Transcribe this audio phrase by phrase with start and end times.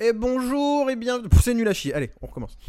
[0.00, 1.20] Et bonjour et bien.
[1.42, 1.92] C'est nul à chier.
[1.92, 2.56] Allez, on recommence.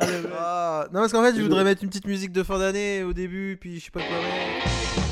[0.00, 3.12] Ah, non, parce qu'en fait, je voudrais mettre une petite musique de fin d'année au
[3.12, 5.07] début, puis je sais pas quoi mettre.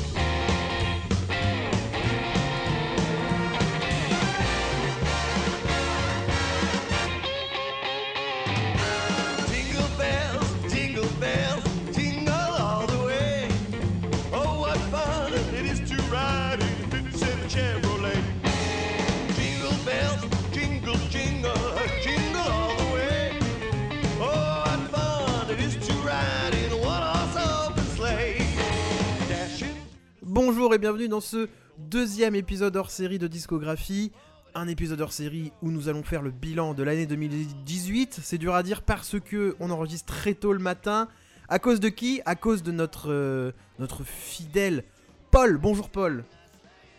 [30.49, 34.13] Bonjour et bienvenue dans ce deuxième épisode hors série de discographie.
[34.55, 38.21] Un épisode hors série où nous allons faire le bilan de l'année 2018.
[38.23, 41.09] C'est dur à dire parce que on enregistre très tôt le matin.
[41.49, 42.21] À cause de qui?
[42.25, 44.85] À cause de notre, euh, notre fidèle
[45.31, 45.57] Paul.
[45.57, 46.23] Bonjour Paul.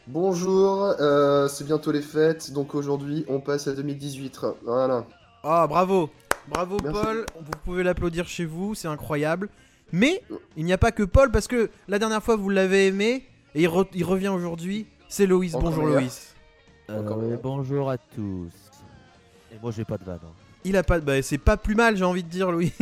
[0.07, 4.41] Bonjour, euh, c'est bientôt les fêtes, donc aujourd'hui on passe à 2018.
[4.67, 5.07] Voilà.
[5.43, 6.11] Ah bravo
[6.49, 7.01] Bravo Merci.
[7.03, 9.49] Paul, vous pouvez l'applaudir chez vous, c'est incroyable.
[9.91, 10.23] Mais
[10.59, 13.63] il n'y a pas que Paul parce que la dernière fois vous l'avez aimé et
[13.63, 14.87] il, re- il revient aujourd'hui.
[15.09, 15.55] C'est Loïs.
[15.55, 16.01] Encore Bonjour meilleur.
[16.01, 16.35] Loïs.
[16.91, 18.51] Euh, bonjour à tous.
[19.53, 20.19] Et moi j'ai pas de vanne.
[20.23, 20.33] hein.
[20.65, 22.73] Il a pas, bah, c'est pas plus mal j'ai envie de dire Louis.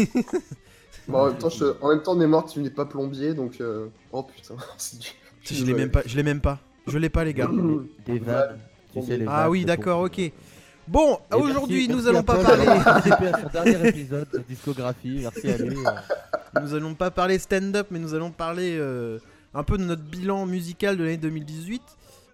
[1.09, 3.61] Bon, en, même temps, je- en même temps, mémoire, tu n'es pas plombier, donc.
[3.61, 5.11] euh, Oh putain, c'est dur.
[5.45, 6.59] je l'ai même pas, je l'ai même pas.
[6.89, 7.49] Je l'ai pas les gars.
[8.07, 8.59] Des vannes.
[8.93, 10.21] Tu sais, les Ah oui d'accord ok.
[10.89, 12.67] Bon aujourd'hui nous merci allons pas Paul parler.
[12.69, 15.19] à son dernier épisode de discographie.
[15.23, 15.77] Merci à lui.
[15.77, 16.61] euh.
[16.63, 19.19] nous allons pas parler stand-up, mais nous allons parler euh,
[19.57, 21.83] un peu de notre bilan musical de l'année 2018.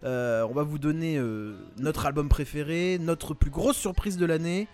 [0.02, 4.66] Euh, on va vous donner euh, notre album préféré, notre plus grosse surprise de l'année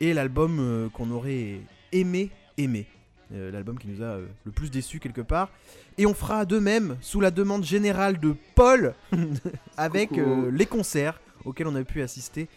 [0.00, 1.60] et l'album euh, qu'on aurait
[1.92, 2.86] aimé aimer.
[3.32, 5.48] Euh, l'album qui nous a le plus déçu quelque part.
[5.96, 8.94] Et on fera de même sous la demande générale de Paul
[9.78, 10.10] avec
[10.52, 12.48] les concerts auxquels on a pu assister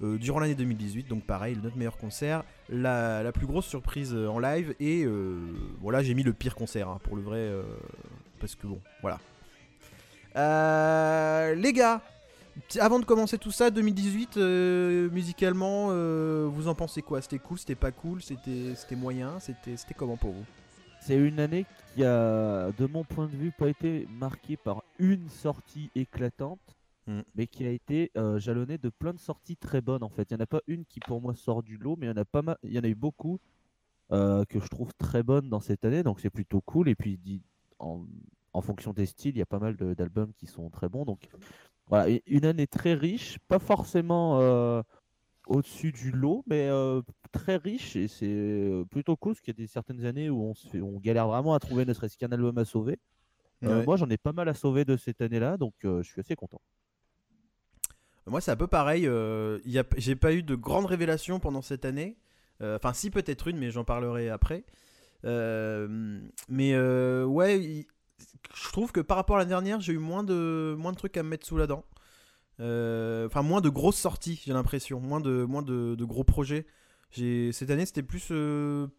[0.00, 1.06] durant l'année 2018.
[1.06, 5.06] Donc pareil, notre meilleur concert, la, la plus grosse surprise en live et
[5.80, 7.52] voilà, j'ai mis le pire concert hein, pour le vrai
[8.38, 9.18] parce que bon, voilà.
[10.36, 12.02] Euh, les gars,
[12.80, 17.22] avant de commencer tout ça, 2018 euh, musicalement, euh, vous en pensez quoi?
[17.22, 20.44] C'était cool, c'était pas cool, c'était moyen, c'était comment pour vous?
[21.00, 25.28] C'est une année qui a, de mon point de vue, pas été marquée par une
[25.28, 26.76] sortie éclatante,
[27.06, 27.20] Mm.
[27.36, 30.28] mais qui a été euh, jalonnée de plein de sorties très bonnes en fait.
[30.30, 32.12] Il n'y en a pas une qui pour moi sort du lot, mais il y
[32.12, 33.38] en a pas mal, il y en a eu beaucoup
[34.08, 36.88] que je trouve très bonnes dans cette année, donc c'est plutôt cool.
[36.88, 37.18] Et puis
[37.78, 38.06] en,
[38.56, 41.04] en fonction des styles, il y a pas mal d'albums qui sont très bons.
[41.04, 41.28] Donc
[41.88, 44.82] voilà, une année très riche, pas forcément euh,
[45.46, 49.56] au-dessus du lot, mais euh, très riche et c'est euh, plutôt cool parce qu'il y
[49.56, 52.16] a des certaines années où on, se fait, on galère vraiment à trouver ne serait-ce
[52.16, 52.98] qu'un album à sauver.
[53.60, 53.84] Ouais.
[53.84, 56.60] Moi j'en ai pas mal à sauver de cette année-là, donc je suis assez content.
[58.28, 59.08] Moi, c'est un peu pareil.
[59.96, 62.16] J'ai pas eu de grandes révélations pendant cette année.
[62.60, 64.64] Enfin, si, peut-être une, mais j'en parlerai après.
[65.24, 67.86] Euh, mais euh, ouais,
[68.54, 71.16] je trouve que par rapport à l'année dernière, j'ai eu moins de, moins de trucs
[71.16, 71.84] à me mettre sous la dent.
[72.60, 75.00] Euh, Enfin, moins de grosses sorties, j'ai l'impression.
[75.00, 76.66] Moins de, moins de, gros projets.
[77.12, 78.32] Cette année, c'était plus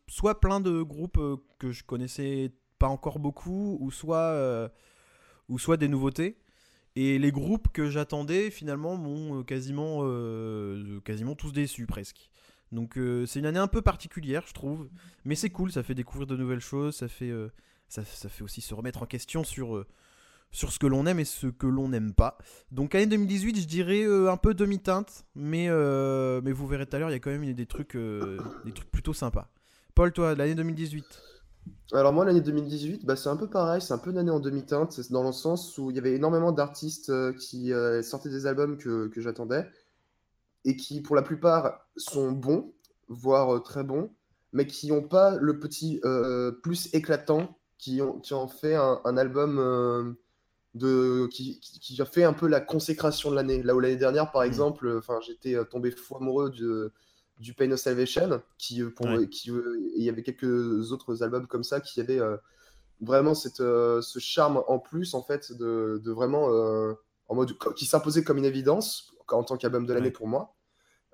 [0.07, 1.19] soit plein de groupes
[1.59, 4.69] que je connaissais pas encore beaucoup, ou soit,
[5.49, 6.37] ou soit des nouveautés.
[6.95, 10.01] Et les groupes que j'attendais finalement m'ont quasiment,
[11.03, 12.31] quasiment tous déçus presque.
[12.71, 14.89] Donc euh, c'est une année un peu particulière je trouve.
[15.25, 17.51] Mais c'est cool, ça fait découvrir de nouvelles choses, ça fait, euh,
[17.87, 19.85] ça, fait aussi se remettre en question sur, euh,
[20.51, 22.37] sur ce que l'on aime et ce que l'on n'aime pas.
[22.71, 25.25] Donc année 2018 je dirais un peu demi-teinte.
[25.35, 25.69] Mais,
[26.41, 28.91] mais vous verrez tout à l'heure, il y a quand même des trucs, des trucs
[28.91, 29.49] plutôt sympas.
[29.95, 31.03] Paul, toi, l'année 2018
[31.93, 34.39] Alors, moi, l'année 2018, bah, c'est un peu pareil, c'est un peu une année en
[34.39, 37.71] demi-teinte, dans le sens où il y avait énormément d'artistes qui
[38.03, 39.67] sortaient des albums que, que j'attendais
[40.65, 42.73] et qui, pour la plupart, sont bons,
[43.07, 44.11] voire euh, très bons,
[44.53, 49.01] mais qui n'ont pas le petit euh, plus éclatant qui ont, qui ont fait un,
[49.05, 50.13] un album euh,
[50.73, 51.59] de, qui,
[52.01, 53.63] a fait un peu la consécration de l'année.
[53.63, 54.47] Là où l'année dernière, par Mhm.
[54.47, 56.91] exemple, enfin, j'étais tombé fou amoureux de,
[57.39, 59.27] du Pain of Salvation, qui, pour, Ouais.
[59.29, 59.51] qui
[59.95, 62.37] il y avait quelques autres albums comme ça qui avaient euh,
[63.01, 66.49] vraiment cette, ce charme en plus, en fait, de, de vraiment,
[67.29, 70.11] en mode, qui s'imposait comme une évidence en tant qu'album de l'année Ouais.
[70.11, 70.55] pour moi.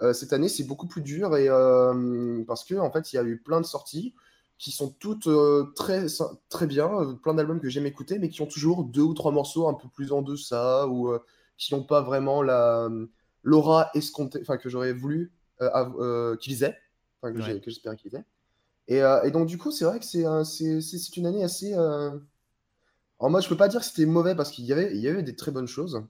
[0.01, 3.19] Euh, cette année, c'est beaucoup plus dur et euh, parce que en fait, il y
[3.19, 4.13] a eu plein de sorties
[4.57, 6.06] qui sont toutes euh, très,
[6.50, 9.68] très bien, plein d'albums que j'aime écouter, mais qui ont toujours deux ou trois morceaux
[9.68, 11.13] un peu plus en deçà ou
[11.57, 12.89] qui n'ont pas vraiment la
[13.44, 15.31] l'aura escomptée, enfin que j'aurais voulu
[16.39, 16.77] qu'ils aient,
[17.21, 17.62] enfin que Ouais.
[17.65, 18.25] j'espérais qu'ils aient.
[18.88, 21.74] Et, et donc du coup, c'est vrai que c'est une année assez.
[23.24, 25.08] En moi, je peux pas dire que c'était mauvais parce qu'il y avait, il y
[25.08, 26.04] avait des très bonnes choses.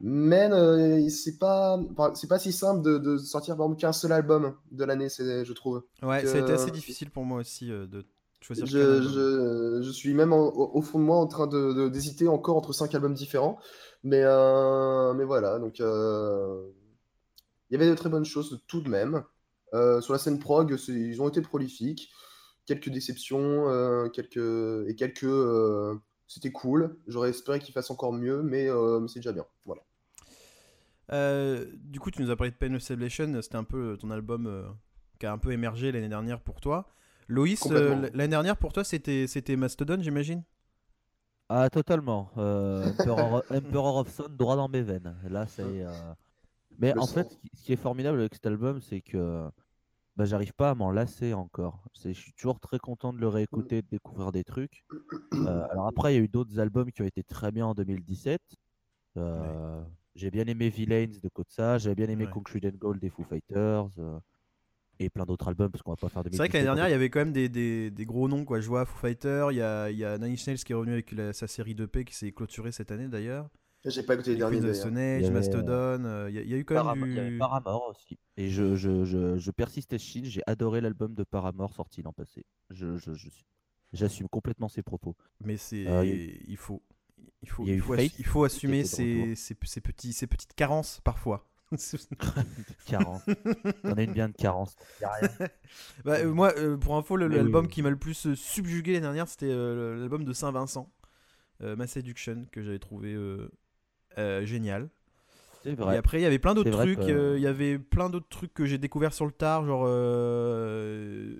[0.00, 1.78] Mais euh, c'est pas,
[2.14, 5.52] c'est pas si simple de, de sortir par exemple qu'un seul album de l'année, je
[5.52, 5.82] trouve.
[6.02, 8.02] Ouais, ça a été assez difficile pour moi aussi euh, de
[8.40, 8.64] choisir.
[8.66, 9.12] Je, album.
[9.12, 12.56] je, je suis même en- au, fond de moi en train de, de- d'hésiter encore
[12.56, 13.58] entre cinq albums différents.
[14.02, 16.62] Mais, euh, mais voilà, donc euh,
[17.68, 19.22] il y avait de très bonnes choses tout de même.
[20.00, 22.08] Sur la scène prog, ils ont été prolifiques.
[22.64, 25.26] Quelques déceptions, quelques, et quelques.
[26.28, 26.96] Euh, c'était cool.
[27.06, 29.46] J'aurais espéré qu'ils fassent encore mieux, mais, euh, c'est déjà bien.
[29.64, 29.82] Voilà.
[31.12, 34.10] Euh, du coup, tu nous as parlé de Pain of Celebration, c'était un peu ton
[34.10, 34.64] album euh,
[35.18, 36.88] qui a un peu émergé l'année dernière pour toi.
[37.28, 40.42] Loïs, euh, l'année dernière pour toi, c'était c'était Mastodon, j'imagine?
[41.48, 42.30] Ah, totalement.
[42.36, 45.14] Euh, Emperor, Emperor of Sun droit dans mes veines.
[45.30, 45.62] Là, c'est.
[45.62, 46.12] euh,
[46.78, 49.48] Mais Le en fait, ce qui- ce qui est formidable avec cet album, c'est que
[50.18, 51.82] bah, j'arrive pas à m'en lasser encore.
[52.04, 54.84] Je suis toujours très content de le réécouter, de découvrir des trucs.
[55.34, 57.74] Euh, alors après, il y a eu d'autres albums qui ont été très bien en
[57.74, 58.40] 2017.
[59.16, 59.80] Euh,
[60.14, 62.30] J'ai bien aimé Villains de Kotsa, j'ai bien aimé Ouais.
[62.32, 63.88] Concrete and Gold des Foo Fighters.
[63.98, 64.18] euh,
[65.00, 66.32] et plein d'autres albums, parce qu'on va pas faire 2017.
[66.32, 68.44] C'est vrai que l'année dernière, il y avait quand même des, des- des gros noms.
[68.44, 68.58] Quoi.
[68.58, 70.74] Je vois Foo Fighters, il y a, il y a Nine Inch Nails qui est
[70.74, 73.48] revenu avec la- sa série 2P qui s'est clôturée cette année d'ailleurs.
[73.84, 74.74] J'ai pas écouté les derniers.
[74.74, 77.10] Stone Age, avait, Mastodon, euh, il y, a- il y a eu quand Paramore- même
[77.10, 77.38] il y avait du.
[77.38, 78.18] Paramore aussi.
[78.36, 82.02] Et je, je, je, je persiste et je chine, j'ai adoré l'album de Paramore sorti
[82.02, 82.44] l'an passé.
[82.70, 83.12] Je, je,
[83.92, 85.16] J'assume complètement ses propos.
[85.44, 85.86] Mais c'est.
[85.86, 86.82] Euh, il a faut.
[87.42, 90.54] Il faut, il a faut, il faut assumer de ses, ses, ses petits, ses petites
[90.54, 91.48] carences parfois.
[92.86, 93.22] Carence.
[93.82, 94.74] T'en as une bien de carence.
[95.04, 95.20] A.
[96.04, 97.70] Bah, euh, moi, euh, pour info, l'album oui.
[97.70, 100.90] qui m'a le plus euh, subjugué l'année dernière, c'était euh, l'album de Saint-Vincent,
[101.62, 103.14] euh, Mass Seduction, que j'avais trouvé
[104.16, 104.88] euh, génial.
[105.64, 107.08] C'est Et après, il y avait plein d'autres C'est trucs.
[107.10, 111.34] euh, Il y avait plein d'autres trucs que j'ai découvert sur le tard, genre euh,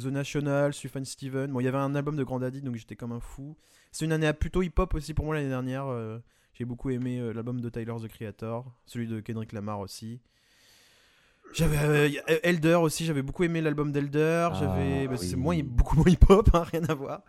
[0.00, 1.50] The National, Sufjan Steven.
[1.50, 3.56] Bon, il y avait un album de Grand Daddy, donc j'étais comme un fou.
[3.90, 5.86] C'est une année plutôt hip-hop aussi pour moi l'année dernière.
[6.54, 10.20] j'ai beaucoup aimé l'album de Tyler the Creator, celui de Kendrick Lamar aussi.
[11.52, 11.78] J'avais
[12.08, 14.48] euh, Elder aussi, j'avais beaucoup aimé l'album d'Elder.
[14.50, 15.40] Ah, j'avais, bah, c'est oui.
[15.40, 17.22] moins, beaucoup moins hip-hop, hein, rien à voir.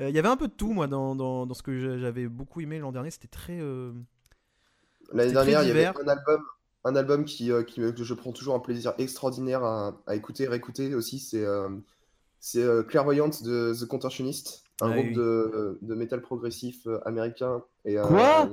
[0.00, 1.98] Euh, Il y avait un peu de tout moi dans, dans, dans ce que j'a-
[1.98, 3.10] j'avais beaucoup aimé l'an dernier.
[3.10, 3.92] C'était très euh,
[5.12, 6.40] L'année dernière, il y avait un album,
[6.84, 10.44] un album qui, euh, qui que je prends toujours un plaisir extraordinaire à, à écouter
[10.44, 11.18] et réécouter aussi.
[11.18, 11.68] C'est euh,
[12.40, 15.14] c'est euh, Clairvoyante de The Contortionist, un Ah groupe oui.
[15.14, 17.62] de, de métal progressif euh, américain.
[17.84, 18.50] Et, euh, Quoi?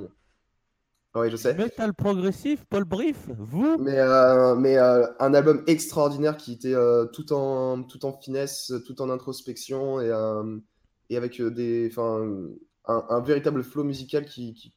[1.14, 1.52] Ouais, je sais.
[1.52, 3.76] Metal progressif, Paul Brief, vous?
[3.78, 8.72] Mais, euh, mais euh, un album extraordinaire qui était euh, tout, en, tout en finesse,
[8.86, 10.56] tout en introspection et, euh,
[11.10, 12.26] et avec des, enfin,
[12.86, 14.72] un, un véritable flow musical qui, qui,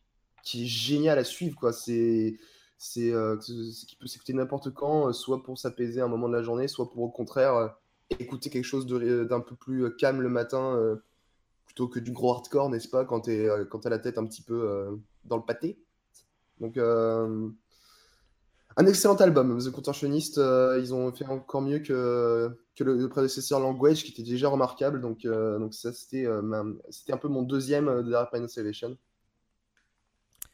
[0.46, 1.60] qui est génial à suivre.
[1.60, 1.74] quoi.
[1.74, 2.38] C'est
[2.78, 6.44] c'est euh, qui peut s'écouter n'importe quand, euh, soit pour s'apaiser un moment de la
[6.44, 7.68] journée, soit pour au contraire euh,
[8.20, 11.00] écouter quelque chose d'un peu plus calme le matin,
[11.66, 15.00] plutôt que du gros hardcore, n'est-ce pas, quand tu as la tête un petit peu
[15.24, 15.80] dans le pâté.
[16.62, 20.38] Donc, un excellent album, The Contortionist.
[20.38, 25.02] ils ont fait encore mieux que, que le, prédécesseur Language, qui était déjà remarquable.
[25.02, 26.28] Donc, donc ça, c'était
[26.92, 28.96] c'était un peu mon deuxième de Dark Pine Salvation.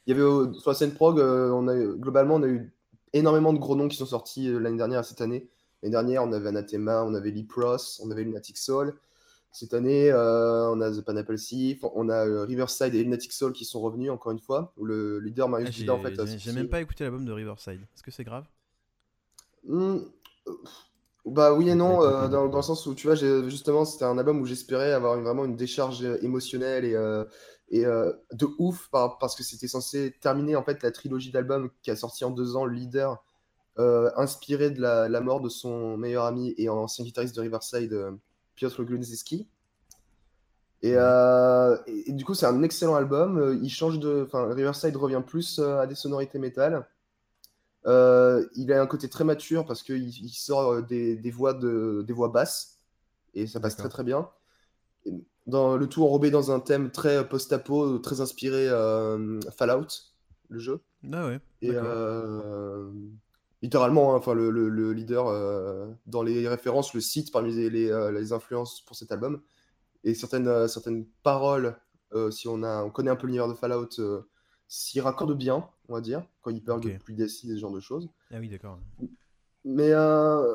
[0.06, 2.72] Il y avait euh, sur la scène prog, euh, on a, globalement, on a eu
[3.12, 5.48] énormément de gros noms qui sont sortis euh, l'année dernière et cette année.
[5.82, 8.94] L'année dernière, on avait Anathema, on avait Leapros, on avait Lunatic Soul.
[9.52, 13.64] Cette année, euh, on a The Pineapple Thief, on a Riverside et Lunatic Soul qui
[13.66, 14.72] sont revenus encore une fois.
[14.78, 17.80] Où le leader Marius Ah, Vida, en fait, j'ai- même pas écouté l'album de Riverside.
[17.94, 18.44] Est-ce que c'est grave?
[19.68, 19.98] Hmm,
[21.24, 24.40] Bah oui et non, euh, dans, le sens où tu vois, justement, c'était un album
[24.40, 27.24] où j'espérais avoir une- vraiment une décharge euh, émotionnelle et, euh,
[27.70, 31.70] et euh, de ouf par- parce que c'était censé terminer en fait la trilogie d'albums
[31.82, 33.22] qui a sorti en deux ans, le leader,
[34.16, 37.96] inspiré de la, la mort de son meilleur ami et ancien guitariste de Riverside,
[38.56, 39.48] Piotr Glunzinski.
[40.82, 43.58] Et, et- et du coup, c'est un excellent album.
[43.62, 46.86] Il change de, enfin, Riverside revient plus à des sonorités métal.
[47.86, 51.52] Euh, il a un côté très mature parce qu'il il sort euh, des, des voix
[51.54, 52.78] de, des voix basses
[53.34, 54.28] et ça passe très très bien.
[55.46, 59.88] Dans le tout enrobé dans un thème très post-apo, très inspiré euh, Fallout,
[60.48, 60.80] le jeu.
[61.12, 61.40] Ah ouais.
[61.60, 62.88] Et euh,
[63.60, 67.70] littéralement, hein, enfin le, le- le leader euh, dans les références le cite parmi les,
[67.70, 69.42] les, euh, les influences pour cet album.
[70.04, 71.76] Et certaines, euh, certaines paroles,
[72.14, 74.20] euh, si on, a, on connaît un peu l'univers de Fallout, euh,
[74.72, 76.90] s'y raccordent bien, on va dire, quand il parle Ok.
[76.90, 78.08] de pluie d'acide et ce genre de choses.
[78.32, 78.78] Ah oui, d'accord.
[79.66, 80.50] Mais, euh,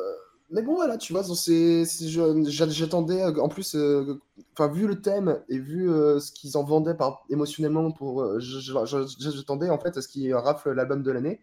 [0.49, 4.19] mais bon, voilà, tu vois, j'attendais, euh, en plus, euh,
[4.53, 9.69] enfin, vu le thème et vu euh, ce qu'ils en vendaient par, émotionnellement, pour, j'attendais
[9.69, 11.39] en fait à ce qu'ils raflent l'album de l'année.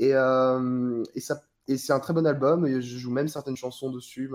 [0.00, 3.90] Et, et, ça, et c'est un très bon album, et je joue même certaines chansons
[3.90, 4.28] dessus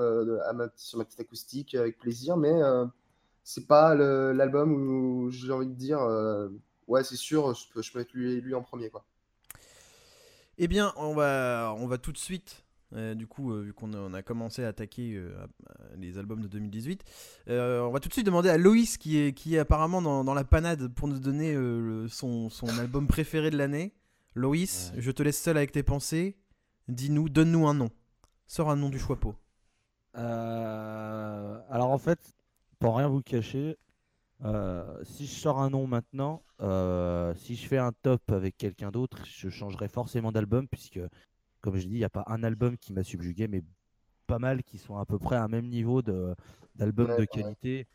[0.45, 2.61] à ma, sur ma petite acoustique avec plaisir, mais,
[3.43, 5.99] c'est pas l'album où j'ai envie de dire,
[6.87, 9.05] ouais, c'est sûr, je peux, je peux mettre lui, lui en premier, quoi.
[10.57, 12.63] Eh bien, on va, on va tout de suite,
[12.95, 15.33] euh, du coup, euh, vu qu'on a, on a commencé à attaquer euh,
[15.97, 17.03] les albums de 2018,
[17.49, 20.23] euh, on va tout de suite demander à Loïs, qui est, qui est apparemment dans,
[20.23, 23.93] dans la panade, pour nous donner euh, le- son, son album préféré de l'année.
[24.35, 25.01] Loïs, Ouais.
[25.01, 26.37] je te laisse seul avec tes pensées.
[26.87, 27.89] Dis-nous, donne-nous un nom.
[28.45, 29.35] Sors un nom du choix-pot.
[30.15, 32.19] Euh, alors en fait,
[32.79, 33.77] pour rien vous cacher,
[34.43, 38.91] euh, si je sors un nom maintenant, euh, si je fais un top avec quelqu'un
[38.91, 40.99] d'autre, je changerai forcément d'album puisque,
[41.61, 43.63] comme je dis, il n'y a pas un album qui m'a subjugué, mais
[44.27, 46.35] pas mal qui sont à peu près à un même niveau de
[46.75, 47.55] d'albums Ouais, de ouais.
[47.55, 47.87] qualité.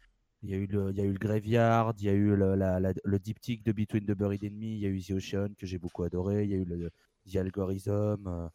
[0.42, 2.36] Il y a eu le, il y a eu le Graveyard, il y a eu
[2.36, 5.12] le, la- la- le diptyque de Between the Buried Enemy, il y a eu The
[5.12, 6.90] Ocean que j'ai beaucoup adoré, il y a eu le
[7.30, 8.28] The Algorithm.
[8.28, 8.48] euh,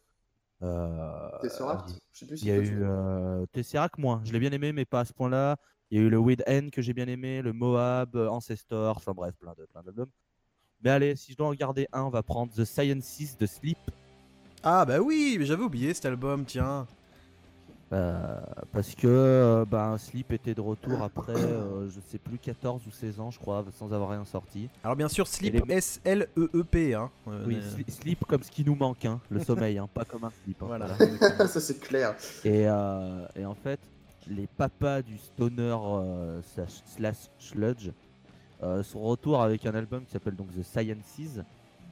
[0.62, 4.20] euh, Tesseract, je sais plus si il y a eu euh, Tesseract, moins.
[4.24, 5.56] Je l'ai bien aimé, mais pas à ce point-là.
[5.94, 8.96] Il y a eu le Weed N que j'ai bien aimé, le Moab, euh, Ancestor,
[8.96, 10.08] enfin bref, plein de plein d'albums.
[10.82, 13.78] Mais allez, si je dois en garder un, on va prendre The Sciences de Sleep.
[14.64, 16.88] Ah bah oui, mais j'avais oublié cet album, tiens.
[17.92, 18.40] euh,
[18.72, 22.90] parce que euh, ben, Sleep était de retour après, euh, je sais plus, 14 ou
[22.90, 24.68] 16 ans, je crois, sans avoir rien sorti.
[24.82, 26.94] Alors bien sûr, Sleep, les- S-L-E-E-P.
[26.94, 27.08] Hein.
[27.28, 30.24] Euh, Oui, euh, Sleep comme ce qui nous manque, hein, le sommeil, hein, pas comme
[30.24, 30.60] un slip.
[30.60, 30.86] hein, Voilà.
[30.86, 31.46] voilà.
[31.46, 32.16] Ça, c'est clair.
[32.44, 33.78] Et, euh, et en fait,
[34.28, 37.90] les papas du stoner euh, slash, sludge
[38.62, 41.40] euh, sont retour avec un album qui s'appelle donc The Sciences.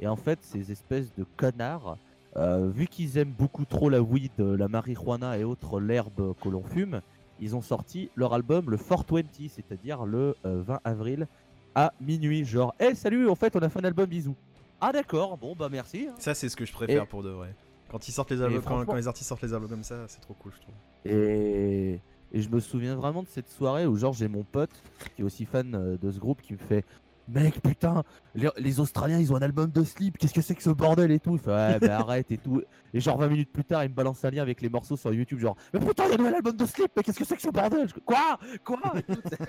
[0.00, 1.96] Et en fait, ces espèces de connards,
[2.36, 6.62] euh, vu qu'ils aiment beaucoup trop la weed, la marijuana et autres l'herbe que l'on
[6.62, 7.00] fume,
[7.40, 11.26] ils ont sorti leur album le 420, c'est-à-dire le euh, 20 avril
[11.74, 12.44] à minuit.
[12.44, 14.36] Genre, hé salut, en fait, on a fait un album, bisous.
[14.80, 16.06] Ah d'accord, bon bah merci.
[16.10, 16.14] hein.
[16.18, 17.54] Ça, c'est ce que je préfère Et- pour de vrai.
[17.90, 19.96] Quand ils sortent les albums, quand, franchement- quand les artistes sortent les albums comme ça,
[20.08, 20.74] c'est trop cool, je trouve.
[21.04, 22.00] Et,
[22.32, 24.82] et je me souviens vraiment de cette soirée où genre j'ai mon pote
[25.14, 26.84] qui est aussi fan euh, de ce groupe qui me fait
[27.28, 28.02] Mec putain,
[28.34, 31.12] les, les Australiens ils ont un album de slip, qu'est-ce que c'est que ce bordel
[31.12, 31.34] et tout?
[31.34, 32.62] Il fait ouais mais arrête et tout.
[32.92, 35.14] Et genre 20 minutes plus tard il me balance un lien avec les morceaux sur
[35.14, 37.24] YouTube genre Mais putain il y a un nouvel album de slip, mais qu'est-ce que
[37.24, 37.86] c'est que ce bordel?
[38.04, 38.38] Quoi?
[38.64, 38.92] Quoi?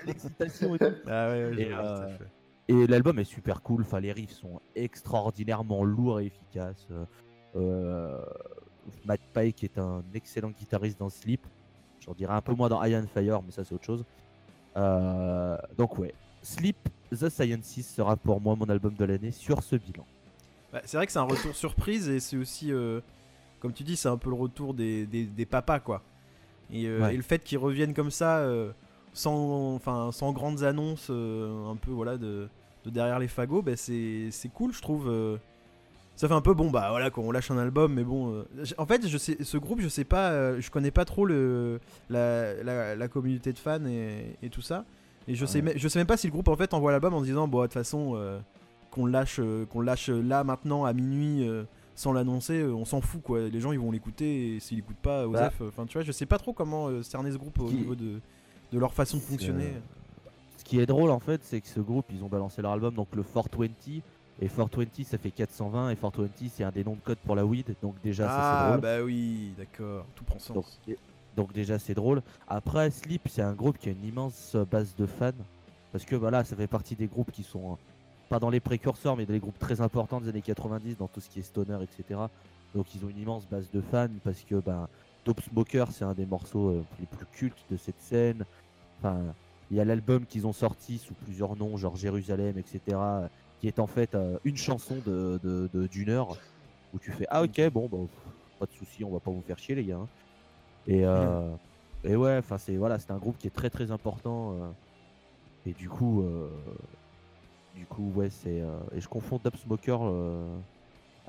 [0.06, 0.86] L'excitation et tout.
[1.08, 1.68] Ah ouais, ouais,
[2.68, 6.88] Et, euh, l'album est super cool, enfin les riffs sont extraordinairement lourds et efficaces.
[7.56, 8.24] Euh,
[9.06, 11.46] Matt Pike est un excellent guitariste dans Sleep.
[12.06, 14.04] J'en dirais un peu moins dans Iron Fire, mais ça c'est autre chose.
[14.76, 16.78] Euh, donc ouais, Sleep
[17.12, 20.06] The Sciences sera pour moi mon album de l'année sur ce bilan.
[20.72, 23.00] Bah, c'est vrai que c'est un retour surprise et c'est aussi, euh,
[23.60, 26.02] comme tu dis, c'est un peu le retour des, des, des papas, quoi.
[26.72, 27.14] Et, euh, Ouais.
[27.14, 28.44] et le fait qu'ils reviennent comme ça,
[29.14, 32.50] sans, enfin, sans grandes annonces, un peu voilà de,
[32.86, 35.40] de derrière les fagots, bah, c'est c'est cool, je trouve.
[36.16, 38.34] Ça fait un peu bon, bah voilà, quand on lâche un album, mais bon.
[38.34, 38.44] euh,
[38.78, 41.80] en fait, je sais, ce groupe, je sais pas, euh, je connais pas trop le,
[42.10, 44.86] la, la, la communauté de fans et, et tout ça.
[45.28, 45.66] Et je sais, Ouais.
[45.66, 47.62] même- je sais même pas si le groupe en fait envoie l'album en disant, bon,
[47.62, 48.14] de toute façon.
[48.16, 48.40] euh,
[48.92, 49.40] qu'on le lâche,
[49.72, 51.50] qu'on lâche là maintenant à minuit
[51.96, 53.40] sans l'annoncer, on s'en fout quoi.
[53.50, 55.48] Les gens ils vont l'écouter et s'ils l'écoutent pas, Bah.
[55.48, 57.74] Osef, euh, enfin tu vois, je sais pas trop comment cerner ce groupe au Qui-
[57.74, 58.20] niveau de,
[58.72, 59.74] de leur façon de fonctionner.
[60.58, 62.94] Ce qui est drôle en fait, c'est que ce groupe, ils ont balancé leur album,
[62.94, 64.02] donc le 420.
[64.42, 67.46] Et 420 ça fait 420 et 420 c'est un des noms de code pour la
[67.46, 68.82] weed, donc déjà ça c'est ah drôle.
[68.82, 70.80] bah oui, d'accord, tout prend sens.
[71.36, 72.22] Donc, déjà c'est drôle.
[72.48, 75.32] Après Sleep c'est un groupe qui a une immense euh, base de fans
[75.92, 77.76] parce que voilà ça fait partie des groupes qui sont euh,
[78.30, 81.22] pas dans les précurseurs mais dans les groupes très importants des années 90 dans tout
[81.22, 82.20] ce qui est stoner etc.
[82.76, 84.88] Donc ils ont une immense base de fans parce que ben
[85.26, 88.46] Dope Smoker c'est un des morceaux euh, les plus cultes de cette scène.
[89.00, 89.22] Enfin
[89.72, 92.98] il y a l'album qu'ils ont sorti sous plusieurs noms genre Jérusalem etc.
[93.64, 96.36] qui est en fait euh, une chanson de de- de- d'une heure
[96.94, 97.98] où tu fais ah ok bon bah,
[98.60, 100.00] pas de souci on va pas vous faire chier les gars.
[100.04, 100.08] hein.
[100.86, 101.50] Et, euh,
[102.04, 104.52] et ouais, enfin c'est voilà, c'est un groupe qui est très très important.
[104.60, 104.68] euh,
[105.66, 106.50] et du coup, euh,
[107.74, 110.46] du coup ouais, c'est euh, et je confonds Dub Smoker euh,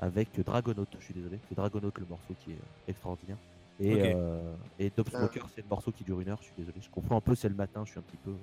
[0.01, 0.85] avec Dragonaut.
[0.99, 3.37] Je suis désolé, c'est Dragonaut le morceau qui est extraordinaire.
[3.79, 3.99] Et Ok.
[4.13, 5.19] euh, et Dub Ah.
[5.19, 6.39] Smoker c'est le morceau qui dure une heure.
[6.41, 8.33] Je suis désolé, je comprends un peu, c'est le matin, je suis un petit peu.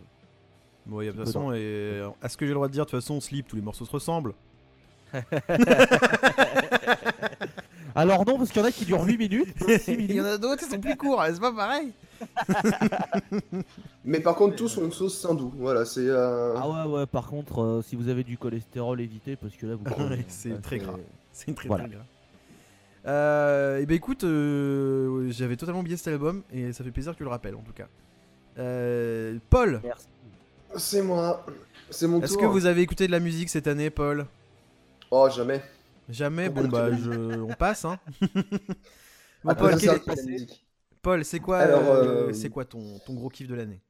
[0.87, 2.91] Bon, y a, de toute façon, et, est-ce que j'ai le droit de dire de
[2.91, 4.35] toute façon, Sleep, tous les morceaux se ressemblent
[7.95, 9.55] Alors non, parce qu'il y en a qui durent 8 minutes.
[9.87, 11.93] Il y en a d'autres, ils sont plus courts, c'est pas pareil.
[14.05, 15.53] Mais par contre, tous ont une sauce saindoux.
[15.59, 16.07] Voilà, c'est.
[16.07, 17.07] euh, Ah ouais ouais.
[17.07, 19.85] Par contre, euh, si vous avez du cholestérol, évitez parce que là vous.
[19.85, 21.01] crevez, Ouais, c'est très grave.
[21.33, 21.85] C'est très Voilà.
[21.85, 22.05] très grave.
[23.05, 27.19] Euh, et ben écoute, euh, j'avais totalement oublié cet album et ça fait plaisir que
[27.19, 27.89] tu le rappelles en tout cas.
[28.59, 30.07] Euh, Paul, Merci.
[30.77, 31.45] C'est moi.
[31.91, 32.39] C'est mon est-ce tour.
[32.39, 34.27] que vous avez écouté de la musique cette année, Paul?
[35.11, 35.63] Oh, jamais.
[36.09, 36.49] Jamais?
[36.51, 37.41] Bon bah je...
[37.41, 37.99] on passe hein.
[39.45, 40.67] Bon, Après, Paul, quel- la musique.
[41.03, 43.83] Paul, c'est quoi, Alors, euh, euh, c'est quoi ton, ton gros kiff de l'année?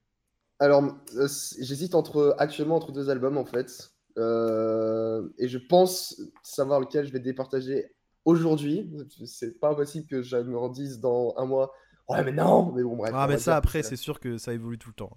[0.58, 0.84] Alors,
[1.16, 3.90] euh, c- j'hésite entre actuellement entre deux albums en fait.
[4.18, 8.90] Euh, et je pense savoir lequel je vais départager aujourd'hui.
[9.26, 11.72] C'est pas impossible que je me redise dans un mois.
[12.08, 12.72] Ouais, mais non!
[12.72, 13.14] Mais bon, bref.
[13.14, 15.16] Ah, on mais va ça dire après, c'est sûr que ça évolue tout le temps.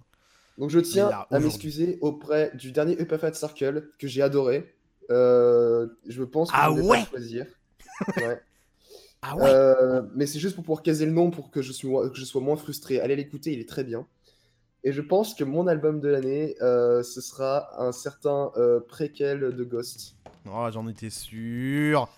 [0.58, 4.74] Donc je tiens là, à m'excuser auprès du dernier Upper Fat Circle que j'ai adoré.
[5.10, 7.46] Euh, je pense que Ah je vais ouais pas choisir.
[8.16, 8.40] Ouais.
[9.22, 11.88] Ah ouais Euh, mais c'est juste pour pouvoir caser le nom pour que je, suis,
[11.88, 13.00] que je sois moins frustré.
[13.00, 14.06] Allez l'écouter, il est très bien.
[14.84, 19.54] Et je pense que mon album de l'année, euh, ce sera un certain euh, préquel
[19.54, 20.14] de Ghost.
[20.48, 22.08] Oh, j'en étais sûr.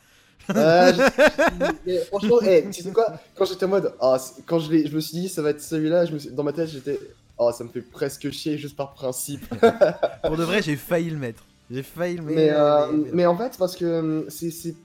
[0.54, 0.92] Euh,
[1.86, 5.00] mais franchement, hey, tu sais quoi Quand j'étais en mode, ah, quand je, je me
[5.00, 6.98] suis dit ça va être celui-là, dans ma tête j'étais,
[7.38, 9.46] oh ça me fait presque chier juste par principe.
[10.24, 11.44] Pour de vrai, j'ai failli le mettre.
[11.70, 12.36] J'ai failli le mettre.
[12.36, 14.76] Mais, euh, mais- mais en fait, parce que hum, c'est c'est-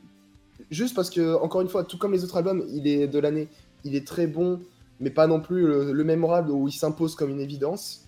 [0.71, 3.47] juste parce que, encore une fois, tout comme les autres albums, il est de l'année,
[3.83, 4.61] il est très bon,
[4.99, 8.05] mais pas non plus le, le mémorable où il s'impose comme une évidence.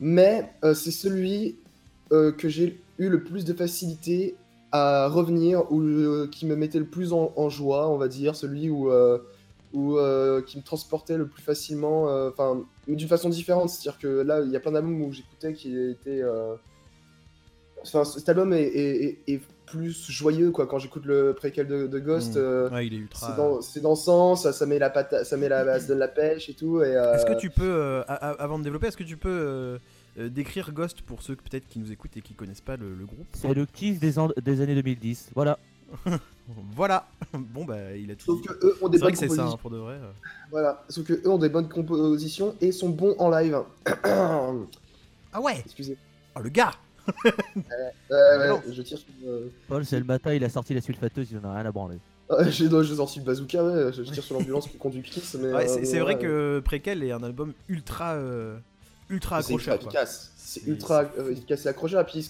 [0.00, 1.56] Mais euh, c'est celui
[2.12, 4.34] euh, que j'ai eu le plus de facilité
[4.72, 8.36] à revenir, ou euh, qui me mettait le plus en, en joie, on va dire,
[8.36, 9.18] celui où, euh,
[9.72, 13.70] où, euh, qui me transportait le plus facilement, euh, enfin, mais d'une façon différente.
[13.70, 16.22] C'est-à-dire que là, il y a plein d'albums où j'écoutais qui étaient.
[16.22, 16.54] euh,
[17.82, 20.66] Enfin, cet album est, est- est- est plus joyeux quoi.
[20.66, 22.38] Quand j'écoute le préquel de, de Ghost, Mm.
[22.38, 23.26] euh, Ouais, il est ultra.
[23.30, 24.92] c'est dans- c'est dansant, ça, ça met la
[25.24, 26.82] ça met la, ça donne la pêche et tout.
[26.82, 29.78] Et, euh, Est-ce que tu peux, euh, avant de développer, est-ce que tu peux euh,
[30.18, 33.06] euh, décrire Ghost pour ceux peut-être qui nous écoutent et qui connaissent pas le, le
[33.06, 33.26] groupe?
[33.32, 35.30] C'est le kiff des, an- des années 2010.
[35.34, 35.58] Voilà.
[36.74, 37.06] Voilà.
[37.32, 38.48] Bon bah, il a tout Sauf dit.
[38.48, 39.54] que eux ont des C'est vrai bonnes que c'est ça, compositions.
[39.54, 39.94] hein, pour de vrai.
[39.94, 40.10] euh.
[40.50, 40.82] Voilà.
[40.88, 43.56] Sauf que eux ont des bonnes compositions et sont bons en live.
[45.32, 45.62] Ah ouais.
[45.64, 45.96] Excusez.
[46.36, 46.72] Oh le gars.
[48.10, 48.60] Euh, non.
[48.70, 49.06] je tire sur.
[49.26, 51.70] euh, Paul, c'est le matin, il a sorti la sulfateuse, il en a rien à
[51.72, 51.98] branler.
[52.30, 55.22] euh, J'ai sorti le bazooka, ouais, je tire sur l'ambulance qui conduit Chris.
[55.40, 58.14] Mais, Ouais, euh, c'est c'est vrai ouais, que Préquel est un album ultra,
[59.10, 59.74] ultra C'est ultra accrocheur.
[59.92, 60.32] efficace.
[60.36, 62.06] C'est ultra c'est- efficace et accrocheur.
[62.06, 62.22] Puis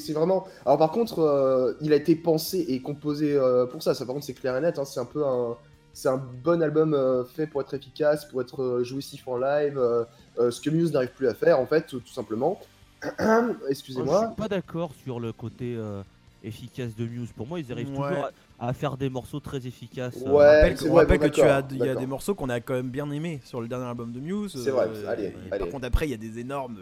[0.00, 0.46] c'est vraiment.
[0.64, 3.94] Alors par contre, euh, il a été pensé et composé euh, pour ça.
[3.94, 4.78] Ça par contre c'est clair et net.
[4.78, 4.84] hein.
[4.84, 5.56] C'est un peu un.
[5.94, 9.76] C'est un bon album euh, fait pour être efficace, pour être euh, jouissif en live.
[9.78, 10.04] euh,
[10.38, 12.60] euh, ce que Muse n'arrive plus à faire en fait, tout, tout simplement.
[13.02, 14.26] Je Excusez-moi.
[14.28, 16.02] suis pas d'accord sur le côté euh,
[16.44, 17.30] efficace de Muse.
[17.36, 18.08] Pour moi, ils arrivent Ouais.
[18.08, 20.16] toujours à, à faire des morceaux très efficaces.
[20.26, 20.34] euh, Ouais.
[20.34, 22.48] On rappelle, on vrai, rappelle bon, que tu as, il y a des morceaux qu'on
[22.48, 24.60] a quand même bien aimés sur le dernier album de Muse.
[24.62, 25.34] C'est vrai, euh, allez.
[25.50, 26.78] Par contre, après, il y a des énormes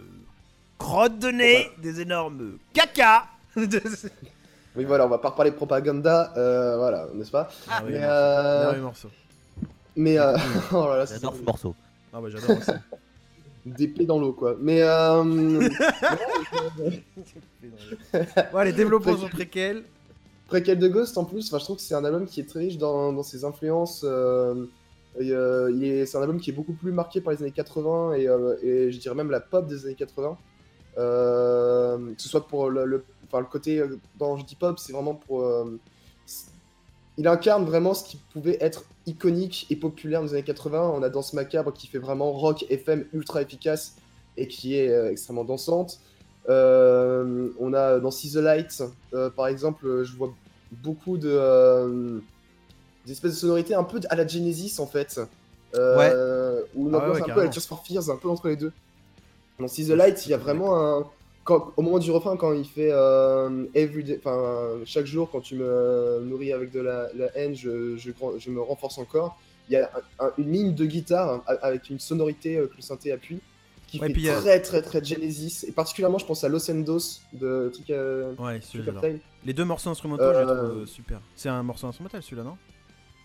[0.78, 3.24] crottes de nez, des énormes caca.
[4.78, 8.00] Oui voilà, on va pas reparler de propaganda, euh, voilà, n'est-ce pas Ah oui, Mais,
[8.00, 8.10] morceau.
[8.76, 9.10] euh, morceau.
[9.96, 10.36] Mais euh,
[10.72, 11.74] oh là J'adore ce morceau.
[12.12, 12.70] Ah bah j'adore aussi.
[13.64, 14.54] des plaies dans l'eau quoi.
[14.60, 15.22] Mais euh,
[18.52, 19.84] bon, allez, développons sur Préquel.
[20.46, 22.78] Préquel de Ghost en plus, je trouve que c'est un album qui est très riche
[22.78, 24.02] dans, ses influences.
[24.04, 24.66] euh,
[25.20, 28.54] euh, c'est un album qui est beaucoup plus marqué par les années 80 et, euh,
[28.62, 30.36] et je dirais même la pop des années 80.
[30.98, 33.04] Euh, que ce soit pour le, le-
[33.50, 33.82] côté,
[34.18, 35.44] dans je dis pop, c'est vraiment pour.
[37.18, 40.90] il incarne vraiment ce qui pouvait être iconique et populaire les années 80.
[40.94, 43.96] On a Danse Macabre qui fait vraiment rock FM ultra efficace
[44.36, 45.98] et qui est extrêmement dansante.
[46.48, 48.82] Euh, on a dans See the Light,
[49.14, 50.32] euh, par exemple, euh, je vois
[50.70, 52.18] beaucoup de euh,
[53.04, 55.20] des espèces de sonorités un peu à la Genesis en fait.
[55.74, 55.96] Euh,
[56.74, 58.56] Ou Ah ouais, ouais, un peu à la Tears for Fears, un peu entre les
[58.56, 58.72] deux.
[59.58, 61.06] Dans See the Light, il y a vraiment un.
[61.44, 64.20] Quand, au moment du refrain, quand il fait euh, every day-
[64.84, 68.50] chaque jour, quand tu me nourris avec de la, la haine, je, je, grand- je
[68.50, 69.38] me renforce encore.
[69.68, 72.66] Il y a un- un- une ligne de guitare hein, a- avec une sonorité euh,
[72.66, 73.40] que le synthé appuie
[73.86, 75.64] qui Ouais, fait puis a- très très très Genesis.
[75.68, 78.60] Et particulièrement, je pense à Los Endos de Trick, euh, Ouais.
[79.44, 81.20] Les deux morceaux instrumentaux, je les trouve Euh, euh, super.
[81.36, 82.56] C'est un morceau instrumental celui-là, non?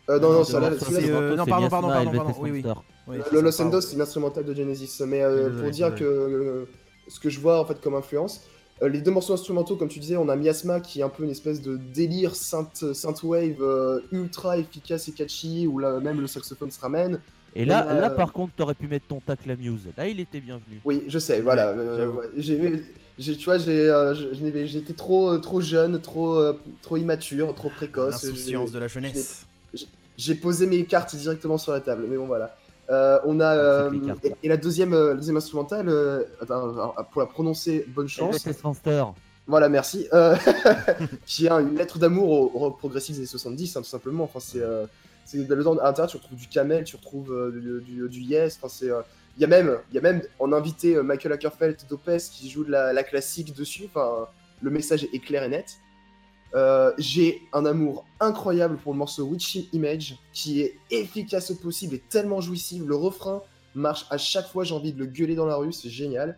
[0.10, 2.64] Euh, non, Non, ça, là, euh, non, pardon, pardon, pardon, pardon, oui, oui.
[3.08, 3.62] Oui, Le, Los.
[3.62, 5.02] Endos, c'est une instrumentale de Genesis.
[5.06, 6.66] Mais euh, pour dire que euh,
[7.08, 8.42] ce que je vois en fait comme influence,
[8.82, 11.24] euh, les deux morceaux instrumentaux, comme tu disais, on a Miasma qui est un peu
[11.24, 16.28] une espèce de délire synth, synthwave euh, ultra efficace et catchy, où là même le
[16.28, 17.20] saxophone se ramène.
[17.56, 19.88] Et là, Euh, là, par contre, t'aurais pu mettre ton tacle à Muse.
[19.98, 20.80] Là, il était bienvenu.
[20.86, 21.74] Oui, je sais, voilà.
[21.74, 22.26] Ouais, euh, ouais,
[23.18, 24.14] j'ai, tu vois, j'ai, euh,
[24.66, 28.24] j'étais trop, trop jeune, trop, euh, trop immature, trop précoce.
[28.24, 29.46] L'insouciance de la jeunesse.
[30.18, 32.56] J'ai posé mes cartes directement sur la table, mais bon voilà.
[32.90, 34.26] Euh, on a Ah, euh, c'est cartes.
[34.26, 38.08] et, et la deuxième, euh, la deuxième instrumentale, euh, attends, alors, pour la prononcer, bonne
[38.08, 38.46] chance.
[38.64, 39.04] Monster.
[39.48, 40.08] Voilà, merci.
[40.14, 40.36] Euh,
[41.26, 43.88] qui est un- une lettre d'amour au, au rock progressif des années 70, hein, tout
[43.90, 44.24] simplement.
[44.26, 44.62] Enfin, c'est,
[45.32, 48.60] c'est dedans à l'intérieur, tu retrouves du Camel, tu retrouves euh, du, Yes.
[48.84, 49.02] Euh,
[49.38, 52.66] il y a même, y a même en invité euh, Michael Ackerfeld d'Opes qui joue
[52.66, 53.86] de la, la classique dessus.
[53.86, 54.28] Enfin,
[54.62, 55.78] le message est clair et net.
[56.98, 62.04] J'ai un amour incroyable pour le morceau Witching Image, qui est efficace au possible et
[62.10, 62.84] tellement jouissif.
[62.86, 63.42] Le refrain,
[63.74, 66.38] marche à chaque fois, j'ai envie de le gueuler dans la rue, c'est génial.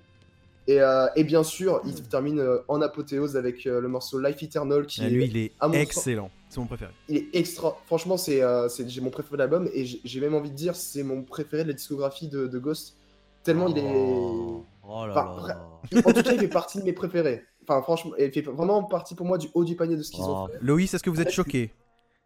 [0.67, 4.41] Et, euh, et bien sûr, il termine euh, en apothéose avec euh, le morceau Life
[4.43, 6.32] Eternal qui Ah, est, il excellent.
[6.49, 6.91] C'est mon préféré.
[7.10, 7.76] il est extra.
[7.86, 10.76] Franchement, c'est euh, c'est- j'ai mon préféré de l'album et j'ai même envie de dire
[10.76, 12.95] c'est mon préféré de la discographie de, de Ghost.
[13.43, 13.84] Tellement il est.
[13.84, 15.67] Oh, oh là Enfin, là.
[16.06, 17.43] En tout cas, il fait partie de mes préférés.
[17.63, 20.23] Enfin, franchement, il fait vraiment partie pour moi du haut du panier de ce qu'ils
[20.23, 20.60] ont Oh, fait.
[20.62, 21.71] Loïs, est-ce que vous êtes choqué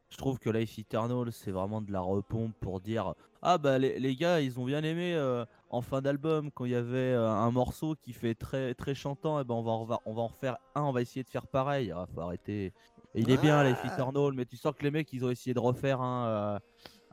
[0.09, 3.97] Je trouve que Life Eternal, c'est vraiment de la repompe pour dire Ah bah les,
[3.99, 7.27] les gars, ils ont bien aimé euh, en fin d'album quand il y avait euh,
[7.29, 10.21] un morceau qui fait très très chantant, et ben on va, en reva- on va
[10.21, 11.91] en refaire un, on va essayer de faire pareil.
[11.91, 12.73] Ah, faut arrêter.
[13.15, 15.53] Et il est bien Life Eternal, mais tu sens que les mecs ils ont essayé
[15.53, 16.59] de refaire un, euh,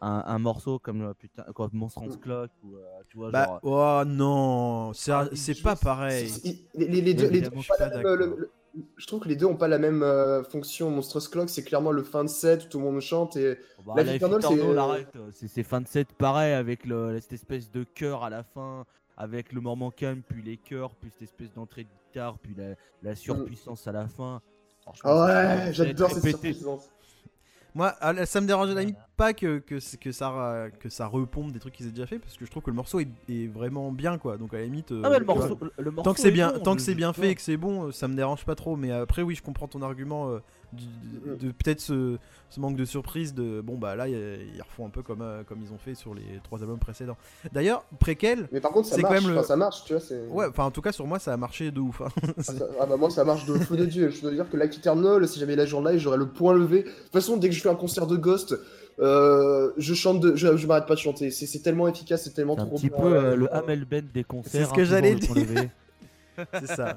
[0.01, 2.77] un, un morceau comme euh, putain, comme Monstrance Clock ou
[3.09, 3.61] tu vois Bah, genre.
[3.63, 6.29] oh non, c'est Ah, c'est pas pareil.
[6.75, 8.53] Les, les- les deux, les pas pas le- le-
[8.97, 10.91] je trouve que les deux ont pas la même euh, fonction.
[10.91, 13.95] Monstrous Clock, c'est clairement le fin de set où tout le monde chante et Bah,
[14.05, 17.85] c'est- Eternal, arrête, euh, c'est c'est fin de set pareil avec le, cette espèce de
[17.85, 18.85] chœur à la fin,
[19.17, 22.75] avec le moment calme, puis les chœurs, puis cette espèce d'entrée de guitare, puis la,
[23.03, 24.41] la surpuissance à la fin.
[24.95, 26.91] C'est ouais, j'adore cette surpuissance.
[27.75, 31.07] Moi, la- ça me dérange à la limite pas que, que, que, ça, que ça
[31.07, 33.09] repompe des trucs qu'ils aient déjà fait, parce que je trouve que le morceau est,
[33.29, 34.37] est vraiment bien, quoi.
[34.39, 34.93] Donc à la limite.
[34.93, 36.77] Ah euh, le tu vois, morceau, le morceau Tant que c'est est bien, bon, tant
[36.77, 38.77] que c'est bien fait et que c'est bon, euh, ça me dérange pas trop.
[38.77, 40.39] Mais après, oui, je comprends ton argument
[40.75, 42.17] euh, du- de, de peut-être ce,
[42.51, 43.35] ce manque de surprise.
[43.35, 46.15] De bon bah là, ils refont un peu comme euh, comme ils ont fait sur
[46.15, 47.17] les trois albums précédents.
[47.53, 49.23] D'ailleurs, préquel, Mais par contre, ça C'est quand marche.
[49.25, 50.01] même le- enfin, ça marche, tu vois.
[50.03, 52.01] c'est- ouais, enfin en tout cas sur moi, ça a marché de ouf.
[52.01, 52.09] hein.
[52.39, 54.11] Ah, ça- ah bah moi ça marche de feu de dieu.
[54.11, 56.83] Je dois dire que Life Eternal, si j'avais la journée, j'aurais le point levé.
[56.83, 58.57] De toute façon, dès que je fais un concert de Ghost,
[59.01, 60.37] euh, je chante, de...
[60.37, 61.31] je, je m'arrête pas de chanter.
[61.33, 64.03] C'est c'est tellement efficace, c'est tellement C'est un trop petit peu euh, le Hamel Band
[64.13, 64.69] des concerts.
[64.69, 65.71] ce que j'allais levé.
[66.53, 66.97] c'est ça.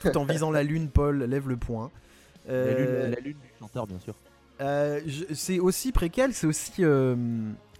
[0.00, 1.90] Tout en visant la lune, Paul lève le point.
[2.46, 4.14] La Euh, lune, la lune du chanteur, bien sûr.
[4.60, 5.00] Euh,
[5.34, 7.14] c'est aussi préquel, c'est aussi euh,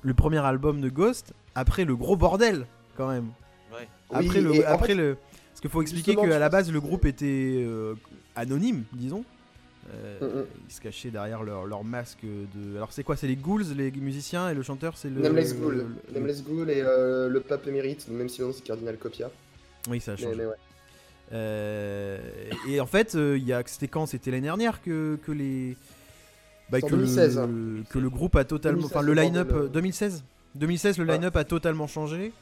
[0.02, 3.29] le premier album de Ghost après le gros bordel quand même.
[3.72, 3.88] Ouais.
[4.11, 5.16] Après le, en après fait, le,
[5.50, 7.94] parce qu'il faut expliquer qu'à la base le groupe était euh,
[8.35, 9.24] anonyme, disons.
[9.94, 10.44] Euh, Mm, mm.
[10.68, 12.76] Ils se cachaient derrière leur, leur masque de.
[12.76, 15.20] Alors c'est quoi C'est les ghouls, les musiciens et le chanteur, c'est le.
[15.20, 18.64] Nameless le- Ghoul, le- Nameless Ghoul et euh, le pape émérite, même si non c'est
[18.64, 19.31] Cardinal Copia.
[19.88, 20.35] Oui, ça a Mais, changé.
[20.37, 20.55] mais ouais.
[21.32, 22.18] Euh,
[22.68, 24.06] et en fait, euh, il a, c'était quand?
[24.06, 25.76] C'était l'année dernière que, que les.
[26.70, 27.46] Bah, que, 2016, hein.
[27.46, 28.78] le, que le groupe a totalement.
[28.88, 29.52] 2016, Enfin, le le line-up.
[29.52, 31.12] euh, 2016 2016, le Ouais.
[31.14, 32.32] line-up a totalement changé.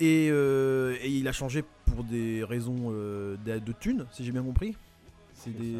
[0.00, 4.32] Et, euh, et il a changé pour des raisons euh, de, de thunes, si j'ai
[4.32, 4.76] bien compris.
[5.34, 5.76] C'est des.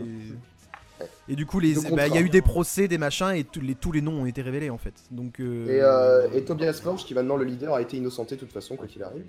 [1.29, 3.75] Et du coup, bah, il y a eu des procès, des machins, et tous les,
[3.75, 4.95] tous les noms ont été révélés en fait.
[5.11, 8.37] Donc, euh, Et, euh, et Tobias Forge, qui est maintenant le leader, a été innocenté
[8.37, 9.25] de toute façon, quoi qu'il arrive.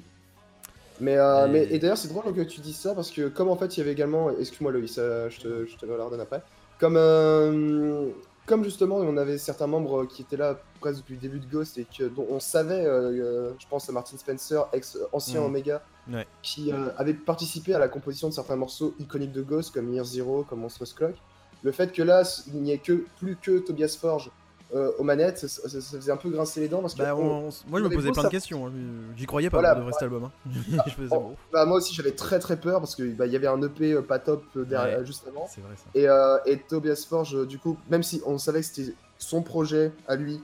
[1.00, 3.50] Mais, euh, Et- mais et d'ailleurs, c'est drôle que tu dises ça parce que, comme
[3.50, 4.30] en fait, il y avait également.
[4.32, 6.42] Excuse-moi, Loïs, euh, je te, je te le redonne après.
[6.80, 8.10] Comme, euh,
[8.46, 11.78] comme justement, on avait certains membres qui étaient là presque depuis le début de Ghost
[11.78, 15.46] et que, dont on savait, je pense à Martin Spencer, ex ancien Mhm.
[15.48, 15.82] Omega,
[16.12, 16.28] Ouais.
[16.44, 20.46] qui avait participé à la composition de certains morceaux iconiques de Ghost comme Year Zero,
[20.48, 21.16] comme Monstrous Clock.
[21.64, 22.22] Le fait que là,
[22.54, 24.30] il n'y ait que, plus que Tobias Forge
[24.74, 27.02] euh, aux manettes, ça, ça- ça faisait un peu grincer les dents parce que.
[27.04, 28.66] bah, on- on- moi, je me posais beau plein de questions.
[28.68, 28.72] hein.
[29.16, 30.24] J'y croyais pas Voilà, de vrai cet album.
[30.26, 30.32] hein.
[30.88, 31.36] je faisais bon.
[31.54, 34.02] bah, moi aussi j'avais très très peur parce qu'il bah, y avait un EP euh,
[34.02, 35.06] pas top euh, derrière, Ouais.
[35.06, 35.46] juste avant.
[35.48, 35.86] C'est vrai ça.
[35.94, 39.92] Et, euh, et Tobias Forge, du coup, même si on savait que c'était son projet
[40.08, 40.42] à lui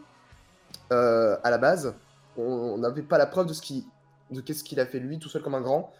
[0.91, 1.93] à la base,
[2.37, 3.87] on on n'avait pas la preuve de ce qui,
[4.29, 5.93] de qu'est-ce qu'il a fait lui tout seul comme un grand.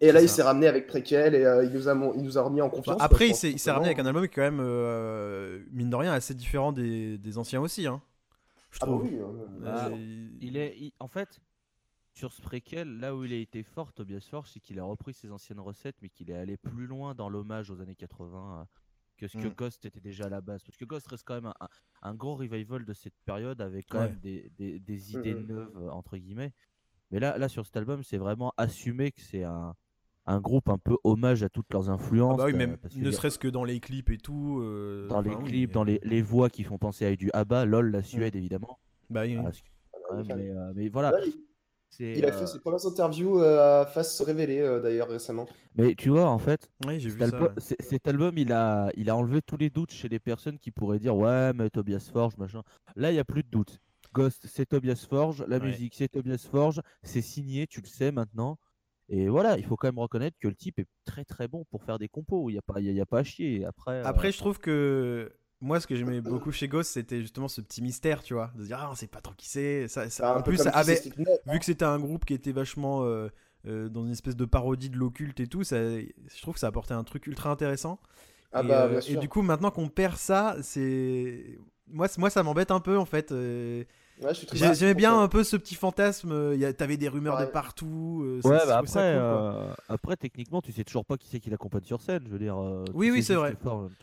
[0.00, 2.36] Et là, il s'est ramené avec Préquel et euh, il, nous a, mon- il nous
[2.38, 3.00] a remis en Enfin, confiance.
[3.00, 5.96] après, quoi, il s'est ramené avec un album qui est quand même, euh, mine de
[5.96, 7.86] rien, assez différent des, des anciens aussi.
[7.86, 8.02] Hein,
[8.70, 9.02] je Ah bah trouve.
[9.04, 9.18] oui,
[9.64, 11.40] euh, Il est, il- en fait,
[12.12, 15.14] sur ce préquel, là où il a été fort, Tobias Forge, c'est qu'il a repris
[15.14, 18.64] ses anciennes recettes, mais qu'il est allé plus loin dans l'hommage aux années 80 euh,
[19.16, 19.54] que ce que Mm.
[19.56, 20.62] Ghost était déjà à la base.
[20.62, 21.68] Parce que Ghost reste quand même un, un-
[22.02, 24.08] un gros revival de cette période avec quand Ouais.
[24.10, 25.46] même des, des- des idées Mhm.
[25.46, 26.52] neuves, entre guillemets.
[27.10, 29.74] Mais là, là, sur cet album, c'est vraiment assumé que c'est un,
[30.26, 32.36] un groupe un peu hommage à toutes leurs ah influences.
[32.36, 34.60] bah oui, euh, même parce qu'il ne serait-ce que dans les clips et tout.
[34.60, 37.14] euh, dans les enfin, oui, clips, mais- dans les, les voix qui font penser à
[37.16, 38.78] du ABBA, LOL, la Suède, évidemment.
[39.10, 39.38] Bah oui.
[39.38, 41.10] Ah, mais, euh, mais voilà.
[41.12, 41.18] Là,
[41.98, 45.46] il, a euh, fait ses premières interviews euh, à face révélée euh, d'ailleurs récemment.
[45.76, 47.26] Mais tu vois, en fait, cet, vu ça.
[47.26, 47.48] albu- ouais.
[47.58, 50.70] c- cet album, il a, il a enlevé tous les doutes chez les personnes qui
[50.70, 52.62] pourraient dire Ouais, mais Tobias Forge, machin.
[52.96, 53.80] Là, il n'y a plus de doute.
[54.12, 55.44] Ghost, c'est Tobias Forge.
[55.48, 55.66] La Ouais.
[55.66, 56.80] musique, c'est Tobias Forge.
[57.02, 58.58] C'est signé, tu le sais maintenant.
[59.08, 61.82] Et voilà, il faut quand même reconnaître que le type est très très bon pour
[61.84, 62.50] faire des compos.
[62.50, 63.64] Il n'y a, pas- il y a, il y a pas à chier.
[63.64, 67.48] Après, euh, Après, je trouve que moi, ce que j'aimais beaucoup chez Ghost, c'était justement
[67.48, 69.88] ce petit mystère, tu vois, de se dire ah, on sait pas trop qui c'est.
[69.88, 71.24] Ça, ça- Bah, un en peu plus, ça avait, hein.
[71.46, 73.28] vu que c'était un groupe qui était vachement euh,
[73.66, 76.66] euh, dans une espèce de parodie de l'occulte et tout, ça, je trouve que ça
[76.68, 78.00] apportait un truc ultra intéressant.
[78.52, 82.42] Ah et, bah, euh, et du coup, maintenant qu'on perd ça, c'est moi, moi, ça
[82.42, 83.32] m'embête un peu en fait.
[84.22, 84.30] Ouais,
[84.74, 85.18] J'aimais bien ça.
[85.18, 86.32] un peu ce petit fantasme.
[86.32, 88.22] euh, y a- T'avais des rumeurs de partout.
[88.24, 89.54] euh, ça- Ouais, bah ça après, cool, quoi.
[89.54, 92.22] euh, après, techniquement, tu sais toujours pas qui c'est qui l'accompagne sur scène.
[92.26, 92.56] Je veux dire.
[92.58, 93.56] euh, tu Oui, sais oui, c'est vrai.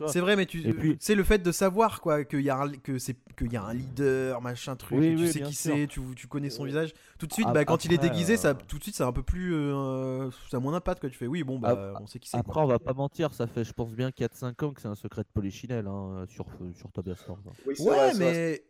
[0.06, 2.70] C'est vrai, mais tu, puis- c'est le fait de savoir quoi qu'il y a un,
[2.70, 5.54] que c'est qu'il y a un leader, machin truc, Oui, et tu oui, sais qui
[5.54, 6.68] c'est, tu, tu connais son Ouais.
[6.68, 6.92] visage.
[7.18, 9.22] Tout de suite, bah, quand il est déguisé, ça, tout de suite, c'est un peu
[9.22, 11.10] plus, euh, ça a moins d'impact quoi.
[11.10, 12.36] Tu fais oui, bon bah, on sait qui c'est.
[12.36, 14.94] Après, on va pas mentir, ça fait, je pense bien 4-5 ans que c'est un
[14.94, 16.46] secret de Polichinelle hein, sur,
[16.76, 17.40] sur Tobias Forge.
[17.80, 18.62] Ouais, vrai.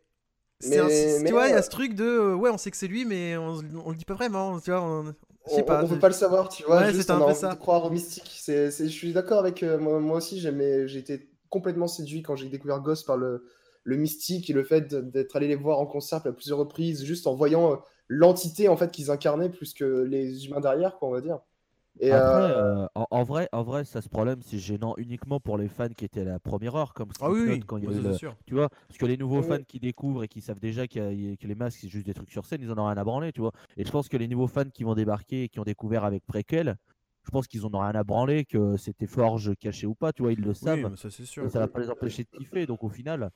[0.63, 0.77] Mais.
[0.77, 2.59] c'est un- Mais- mais tu vois, il y a ce truc de euh, ouais, on
[2.59, 4.61] sait que c'est lui, mais on, on le dit pas vraiment.
[4.61, 5.15] Tu vois, on,
[5.47, 5.85] On, pas.
[5.85, 6.81] on peut pas le savoir, tu vois.
[6.81, 7.51] Ouais, juste on a envie ça.
[7.55, 8.31] de croire au mystique.
[8.41, 10.41] C'est, je suis d'accord avec euh, moi, moi aussi.
[10.41, 13.45] J'ai été complètement séduit quand j'ai découvert Ghost par le,
[13.85, 17.27] le mystique et le fait d'être allé les voir en concert à plusieurs reprises, juste
[17.27, 17.77] en voyant euh,
[18.09, 21.41] l'entité en fait qu'ils incarnaient plus que les humains derrière, quoi, on va dire.
[22.01, 25.39] Et Après, euh, euh, en, en vrai, en vrai, ça ce problème, c'est gênant uniquement
[25.39, 27.77] pour les fans qui étaient à la première heure, comme Ah oui, Slipknot oui, quand
[27.79, 28.37] il y le- sûr.
[28.47, 29.47] Tu vois, parce que les nouveaux Oui.
[29.47, 31.55] fans qui découvrent et qui savent déjà qu'il y a- il y a- que les
[31.55, 33.53] masques c'est juste des trucs sur scène, ils en ont rien à branler, tu vois.
[33.77, 36.25] Et je pense que les nouveaux fans qui vont débarquer et qui ont découvert avec
[36.27, 36.77] Prequel,
[37.23, 40.23] je pense qu'ils en ont rien à branler que c'était Forge caché ou pas, tu
[40.23, 40.85] vois, ils le savent.
[40.85, 41.47] Oui, mais ça c'est sûr.
[41.47, 43.31] et ça va pas les empêcher de kiffer, donc au final.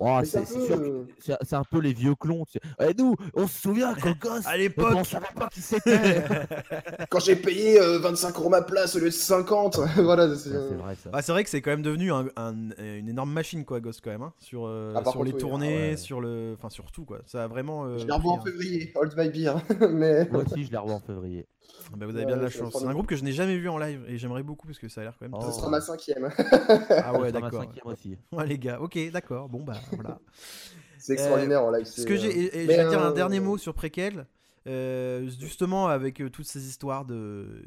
[0.00, 0.38] Oh, c'est
[0.70, 1.04] euh,
[1.42, 2.44] c'est un peu les vieux clons.
[2.46, 2.60] tu sais.
[2.90, 4.94] Eh, nous, on se souvient qu'au gosse, À l'époque.
[4.96, 6.22] on savait pas qui c'était.
[7.10, 10.34] quand j'ai payé euh, 25 euros ma place au lieu de 50, voilà.
[10.36, 11.10] c'est- Ouais, c'est vrai ça.
[11.12, 14.00] Ah, c'est vrai que c'est quand même devenu un- un- une énorme machine quoi Ghost
[14.02, 15.38] quand même hein, sur, euh, Ah, sur les oui.
[15.38, 15.96] tournées ouais.
[15.96, 18.42] sur le enfin sur tout quoi ça a vraiment euh, Je l'ai revu en un-
[18.42, 19.52] février, Hold My Beer.
[19.90, 21.46] Mais Moi aussi, je l'ai revu en février.
[21.96, 23.56] Bah, vous avez bien de la c'est chance c'est un groupe que je n'ai jamais
[23.58, 25.50] vu en live et j'aimerais beaucoup parce que ça a l'air quand même Oh.
[25.50, 26.30] ce sera ma cinquième.
[26.38, 28.16] ah Ça ouais sera ma d'accord cinquième aussi.
[28.32, 30.20] ouais les gars ok d'accord bon bah voilà
[30.98, 31.86] C'est extraordinaire en live.
[31.86, 33.58] ce c'est, que euh, j'ai et, et mais, je vais dire un euh, dernier mot
[33.58, 34.26] sur Prequel
[34.66, 37.62] euh, justement avec euh, toutes ces histoires de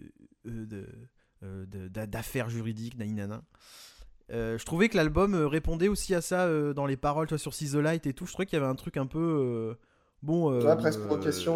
[0.45, 0.85] euh, de
[1.43, 3.41] euh, de- d'a- d'affaires juridiques naninana
[4.31, 7.33] Euh, je trouvais que l'album euh, répondait aussi à ça euh, dans les paroles, tu
[7.33, 8.25] vois, sur See the Light et tout.
[8.25, 9.19] Je trouvais qu'il y avait un truc un peu.
[9.19, 9.75] euh,
[10.23, 10.51] bon.
[10.51, 11.07] euh, Ouais, presque euh,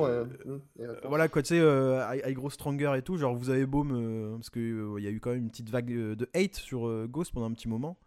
[0.05, 1.01] euh, euh, hum, et réponse.
[1.09, 3.17] voilà quoi, tu sais, euh, I, I Grow Stronger et tout.
[3.17, 4.35] Genre, vous avez beau me.
[4.35, 7.07] Parce qu'il y a eu quand même une petite vague euh, de hate sur euh,
[7.09, 7.97] Ghost pendant un petit moment.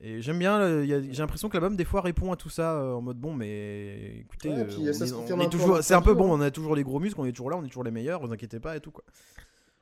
[0.00, 2.78] Et j'aime bien, euh, il j'ai l'impression que l'album des fois répond à tout ça
[2.78, 6.52] euh, en mode bon, mais écoutez, Ouais, euh, un c'est un peu bon, on a
[6.52, 8.60] toujours les gros muscles, on est toujours là, on est toujours les meilleurs, vous inquiétez
[8.60, 9.02] pas et tout quoi.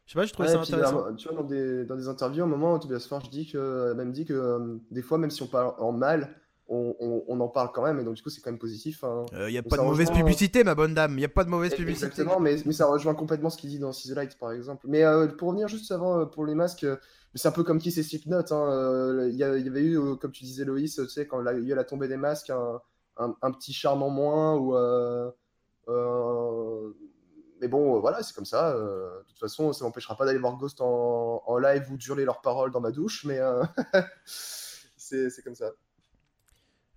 [0.07, 1.05] Je sais pas, je trouvais Ouais, ça puis, intéressant.
[1.07, 3.93] euh, tu vois, dans des, dans des interviews, à un moment, Tobias Forge dit que,
[3.95, 6.31] même dit que euh, des fois, même si on parle en mal,
[6.69, 9.05] on, on- on en parle quand même, et donc du coup, c'est quand même positif.
[9.05, 9.25] hein.
[9.49, 11.49] Il y a pas de mauvaise publicité, ma bonne dame, il y a pas de
[11.51, 12.07] mauvaise publicité.
[12.07, 14.87] Exactement, mais, mais ça rejoint complètement ce qu'il dit dans Light, par exemple.
[14.89, 16.97] Mais euh, pour revenir juste avant, euh, pour les masques, euh,
[17.35, 18.53] c'est un peu comme Kiss et Slipknot.
[18.53, 21.41] hein, euh, Il y, il avait eu, euh, comme tu disais, Loïs, tu sais, quand
[21.41, 22.81] il y a eu la tombée des masques, un,
[23.19, 24.77] un- un petit charme en moins, ou...
[24.77, 25.31] euh,
[25.89, 26.93] euh,
[27.61, 28.71] mais bon, euh, voilà, c'est comme ça.
[28.77, 32.03] euh, de toute façon, ça m'empêchera pas d'aller voir Ghost en, en live ou de
[32.05, 33.63] hurler leurs paroles dans ma douche, mais euh,
[34.97, 35.71] c'est comme ça.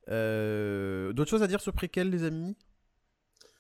[0.09, 2.55] Euh, D'autres choses à dire sur Préquel, les amis?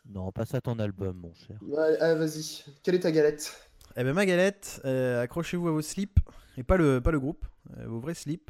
[0.09, 1.57] Non, passe à ton album, mon cher.
[1.61, 3.53] Ouais, ah, vas-y, quelle est ta galette?
[3.95, 6.19] Eh ben ma galette, euh, accrochez-vous à vos slips,
[6.57, 7.45] et pas le, pas le groupe,
[7.77, 8.49] euh, vos vrais slips.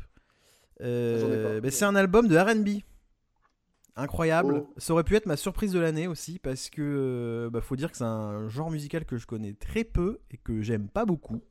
[0.82, 1.62] Euh, J'en ai pas.
[1.62, 2.84] ben, c'est un album de RB.
[3.96, 4.64] Incroyable.
[4.66, 4.74] Oh.
[4.78, 7.98] Ça aurait pu être ma surprise de l'année aussi, parce que bah, faut dire que
[7.98, 11.42] c'est un genre musical que je connais très peu et que j'aime pas beaucoup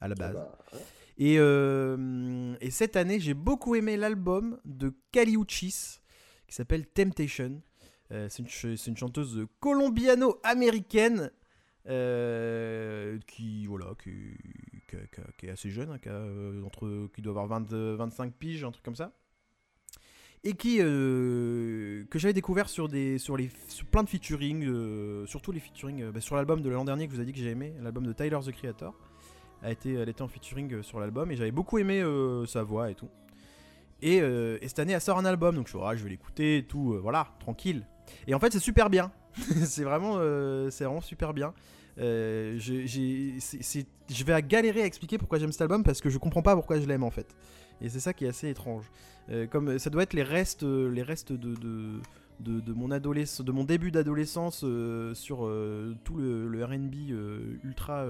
[0.00, 0.34] à la base.
[0.34, 0.80] Bah, ouais.
[1.18, 6.00] Et, euh, et cette année, j'ai beaucoup aimé l'album de Kali Uchis
[6.52, 7.62] qui s'appelle Temptation.
[8.12, 11.30] Euh, c'est une, chanteuse colombiano-américaine
[11.88, 14.12] euh, qui, voilà, qui,
[15.46, 18.96] est assez jeune, hein, entre, qui doit avoir 20, euh, 25 piges, un truc comme
[18.96, 19.12] ça.
[20.44, 25.60] Et qui, que j'avais découvert sur, des, sur, les, sur plein de featuring, surtout les
[25.60, 27.72] featuring bah, sur l'album de l'an dernier que je vous ai dit que j'ai aimé,
[27.80, 28.92] l'album de Tyler the Creator
[29.62, 32.62] a été, elle était en featuring euh, sur l'album et j'avais beaucoup aimé euh, sa
[32.62, 33.08] voix et tout.
[34.00, 36.10] Et, euh, et cette année, elle sort un album, donc je suis ah, je vais
[36.10, 37.86] l'écouter et tout, voilà, tranquille.
[38.26, 39.12] Et en fait, c'est super bien.
[39.64, 40.18] c'est vraiment,
[40.70, 41.54] c'est vraiment super bien.
[41.96, 42.58] C'est-
[44.10, 46.80] je vais galérer à expliquer pourquoi j'aime cet album parce que je comprends pas pourquoi
[46.80, 47.34] je l'aime en fait.
[47.80, 48.90] Et c'est ça qui est assez étrange.
[49.50, 52.00] Comme ça doit être les restes, les restes de, de,
[52.40, 54.64] de, mon de mon début d'adolescence
[55.14, 55.48] sur
[56.04, 56.94] tout le, le R&B
[57.64, 58.04] ultra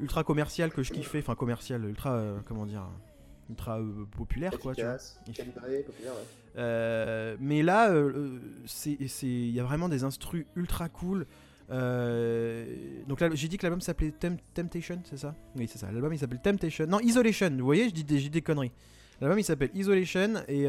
[0.00, 2.86] ultra commercial que je kiffais, enfin commercial, ultra euh, comment dire,
[3.48, 4.74] ultra euh, populaire quoi.
[4.74, 4.94] tu vois.
[4.96, 6.26] Efficace, calibré, populaire, ouais.
[6.58, 7.90] Euh, mais là,
[8.86, 11.26] il y a vraiment des instrus ultra cool.
[11.68, 15.34] Donc là, j'ai dit que l'album s'appelait Tem- Temptation, c'est ça?
[15.56, 15.90] Oui, c'est ça.
[15.92, 16.86] L'album il s'appelle Temptation.
[16.86, 17.50] Non, Isolation.
[17.58, 18.72] Vous voyez, je dis des, des conneries.
[19.20, 20.66] L'album il s'appelle Isolation et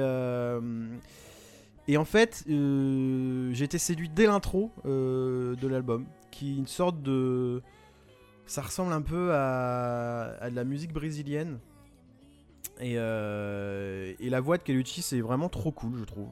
[1.89, 7.61] et en fait, j'ai été séduit dès l'intro de l'album, qui est une sorte de,
[8.47, 11.59] ça ressemble un peu à, à de la musique brésilienne.
[12.79, 16.29] Et, euh, et la voix de Kellucci, c'est vraiment trop cool, je trouve.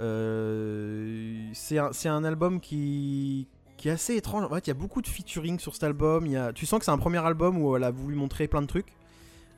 [0.00, 4.44] Euh, c'est un, album qui, qui est assez étrange.
[4.44, 6.26] En fait, il y a beaucoup de featuring sur cet album.
[6.26, 8.48] Il y a, tu sens que c'est un premier album où elle a voulu montrer
[8.48, 8.92] plein de trucs.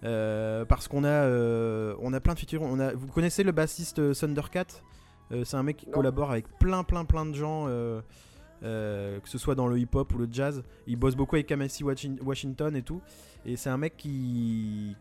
[0.04, 2.66] Euh, parce qu'on a, euh, on a plein de featuring.
[2.70, 4.66] On a, vous connaissez le bassiste Thundercat?
[5.44, 7.66] C'est un mec qui collabore avec plein, plein, plein de gens.
[8.62, 11.84] Euh, que ce soit dans le hip-hop ou le jazz, il bosse beaucoup avec Kamasi
[11.84, 13.00] Washing- Washington et tout.
[13.46, 14.94] Et c'est un mec qui,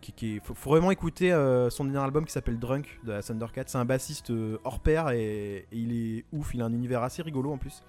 [0.44, 3.64] faut, vraiment écouter euh, son dernier album qui s'appelle Drunk de la Thundercat.
[3.68, 6.54] C'est un bassiste euh, hors pair et, il est ouf.
[6.54, 7.84] Il a un univers assez rigolo en plus.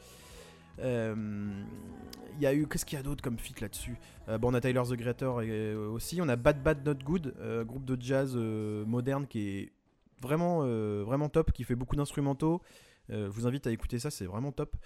[0.80, 3.96] Il y a eu qu'est-ce qu'il y a d'autre comme feat là-dessus?
[4.40, 6.20] Bon, on a Tyler the euh, aussi.
[6.22, 7.34] On a Bad Bad Not Good,
[7.66, 9.72] groupe de jazz moderne qui est
[10.20, 10.60] vraiment
[11.04, 12.62] vraiment top, qui fait beaucoup d'instrumentaux.
[13.08, 14.76] Je vous invite à écouter ça, c'est vraiment top.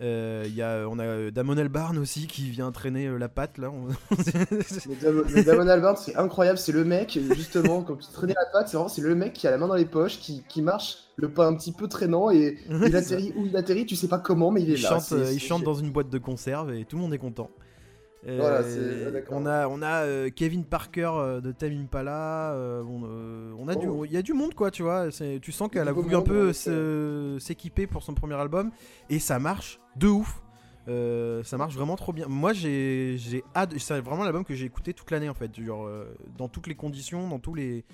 [0.00, 3.58] Euh, y a, on a euh, Damon Albarn aussi qui vient traîner euh, la patte
[3.58, 3.70] là.
[3.72, 3.88] On-
[4.88, 8.46] Mais Dam- mais Damon Albarn, c'est incroyable, c'est le mec, justement, quand tu traînais la
[8.52, 10.62] patte, c'est vraiment c'est le mec qui a la main dans les poches, qui, qui
[10.62, 14.06] marche le pas un petit peu traînant et il atterrit où il atterrit, tu sais
[14.08, 14.88] pas comment, mais il est il là.
[15.00, 17.50] chante, euh, il chante dans une boîte de conserve et tout le monde est content.
[18.26, 22.52] Voilà, ah, on a, on a euh, Kevin Parker euh, de Tame Impala.
[22.52, 24.04] euh, on, on a du, Oh.
[24.04, 25.08] il y a du monde quoi, tu vois.
[25.40, 26.52] Tu sens qu'elle a voulu un peu
[27.38, 28.70] s'équiper pour son premier album
[29.08, 30.42] et ça marche de ouf.
[31.44, 32.26] Ça marche vraiment trop bien.
[32.28, 33.18] Moi, j'ai,
[33.54, 33.78] hâte.
[33.78, 35.88] C'est vraiment l'album que j'ai écouté toute l'année en fait, genre
[36.36, 37.84] dans toutes les conditions, dans tous les.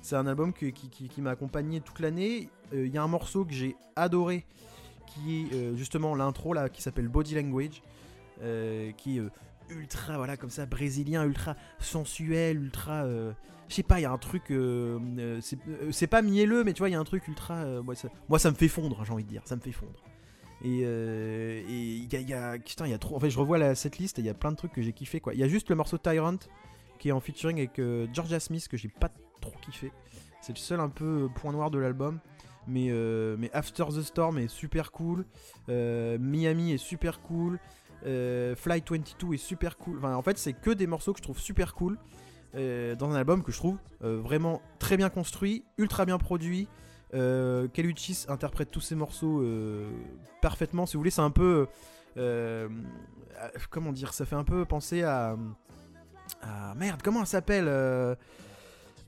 [0.00, 2.48] C'est un album que- qui, qui- qui m'a accompagné toute l'année.
[2.72, 4.44] Il y a un morceau que j'ai adoré,
[5.06, 7.82] qui est justement l'intro là, qui s'appelle Body Language,
[8.96, 9.22] qui est
[9.78, 13.04] ultra, voilà, comme ça, brésilien, ultra sensuel, ultra.
[13.04, 13.32] euh,
[13.68, 14.50] je sais pas, il y a un truc.
[14.50, 15.40] euh, euh,
[15.90, 17.64] c'est pas mielleux, mais tu vois, il y a un truc ultra.
[17.82, 17.94] moi,
[18.38, 19.42] ça, me fait fondre, j'ai envie de dire.
[19.44, 20.02] Ça me fait fondre.
[20.64, 20.80] Et
[21.68, 23.16] il y a, putain, il y a trop.
[23.16, 24.82] En fait, je revois la, cette liste et il y a plein de trucs que
[24.82, 25.34] j'ai kiffé quoi.
[25.34, 26.38] Il y a juste le morceau Tyrant
[26.98, 27.80] qui est en featuring avec
[28.12, 29.90] Georgia Smith que j'ai pas trop kiffé.
[30.40, 32.20] C'est le seul un peu point noir de l'album.
[32.68, 32.92] Mais,
[33.38, 35.24] mais After the Storm est super cool.
[35.68, 37.58] Miami est super cool.
[38.06, 40.04] Euh, Flight 22 est super cool.
[40.04, 41.98] En fait, c'est que des morceaux que je trouve super cool.
[42.54, 46.68] euh, dans un album que je trouve euh, vraiment très bien construit, ultra bien produit.
[47.14, 49.44] Euh, Kel Uchis interprète tous ces morceaux
[50.40, 50.86] parfaitement.
[50.86, 51.66] Si vous voulez, c'est un peu.
[53.70, 55.36] comment dire Ça fait un peu penser à.
[56.76, 57.68] merde, comment elle s'appelle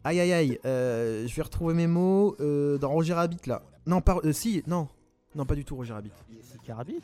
[0.07, 3.63] Aïe aïe aïe, je vais retrouver mes mots dans Roger Rabbit là.
[3.87, 4.19] Non, pas.
[4.33, 4.89] si, non.
[5.35, 6.13] Non, pas du tout Roger Rabbit.
[6.65, 7.01] Carabit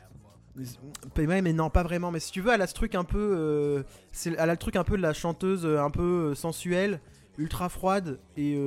[1.17, 2.11] Ouais, mais non, pas vraiment.
[2.11, 3.17] Mais si tu veux, elle a ce truc un peu.
[3.37, 3.83] euh,
[4.25, 6.99] elle a le truc un peu de la chanteuse euh, un peu euh, sensuelle,
[7.37, 8.57] ultra froide et,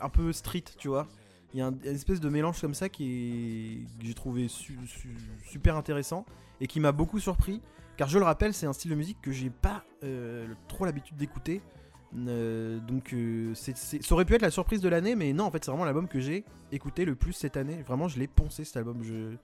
[0.00, 1.06] un peu street, tu vois.
[1.54, 4.48] Il y a un- une espèce de mélange comme ça qui est, que j'ai trouvé
[4.48, 6.24] su- su- super intéressant
[6.60, 7.60] et qui m'a beaucoup surpris.
[7.98, 9.84] Car je le rappelle, c'est un style de musique que j'ai pas
[10.68, 11.60] trop l'habitude d'écouter.
[12.14, 13.14] Donc
[13.54, 16.08] ça aurait pu être la surprise de l'année, mais non, en fait, c'est vraiment l'album
[16.08, 17.82] que j'ai écouté le plus cette année.
[17.86, 19.02] Vraiment, je l'ai poncé cet album.
[19.02, 19.36] Je-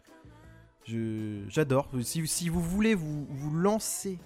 [0.85, 1.89] J'adore.
[2.03, 4.19] Si, vous voulez vous, lancer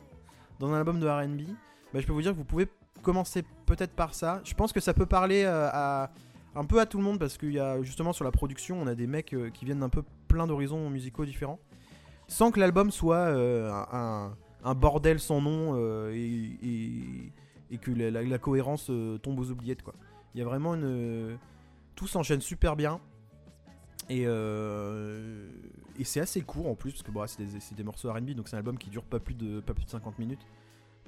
[0.61, 1.55] dans un album de RB,
[1.93, 2.69] bah, je peux vous dire que vous pouvez
[3.03, 4.41] commencer peut-être par ça.
[4.45, 6.07] Je pense que ça peut parler euh,
[6.55, 8.87] un peu à tout le monde parce qu'il y a justement sur la production, on
[8.87, 11.59] a des mecs euh, qui viennent d'un peu plein d'horizons musicaux différents.
[12.29, 13.71] Sans que l'album soit euh,
[14.65, 15.77] un, bordel sans nom
[16.11, 17.33] et,
[17.81, 18.91] que la, cohérence
[19.23, 19.81] tombe aux oubliettes.
[20.35, 21.37] Il y a vraiment une.
[21.95, 23.01] Tout s'enchaîne super bien.
[24.09, 25.49] Et, euh,
[25.99, 28.31] et c'est assez court en plus, parce que bon, c'est des, c'est des morceaux RB,
[28.31, 30.47] donc c'est un album qui dure pas plus de, pas plus de 50 minutes.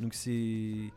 [0.00, 0.90] Donc c'est.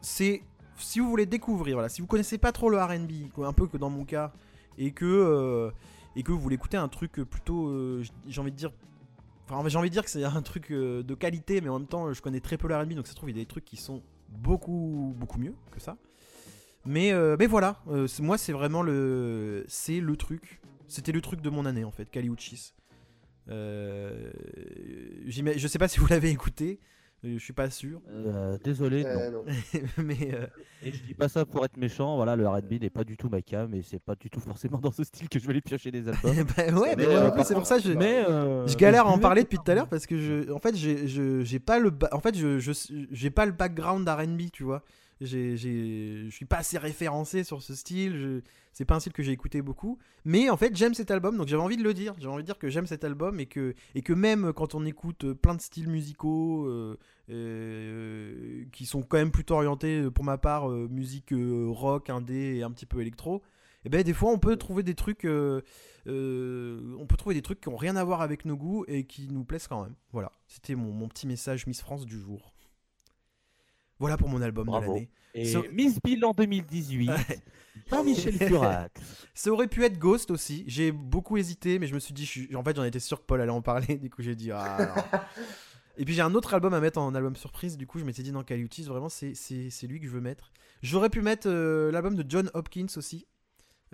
[0.00, 0.42] C'est.
[0.76, 3.90] Si vous voulez découvrir, si vous connaissez pas trop le RB, un peu que dans
[3.90, 4.32] mon cas,
[4.78, 5.70] et que, euh,
[6.16, 7.68] et que vous voulez écouter un truc plutôt.
[7.68, 8.72] euh, j'ai envie de dire.
[9.48, 12.12] Enfin, j'ai envie de dire que c'est un truc de qualité, mais en même temps,
[12.12, 13.64] je connais très peu le RB, donc ça se trouve, il y a des trucs
[13.64, 15.96] qui sont beaucoup, beaucoup mieux que ça.
[16.86, 17.82] Mais, mais voilà,
[18.20, 19.64] moi, c'est vraiment le.
[19.68, 20.60] C'est le truc.
[20.90, 22.74] C'était le truc de mon année en fait, Kali Uchis.
[23.48, 24.30] Euh,
[25.26, 26.78] je sais pas si vous l'avez écouté,
[27.24, 28.00] euh, je suis pas sûr.
[28.08, 29.08] Euh, désolé, non.
[29.10, 29.44] Euh, non.
[30.04, 30.46] mais euh,
[30.82, 33.28] Et je dis pas ça pour être méchant, voilà, le R&B n'est pas du tout
[33.28, 35.60] ma cam et c'est pas du tout forcément dans ce style que je vais aller
[35.60, 36.44] piocher des albums.
[36.56, 39.10] bah ouais, mais Mais, euh, c'est pour ça que je, mais euh, je galère à
[39.10, 42.08] en parler depuis tout à l'heure parce que je, en fait, j'ai, pas le, ba-
[42.12, 44.82] en fait, je, je- j'ai pas le background R&B, tu vois.
[45.20, 48.16] Je suis pas assez référencé sur ce style.
[48.16, 48.40] Je,
[48.72, 49.98] c'est pas un style que j'ai écouté beaucoup.
[50.24, 52.14] Mais en fait, j'aime cet album, donc j'avais envie de le dire.
[52.18, 53.74] J'ai envie de dire que j'aime cet album et que,
[54.12, 56.96] même quand on écoute euh, plein de styles musicaux euh,
[57.30, 62.70] euh, qui sont quand même plutôt orientés, pour ma part, musique rock, indé et un
[62.70, 63.42] petit peu électro.
[63.84, 65.24] Et ben des fois, on peut trouver des trucs.
[65.24, 65.62] on
[66.06, 69.44] peut trouver des trucs qui ont rien à voir avec nos goûts et qui nous
[69.44, 69.94] plaisent quand même.
[70.12, 72.54] Voilà, c'était mon petit message Miss France du jour.
[74.00, 74.86] Voilà pour mon album Bravo.
[74.86, 75.10] de l'année.
[75.34, 77.10] Et So- Miss Bill en 2018,
[77.88, 78.88] Jean-Michel Furat.
[79.34, 80.64] Ça aurait pu être Ghost aussi.
[80.66, 83.26] J'ai beaucoup hésité, mais je me suis dit, je en fait, j'en étais sûr que
[83.26, 83.96] Paul allait en parler.
[83.96, 84.94] Du coup, j'ai dit, ah.
[85.98, 87.76] Et puis j'ai un autre album à mettre en album surprise.
[87.76, 90.20] Du coup, je m'étais dit, non, Caliutis, vraiment, c'est c'est- c'est lui que je veux
[90.20, 90.50] mettre.
[90.82, 93.26] J'aurais pu mettre euh, l'album de John Hopkins aussi,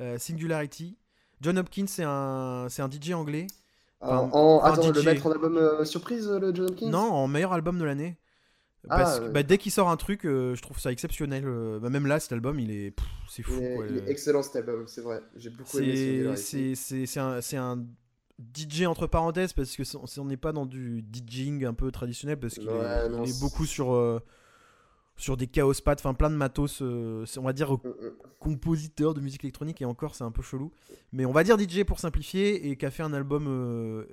[0.00, 0.96] euh, Singularity.
[1.40, 3.46] John Hopkins, c'est un, c'est un DJ anglais.
[4.00, 5.04] Enfin, En, attends, le DJ.
[5.06, 6.90] mettre en album euh, surprise, le John Hopkins?
[6.90, 8.16] Non, en meilleur album de l'année.
[8.88, 11.44] Ah, que bah, dès qu'il sort un truc, euh, je trouve ça exceptionnel.
[11.46, 12.94] euh, bah, même là, cet album, il est,
[13.28, 13.54] c'est fou.
[13.58, 13.86] Il est, quoi.
[13.88, 15.22] il est excellent cet album, c'est vrai.
[15.36, 17.84] J'ai beaucoup aimé C'est un,
[18.54, 19.82] DJ entre parenthèses parce que
[20.20, 23.64] on n'est pas dans du DJing un peu traditionnel parce qu'il Ouais, est, non, beaucoup
[23.64, 24.20] sur, euh,
[25.16, 28.12] sur des chaos pads, enfin plein de matos, euh, on va dire Mm, mm.
[28.38, 30.70] compositeur de musique électronique et encore c'est un peu chelou.
[31.12, 34.04] Mais on va dire DJ pour simplifier et qui a fait un album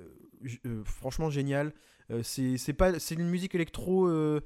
[0.84, 1.74] franchement génial.
[2.10, 4.06] Euh, c'est c'est pas c'est une musique électro.
[4.08, 4.40] euh,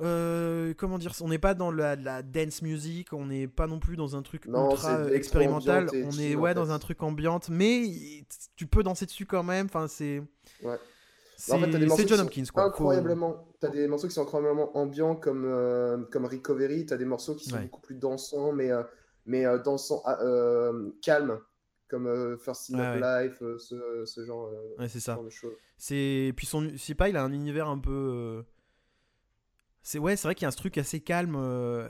[0.00, 3.78] euh, comment dire On n'est pas dans la, la dance music, on n'est pas non
[3.78, 5.88] plus dans un truc Non, ultra euh, expérimental.
[6.04, 6.54] On chill, est ouais fait.
[6.54, 7.84] dans un truc ambiante, mais
[8.56, 9.66] tu peux danser dessus quand même.
[9.66, 10.22] Enfin c'est
[10.62, 10.76] Ouais.
[11.36, 12.64] c'est En fait, John Hopkins quoi.
[12.64, 13.48] Incroyablement.
[13.60, 16.84] T'as des morceaux qui sont incroyablement ambiants comme, euh, comme Recovery.
[16.86, 17.62] T'as des morceaux qui sont Ouais.
[17.62, 18.82] beaucoup plus dansants, mais, euh,
[19.24, 20.18] mais dansants, ah,
[21.02, 21.40] calmes,
[21.88, 23.00] comme euh, First of ouais.
[23.00, 25.14] Life, euh, ce, ce genre, euh, Ouais c'est ça.
[25.14, 25.54] genre de choses.
[25.78, 28.44] C'est puis son je sais pas, il a un univers un peu
[29.86, 31.88] c'est ouais, c'est vrai qu'il y a un truc assez calme euh,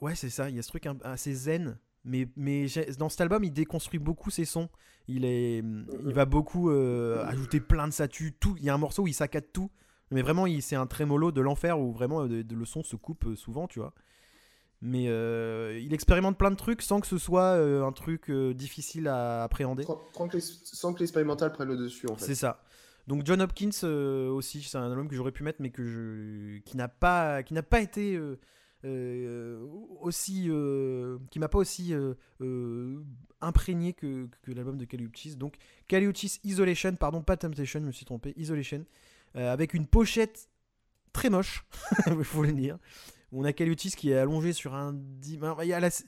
[0.00, 3.08] Ouais, c'est ça, il y a ce truc un- assez zen mais mais j'ai- dans
[3.08, 4.68] cet album, il déconstruit beaucoup ses sons.
[5.06, 8.78] Il est il va beaucoup euh, ajouter plein de satu, tout, il y a un
[8.78, 9.70] morceau où il saccade tout.
[10.10, 12.82] Mais vraiment, il- c'est un trémolo de l'enfer où vraiment euh, de- de- le son
[12.82, 13.94] se coupe euh, souvent, tu vois.
[14.80, 18.52] Mais euh, il expérimente plein de trucs sans que ce soit euh, un truc euh,
[18.52, 19.84] difficile à appréhender.
[19.84, 20.00] Tran-
[20.40, 22.24] Sans que l'expérimental prenne le dessus, en fait.
[22.24, 22.64] C'est ça.
[23.06, 26.58] Donc John Hopkins euh, aussi, c'est un album que j'aurais pu mettre, mais que je,
[26.60, 28.38] qui n'a pas, qui n'a pas été euh,
[28.84, 29.66] euh,
[30.00, 30.48] aussi,
[31.30, 31.94] qui m'a pas aussi
[33.40, 35.36] imprégné que, que l'album de Caliuchis.
[35.36, 35.56] Donc
[35.88, 38.84] Caliuchis Isolation, pardon, pas Temptation, je me suis trompé, Isolation,
[39.34, 40.48] avec une pochette
[41.12, 41.64] très moche,
[42.06, 42.78] il faut le dire.
[43.34, 45.56] On a Caliuchis qui est allongé sur un, divan,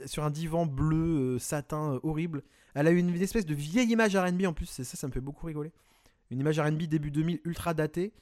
[0.07, 2.43] sur un divan bleu satin horrible.
[2.75, 5.21] Elle a une espèce de vieille image R&B en plus, c'est ça, ça me fait
[5.21, 5.73] beaucoup rigoler.
[6.31, 8.13] Une image R&B début 2000 ultra datée,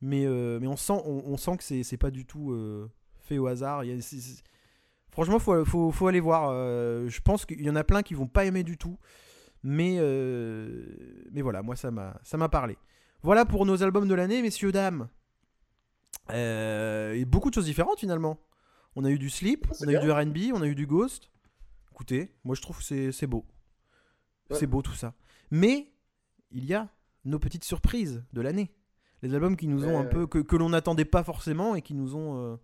[0.00, 2.90] mais, euh, mais on, sent, on, on sent que c'est c'est pas du tout euh,
[3.18, 3.84] fait au hasard.
[3.84, 4.42] Il y a- c'est- c'est-
[5.10, 6.50] Franchement, faut, faut, faut aller voir.
[6.50, 8.96] euh, je pense qu'il y en a plein qui vont pas aimer du tout,
[9.62, 9.96] mais,
[11.32, 12.76] mais voilà, moi ça m'a ça m'a parlé.
[13.22, 15.08] Voilà pour nos albums de l'année, messieurs, dames.
[16.32, 18.38] Et beaucoup de choses différentes finalement.
[18.96, 20.86] On a eu du sleep, Ah, on a eu du RB, on a eu du
[20.86, 21.30] ghost.
[21.92, 23.44] Écoutez, moi je trouve que c'est- c'est beau.
[24.50, 24.56] Ouais.
[24.56, 25.14] C'est beau tout ça.
[25.50, 25.92] Mais
[26.50, 26.88] il y a
[27.24, 28.70] nos petites surprises de l'année.
[29.22, 30.26] Les albums qui nous ont Ouais, un peu.
[30.26, 32.36] que, que l'on n'attendait pas forcément et qui nous ont.
[32.52, 32.56] euh,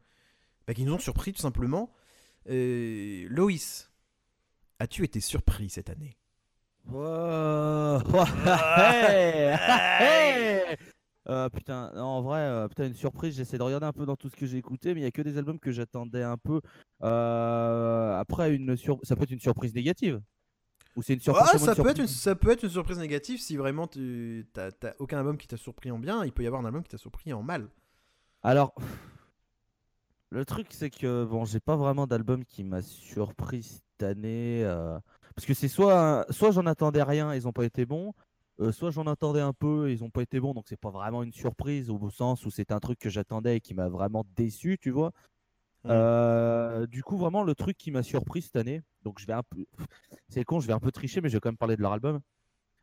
[0.67, 1.91] bah, qui nous ont surpris tout simplement.
[2.49, 3.91] Euh, Loïs,
[4.79, 6.17] as-tu été surpris cette année?
[6.89, 8.01] Wow.
[8.47, 9.57] Hey
[10.01, 10.77] Hey
[11.29, 13.35] Euh, putain, non, en vrai, euh, putain, une surprise.
[13.37, 15.11] J'essaie de regarder un peu dans tout ce que j'ai écouté, mais il y a
[15.11, 16.61] que des albums que j'attendais un peu.
[17.03, 18.99] Euh, après, une sur...
[19.03, 20.23] ça peut être une surprise négative.
[20.97, 21.49] Ou c'est une surprise.
[21.53, 24.47] Ah, ça, peut être une, surprise ça peut être une surprise négative si vraiment tu
[24.55, 26.25] t'as t'as aucun album qui t'a surpris en bien.
[26.25, 27.69] Il peut y avoir un album qui t'a surpris en mal.
[28.43, 28.75] Alors,
[30.31, 34.63] le truc, c'est que bon, j'ai pas vraiment d'album qui m'a surpris cette année.
[34.65, 34.99] euh,
[35.35, 38.13] Parce que c'est soit, soit j'en attendais rien, ils ont pas été bons.
[38.61, 40.91] euh, soit j'en attendais un peu et ils ont pas été bons, donc c'est pas
[40.91, 44.25] vraiment une surprise au sens où c'est un truc que j'attendais et qui m'a vraiment
[44.35, 45.13] déçu, tu vois.
[45.87, 45.91] Mm.
[45.91, 49.43] Euh, du coup, vraiment, le truc qui m'a surpris cette année, donc je vais un
[49.43, 49.65] peu.
[50.29, 51.93] C'est con, je vais un peu tricher, mais je vais quand même parler de leur
[51.93, 52.21] album.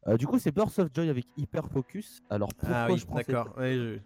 [0.07, 2.21] Euh, du coup, c'est Burst of Joy avec Hyper Focus.
[2.29, 3.57] Alors, pourquoi ah oui, je prends cette- d'accord.
[3.57, 3.99] Ouais, je,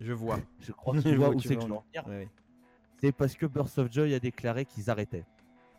[0.00, 0.38] je vois.
[0.60, 2.26] Je crois que Je tu vois vois où c'est que je veux.
[2.98, 5.24] C'est parce que Burst of Joy a déclaré qu'ils arrêtaient.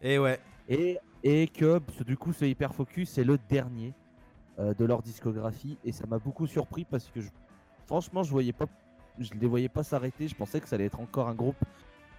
[0.01, 0.39] Et ouais.
[0.69, 3.93] Et, et que ce- du coup, ce Hyper Focus, c'est le dernier
[4.59, 5.77] euh, de leur discographie.
[5.83, 7.29] Et ça m'a beaucoup surpris parce que je-
[7.87, 8.65] franchement, je voyais pas,
[9.17, 10.27] je les voyais pas s'arrêter.
[10.27, 11.57] Je pensais que ça allait être encore un groupe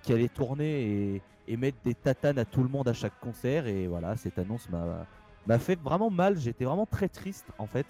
[0.02, 3.66] qui allait tourner et, et mettre des tatanes à tout le monde à chaque concert.
[3.66, 6.38] Et voilà, cette annonce m'a fait vraiment mal.
[6.38, 7.86] J'étais vraiment très triste en fait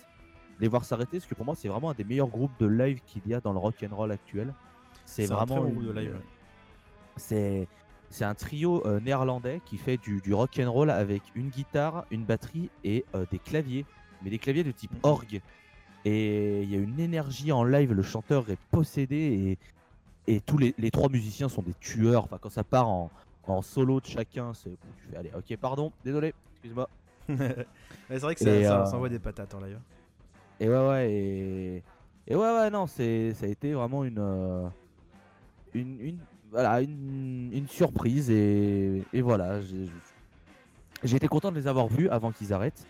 [0.56, 2.66] de les voir s'arrêter parce que pour moi, c'est vraiment un des meilleurs groupes de
[2.66, 4.52] live qu'il y a dans le rock and roll actuel.
[5.04, 6.20] C'est un vraiment bon groupe de une- live, ouais.
[7.16, 7.68] c'est
[8.11, 12.06] c'est un trio euh, néerlandais qui fait du, du rock and roll avec une guitare,
[12.11, 13.84] une batterie et euh, des claviers,
[14.22, 15.00] mais des claviers de type Mhm.
[15.02, 15.40] orgue.
[16.06, 19.59] Et il y a une énergie en live, le chanteur est possédé
[20.29, 22.24] et, tous les, les trois musiciens sont des tueurs.
[22.24, 23.11] Enfin, quand ça part en,
[23.47, 24.76] en solo de chacun, c'est.
[25.35, 26.89] Ok, pardon, désolé, excuse-moi.
[27.29, 27.66] Ouais,
[28.09, 29.79] c'est vrai que ça, Et, ça, euh, ça envoie des patates en live.
[30.61, 31.83] Et ouais, ouais, et,
[32.26, 34.66] et ouais, ouais, non, c'est, ça a été vraiment une, euh,
[35.74, 36.18] une, une,
[36.51, 39.61] voilà, une, une surprise et, et voilà.
[39.61, 42.87] j'ai- été content de les avoir vus avant qu'ils arrêtent.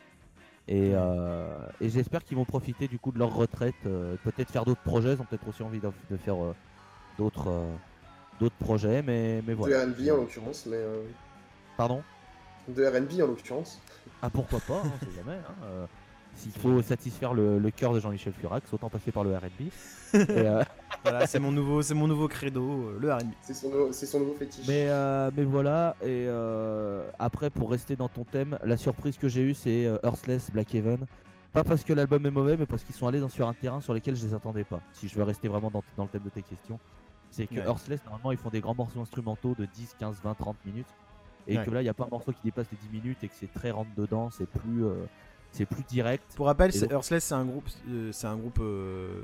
[0.69, 4.65] Et, euh, et j'espère qu'ils vont profiter du coup de leur retraite, euh, peut-être faire
[4.65, 6.37] d'autres projets, ils ont peut-être aussi envie de, de faire
[7.19, 7.75] d'autres euh,
[8.41, 9.85] d'autres projets, mais, mais voilà.
[9.87, 10.77] De RB en l'occurrence, mais.
[10.77, 11.03] euh,
[11.77, 12.03] Pardon?
[12.69, 13.81] De RB en l'occurrence.
[14.23, 15.37] Ah pourquoi pas, hein, on sait jamais.
[15.39, 15.87] hein, euh,
[16.37, 19.65] S'il faut satisfaire le, le cœur de Jean-Michel Furax, autant passer par le R&B.
[20.15, 20.65] Euh,
[21.05, 23.27] Voilà, c'est mon nouveau, c'est mon nouveau credo, le R&B.
[23.43, 24.67] C'est son, nouveau- c'est son nouveau fétiche.
[24.67, 29.29] mais, euh, mais voilà, et euh, après pour rester dans ton thème, la surprise que
[29.29, 31.05] j'ai eue c'est Earthless Black Heaven.
[31.53, 33.81] Pas parce que l'album est mauvais, mais parce qu'ils sont allés dans, sur un terrain
[33.81, 34.81] sur lequel je les attendais pas.
[34.95, 36.79] Si je veux rester vraiment dans, dans le thème de tes questions,
[37.31, 37.61] c'est que Ouais.
[37.67, 40.87] Earthless, normalement, ils font des grands morceaux instrumentaux de 10, 15, 20, 30 minutes.
[41.47, 41.65] Et Ouais.
[41.65, 43.35] que là, il n'y a pas un morceau qui dépasse les 10 minutes et que
[43.35, 45.07] c'est très rentre dedans, c'est plus, euh,
[45.51, 46.35] c'est plus direct.
[46.37, 49.23] Pour rappel, donc- Earthless, c'est un groupe, euh, c'est un groupe euh,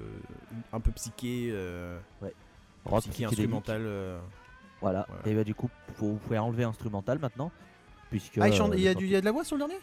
[0.72, 1.98] un peu psyché, euh,
[2.86, 3.82] Rock psyché instrumental.
[3.84, 4.18] euh.
[4.80, 5.06] Voilà.
[5.08, 5.22] Voilà.
[5.26, 7.50] Et bah, du coup, faut, vous pouvez enlever instrumental maintenant.
[8.10, 9.32] Puisque, Ah, il, chante- euh, il y a le du, il y a de la
[9.32, 9.80] voix sur le dernier?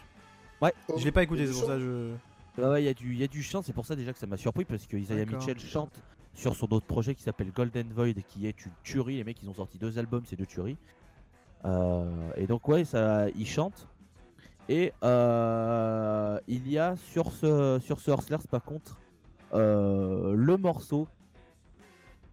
[0.60, 1.66] Oh, Je l'ai pas écouté, c'est du pour chant.
[1.68, 2.62] ça que je.
[2.62, 4.12] Ouais, ouais, il y a du, il y a du chant, c'est pour ça déjà
[4.12, 5.24] que ça m'a surpris parce que Isaiah.
[5.26, 5.92] Mitchell chante
[6.34, 9.16] sur son autre projet qui s'appelle Golden Void qui est une tuerie.
[9.16, 10.76] Les mecs, ils ont sorti deux albums, c'est deux tueries.
[11.64, 13.86] Euh, et donc ouais, ça, il chante.
[14.68, 19.00] Et euh, il y a sur ce sur ce Hustlers par contre
[19.54, 21.08] euh, le morceau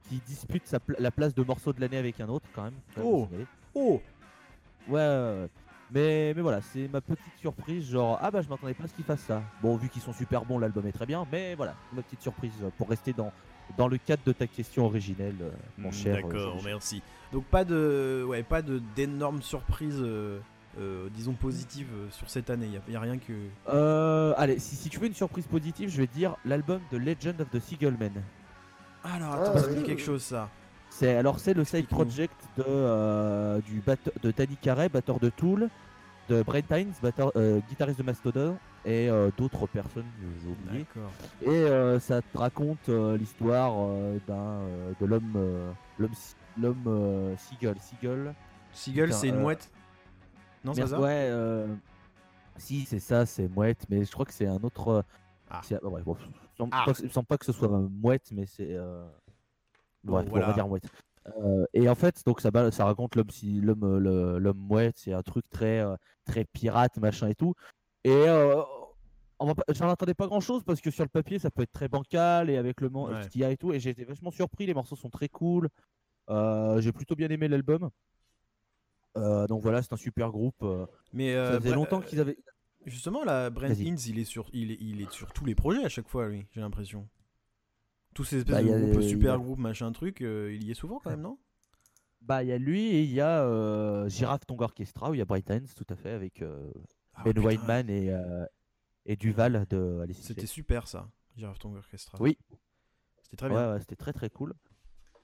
[0.08, 2.74] qui dispute sa pla- la place de morceau de l'année avec un autre quand même.
[3.04, 3.28] Oh.
[3.76, 4.02] Oh
[4.88, 5.00] Ouais, ouais,
[5.41, 5.50] ouais.
[5.91, 8.93] Mais, mais voilà, c'est ma petite surprise, genre, ah bah je m'attendais pas à ce
[8.93, 9.41] qu'ils fassent ça.
[9.62, 12.54] Bon, vu qu'ils sont super bons, l'album est très bien, mais voilà, ma petite surprise
[12.78, 13.32] pour rester dans,
[13.78, 16.17] dans le cadre de ta question originelle, euh, mon cher.
[16.17, 17.01] euh, D'accord, merci.
[17.32, 20.39] Donc pas de, ouais, pas de d'énormes surprises, euh,
[20.80, 22.67] euh, disons positives euh, sur cette année.
[22.88, 23.34] Il y, a rien que.
[23.70, 26.97] Euh, allez, si, si tu veux une surprise positive, je vais te dire l'album de
[26.97, 28.11] Legend of the Seagullman.
[29.03, 30.49] Alors Ah, attends, ça me oui, dit oui, quelque chose ça.
[30.89, 33.82] C'est alors c'est le side project de euh, du
[34.24, 35.70] de Danny Carey, batteur de Tool,
[36.30, 40.05] de Brent Hines, batteur, euh, guitariste de Mastodon et euh, d'autres personnes
[40.41, 40.80] j'ai.
[40.80, 41.11] D'accord.
[41.41, 43.73] Et euh, ça te raconte euh, l'histoire
[44.27, 44.61] d'un
[44.99, 46.13] de l'homme l'homme
[46.57, 48.34] l'homme seagull seagull.
[48.71, 49.69] Seagull, c'est une mouette?
[50.63, 50.99] Non, c'est ça?
[50.99, 51.32] ouais.
[52.57, 55.03] si c'est ça, c'est mouette, mais je crois que c'est un autre.
[55.49, 55.61] Ah.
[55.71, 56.84] ouais, bon, il me semble Ah.
[56.86, 58.77] pas que- il me semble pas que ce soit mouette, mais c'est.
[60.03, 60.47] Bon, bref, bon, on voilà.
[60.47, 60.88] va dire mouette.
[61.43, 63.97] Euh, et en fait, donc ça, ça raconte l'homme l'homme
[64.38, 65.84] l'homme mouette, c'est un truc très
[66.25, 67.53] très pirate machin et tout.
[68.04, 68.62] Et euh,
[69.39, 71.64] on va pas- j'en attendais pas grand chose parce que sur le papier ça peut
[71.64, 73.24] être très bancal et avec le man- Ouais.
[73.24, 73.74] ce qu'il y a et tout.
[73.74, 74.66] Et j'ai été vachement surpris.
[74.66, 75.70] Les morceaux sont très cool.
[76.30, 77.89] Euh, j'ai plutôt bien aimé l'album.
[79.18, 80.64] Euh, donc voilà, c'est un super groupe.
[81.14, 82.38] Mais ça faisait longtemps qu'ils avaient.
[82.86, 83.78] Justement, là, Brent.
[83.78, 86.30] Hines, il est sur, il est, il est sur tous les projets à chaque fois,
[86.30, 86.45] lui.
[86.52, 87.10] J'ai l'impression.
[88.16, 91.00] Tous ces espèces Bah, de groupes, super a- groupes, machin truc, il y est souvent
[91.04, 91.38] quand même, non?
[92.22, 95.22] Bah, il y a lui et il y a Girafe Tongue Orchestra où il y
[95.22, 96.41] a Bright Hands, tout à fait, avec
[97.14, 98.45] Ah, Ben Weinman et, euh,
[99.05, 102.18] et Duval de Alice C'était super ça, Giraffe Tongue Orchestra.
[102.22, 102.38] Oui.
[103.24, 103.74] C'était très Ouais, bien.
[103.74, 104.53] ouais, c'était très très cool.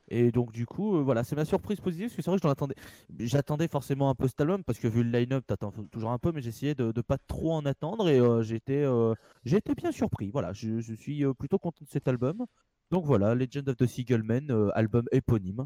[0.08, 2.44] Et donc du coup, euh, voilà, c'est ma surprise positive parce que c'est vrai que
[2.48, 2.76] je attendais.
[3.18, 6.32] J'attendais forcément un peu cet album parce que vu le line-up, t'attends toujours un peu,
[6.32, 10.30] mais j'essayais de, de pas trop en attendre et euh, j'étais euh, bien surpris.
[10.30, 12.46] Voilà, je, je suis plutôt content de cet album.
[12.92, 15.66] Donc voilà, Legend of the Seagullman, euh, album éponyme.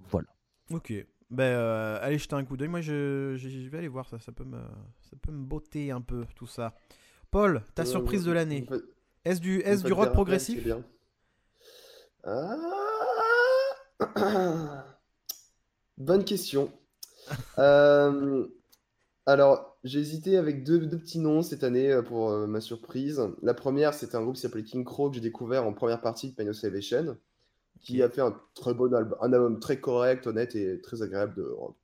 [0.00, 0.28] Voilà.
[0.70, 0.94] Ok.
[1.34, 2.68] Ben, euh, allez jeter un coup d'œil.
[2.68, 4.18] Moi, je, je- je vais aller voir ça.
[4.18, 4.58] Ça peut me,
[5.10, 6.74] ça peut me botter un peu tout ça.
[7.30, 8.66] Paul, ta Euh, surprise de l'année.
[9.24, 10.82] Est-ce du, faites du rock progressif bien.
[12.24, 12.56] Ah
[15.98, 16.70] Bonne question.
[17.58, 18.46] Euh,
[19.24, 23.18] alors, j'ai hésité avec deux, deux petits noms cette année pour ma surprise.
[23.40, 26.28] La première, c'était un groupe qui s'appelait King Crow que j'ai découvert en première partie
[26.30, 27.16] de Pain of Salvation,
[27.80, 31.34] qui a fait un très bon album, un album très correct, honnête et très agréable
[31.34, 31.76] de rock,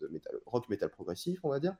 [0.00, 0.08] de
[0.46, 1.74] rock metal progressif, on va dire.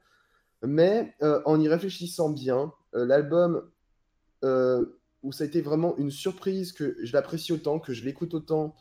[0.63, 3.71] Mais euh, en y réfléchissant bien, euh, l'album
[4.45, 4.85] euh,
[5.23, 8.75] où ça a été vraiment une surprise que je l'apprécie autant, que je l'écoute autant,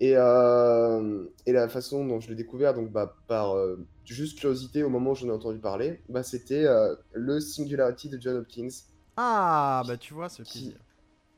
[0.00, 3.56] et, et la façon dont je l'ai découvert, donc bah, par
[4.04, 6.66] juste curiosité au moment où j'en ai entendu parler, bah, c'était
[7.12, 8.68] le Singularity de John Hopkins,
[9.16, 10.83] Ah, bah tu vois, c'est Qui- plaisir.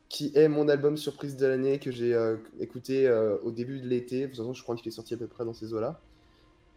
[0.09, 3.87] Qui est mon album surprise de l'année que j'ai euh, écouté euh, au début de
[3.89, 4.23] l'été.
[4.23, 6.01] De toute façon, je crois qu'il est sorti à peu près dans ces eaux-là.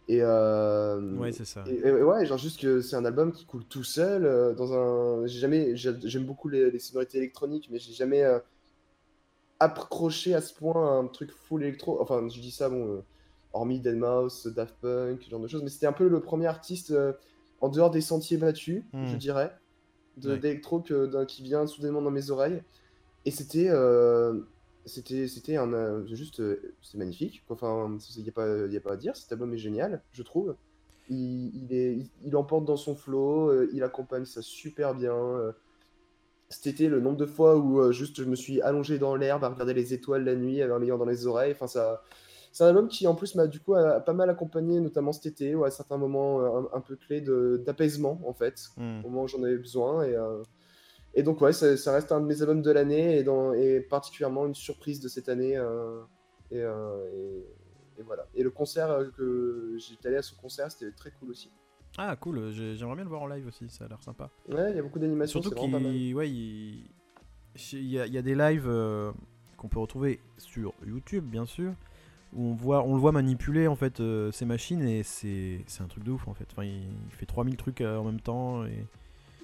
[0.08, 1.62] Et, euh, Ouais, c'est ça.
[1.68, 5.26] et, et ouais, genre juste que c'est un album qui coule tout seul dans un.
[5.26, 5.76] J'ai jamais.
[5.76, 8.24] j'ai- J'aime beaucoup les, les sonorités électroniques, mais j'ai jamais
[9.58, 12.00] accroché à ce point un truc full électro.
[12.00, 13.04] Enfin, je dis ça, bon,
[13.52, 16.94] hormis Deadmau5, Daft Punk, ce genre de choses, mais c'était un peu le premier artiste
[17.60, 19.06] en dehors des sentiers battus, Hmm.
[19.06, 19.52] je dirais,
[20.16, 20.38] de- Ouais.
[20.38, 22.62] d'électro qui vient soudainement dans mes oreilles.
[23.24, 23.68] Et c'était.
[23.70, 24.40] euh,
[24.86, 28.80] c'était c'était un euh, juste euh, c'est magnifique enfin il y a pas y a
[28.80, 30.56] pas à dire cet album est génial je trouve
[31.10, 35.52] Il, il est, il, il emporte dans son flow, il accompagne ça super bien.
[36.48, 39.48] Cet été, le nombre de fois où juste je me suis allongé dans l'herbe à
[39.50, 41.52] regarder les étoiles la nuit, avec un meilleur dans les oreilles.
[41.52, 42.02] Enfin, ça,
[42.52, 45.26] c'est un album qui en plus m'a du coup a- pas mal accompagné, notamment cet
[45.26, 49.00] été, ou à certains moments un, un peu clés d'apaisement en fait, Hmm.
[49.04, 50.04] au moment où j'en avais besoin.
[50.04, 50.42] Et, euh,
[51.14, 53.80] et donc ouais, ça, ça reste un de mes albums de l'année et, dans, et
[53.80, 55.56] particulièrement une surprise de cette année.
[55.56, 56.00] euh,
[56.50, 58.26] et, euh, et- et voilà.
[58.34, 61.50] Et le concert euh, que j'étais allé à ce concert, c'était très cool aussi.
[61.98, 64.30] Ah, cool, j'ai- j'aimerais bien le voir en live aussi, ça a l'air sympa.
[64.48, 66.86] Ouais, il y a beaucoup d'animations, Surtout qu'il ouais, il...
[67.72, 68.70] il y, a, il y a des lives
[69.56, 71.72] qu'on peut retrouver sur YouTube, bien sûr,
[72.32, 74.00] où on, voit, on le voit manipuler en fait
[74.32, 76.46] ces machines et c'est c'est un truc de ouf en fait.
[76.52, 78.86] Enfin, il, il fait 3000 trucs en même temps et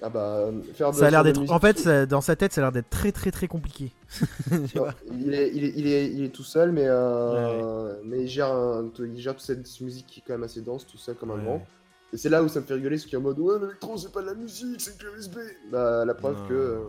[0.01, 1.39] Ah bah, faire de, ça a l'air d'être.
[1.39, 3.91] musique, En fait, ça- dans sa tête, ça a l'air d'être très très très compliqué.
[4.75, 8.27] Non, il, est, il, est, il, est, il est tout seul, mais, euh, mais il,
[8.27, 11.15] gère un- il gère toute cette musique qui est quand même assez dense, tout seul
[11.15, 11.43] comme un Ouais.
[11.43, 11.65] grand.
[12.13, 13.97] Et c'est là où ça me fait rigoler, ce qui est en mode Ouais, l'électro
[13.97, 15.37] c'est pas de la musique, c'est que USB.
[15.71, 16.47] Bah, la preuve Non.
[16.47, 16.79] que, euh,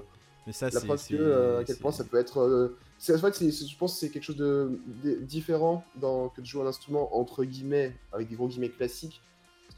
[0.47, 2.39] Mais ça, la preuve c'est- que euh, à quel point ça peut être.
[2.41, 6.41] euh, c'est- en fait, je pense que c'est quelque chose de, de différent dans, que
[6.41, 9.21] de jouer un instrument entre guillemets, avec des gros guillemets classiques.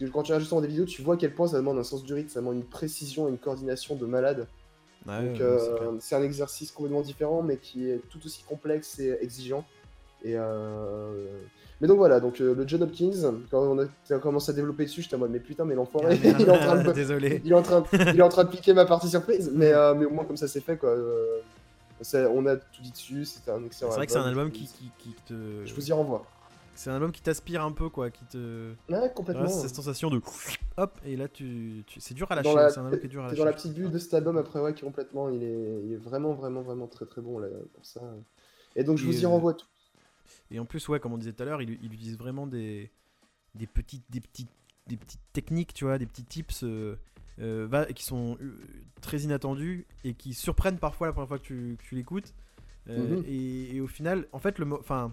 [0.08, 2.02] Quand tu regardes justement des vidéos, tu vois à quel point ça demande un sens
[2.02, 4.46] du rythme, ça demande une précision et une coordination de malade.
[5.06, 9.16] Ouais, Donc euh, c'est un exercice complètement différent, mais qui est tout aussi complexe et
[9.20, 9.64] exigeant.
[10.22, 11.26] Et euh,
[11.80, 15.02] Mais donc voilà, donc euh, le John Hopkins, quand on a, commencé à développer dessus,
[15.02, 17.40] j'étais en mode mais putain, mais l'enfoiré, Ah, il, est en train de Désolé.
[17.44, 17.86] il, est en train de...
[18.12, 20.36] il est en train de piquer ma partie surprise, mais, euh, mais au moins comme
[20.36, 20.94] ça c'est fait quoi.
[22.14, 24.68] On a tout dit dessus, c'était un excellent C'est vrai que c'est un album qui
[25.26, 25.34] te.
[25.64, 26.26] Je vous y renvoie.
[26.80, 28.72] C'est un album qui t'aspire un peu quoi, qui te.
[28.88, 29.46] Ouais, complètement.
[29.48, 30.18] C'est cette sensation de
[30.78, 32.54] hop et là tu, tu- c'est dur à lâcher.
[32.54, 33.36] la- C'est un album qui est dur à lâcher.
[33.38, 35.96] dans la petite bulle de cet album après, ouais, qui complètement, il est, il est
[35.98, 38.00] vraiment, vraiment, vraiment très très bon là, pour ça.
[38.76, 39.66] Et donc je Et, vous y euh, renvoie tout.
[40.50, 42.90] Et en plus, ouais, comme on disait tout à l'heure, il, il utilise vraiment des,
[43.54, 44.48] des, petites, des, petites,
[44.86, 46.96] des petites techniques, tu vois, des petits tips euh,
[47.40, 48.58] euh, va- qui sont euh,
[49.02, 52.32] très inattendus et qui surprennent parfois la première fois que tu, l'écoutes.
[52.88, 53.24] Euh, Mhm.
[53.28, 55.12] et, et au final, en fait, le, enfin,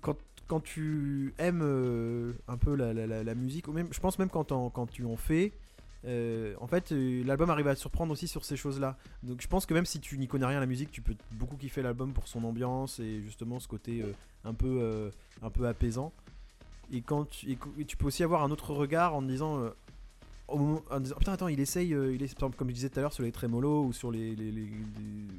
[0.00, 0.16] quand,
[0.46, 4.86] quand tu aimes euh, un peu la, la- musique, je pense même quand, en- quand
[4.86, 5.52] tu en fais,
[6.06, 8.96] euh, en fait, euh, l'album arrive à te surprendre aussi sur ces choses-là.
[9.24, 11.14] Donc je pense que même si tu n'y connais rien à la musique, tu peux
[11.32, 14.12] beaucoup kiffer l'album pour son ambiance et justement ce côté euh,
[14.44, 15.10] un peu euh,
[15.42, 16.12] un peu apaisant.
[16.92, 19.58] Et quand tu, et et tu peux aussi avoir un autre regard en te disant
[19.60, 19.70] euh,
[20.48, 23.02] au moment- en disant, putain attends il essaye euh, il comme je disais tout à
[23.02, 24.70] l'heure sur les trémolos ou sur les, les- les- des,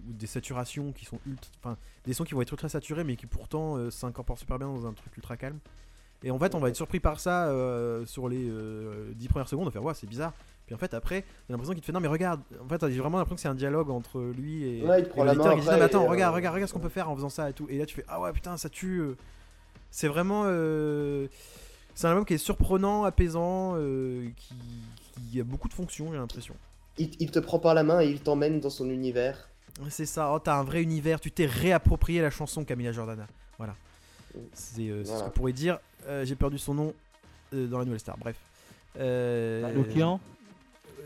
[0.09, 3.15] ou des saturations qui sont ultra enfin des sons qui vont être ultra saturés mais
[3.15, 5.57] qui pourtant euh, s'incorporent super bien dans un truc ultra calme.
[6.23, 9.47] Et en fait on va être surpris par ça euh, sur les euh, 10 premières
[9.49, 10.33] secondes on va faire ouais c'est bizarre.
[10.67, 12.99] Puis en fait après t'as l'impression qu'il te fait non mais regarde en fait j'ai
[12.99, 15.33] vraiment l'impression que c'est un dialogue entre lui et, Ouais, il te prend et la
[15.33, 17.29] main dit non mais attends euh, regarde regarde regarde ce qu'on peut faire en faisant
[17.29, 17.65] ça et tout.
[17.69, 19.15] Et là tu fais ah ouais putain ça tue euh.
[19.89, 21.27] c'est vraiment euh,
[21.95, 24.53] c'est un album qui est surprenant apaisant euh, qui,
[25.31, 26.55] qui a beaucoup de fonctions j'ai l'impression.
[26.97, 29.49] Il, il te prend par la main et il t'emmène dans son univers.
[29.89, 33.75] c'est ça oh, t'as un vrai univers tu t'es réapproprié la chanson Camilla Jordana voilà.
[34.53, 36.93] C'est euh, c'est ce qu'on pourrait dire Euh, j'ai perdu son nom
[37.53, 38.17] euh, dans la nouvelle star.
[38.17, 38.37] Bref.
[38.97, 40.19] Euh, Manoukian,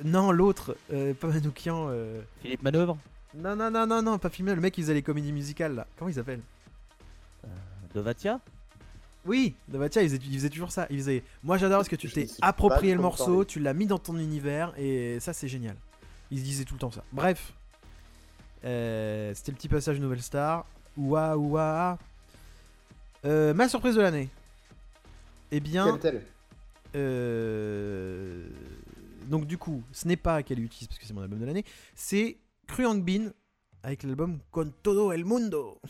[0.04, 2.98] non l'autre euh, pas Manoukian euh, Philippe Manœuvre,
[3.36, 5.88] non non non non non pas filmé le mec qui faisait les comédies musicales là.
[5.98, 6.42] Comment il s'appelle?
[7.94, 8.40] Dovatia?
[9.26, 10.86] Oui, Davatia, il faisait, il faisait toujours ça.
[10.90, 13.46] Il faisait Moi j'adore parce que tu t'es approprié le morceau, parler.
[13.46, 15.76] tu l'as mis dans ton univers et ça c'est génial.
[16.32, 17.04] Il se disait tout le temps ça.
[17.12, 17.54] Bref,
[18.66, 20.66] Euh, c'était le petit passage Nouvelle Star.
[20.96, 21.98] Ouah, ouah.
[23.26, 24.30] Euh, ma surprise de l'année.
[25.52, 26.00] Eh bien,
[26.96, 28.48] euh,
[29.28, 31.66] donc du coup, ce n'est pas Caliutis parce que c'est mon album de l'année,
[31.96, 33.32] c'est Kruyang Bin
[33.84, 35.80] avec l'album Con todo el mundo.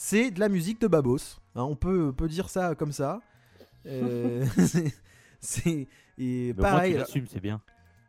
[0.00, 3.20] C'est de la musique de Babos, hein, on peut, peut dire ça comme ça.
[3.86, 4.44] Euh,
[5.40, 5.88] c'est-
[6.20, 7.02] et Mais pareil.
[7.10, 7.60] tu c'est bien.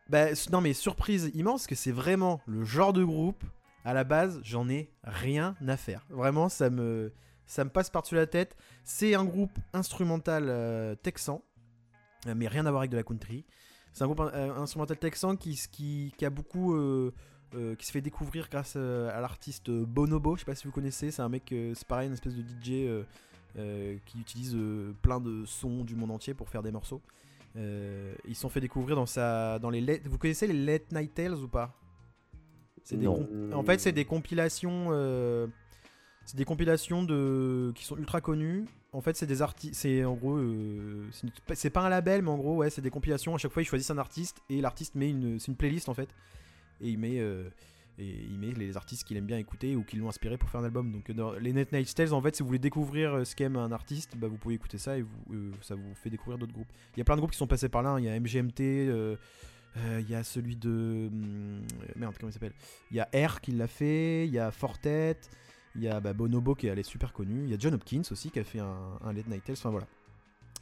[0.10, 3.43] Bah, non mais surprise immense que c'est vraiment le genre de groupe.
[3.86, 6.06] À la base, j'en ai rien à faire.
[6.10, 7.14] Vraiment, ça me,
[7.45, 8.56] ça me passe par-dessus la tête.
[8.84, 11.41] C'est un groupe instrumental euh, texan,
[12.28, 13.45] euh, mais rien à voir avec de la country.
[13.93, 17.14] C'est un groupe euh, instrumental texan qui, qui, qui a beaucoup, euh,
[17.56, 20.36] euh, qui se fait découvrir grâce euh, à l'artiste Bonobo.
[20.36, 21.10] Je sais pas si vous connaissez.
[21.12, 23.06] C'est un mec, euh, c'est pareil, une espèce de DJ
[24.06, 27.02] qui utilise euh, plein de sons du monde entier pour faire des morceaux.
[27.56, 31.14] Euh, ils sont fait découvrir dans sa, dans les let- vous connaissez les Late Night
[31.16, 31.76] Tales ou pas?
[32.84, 33.16] C'est des Non.
[33.16, 35.47] comp- En fait, c'est des compilations, euh,
[36.26, 38.66] c'est des compilations de qui sont ultra connues.
[38.91, 41.08] En fait, c'est des artistes, c'est en gros, euh,
[41.54, 43.36] c'est pas un label, mais en gros, ouais, c'est des compilations.
[43.36, 45.93] À chaque fois, ils choisissent un artiste et l'artiste met une, c'est une playlist en
[45.93, 46.10] fait,
[46.82, 47.50] et il met, euh,
[48.00, 50.62] et il met les artistes qu'il aime bien écouter ou qui l'ont inspiré pour faire
[50.62, 50.91] un album.
[50.91, 53.72] Donc les Net Night Tales, en fait, si vous voulez découvrir euh, ce qu'aime un
[53.72, 56.72] artiste, bah, vous pouvez écouter ça et euh, ça vous fait découvrir d'autres groupes.
[56.95, 57.91] Il y a plein de groupes qui sont passés par là.
[57.91, 58.00] hein.
[58.00, 59.16] Il y a MGMT, euh,
[59.76, 61.62] il y a celui de hum,
[61.95, 62.54] merde, comment il s'appelle?
[62.91, 65.18] Il y a R qui l'a fait, il y a Fortet,
[65.76, 68.32] il y a bah, Bonobo qui est super connu, il y a John Hopkins aussi
[68.32, 69.58] qui a fait un, un Late Night Tales.
[69.60, 69.88] Enfin voilà.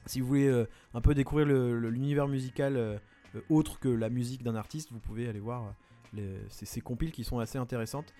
[0.05, 3.01] Si vous voulez un peu découvrir l'univers musical
[3.49, 5.73] autre que la musique d'un artiste, vous pouvez aller voir
[6.13, 8.13] les- ces, ces compiles qui sont assez intéressantes.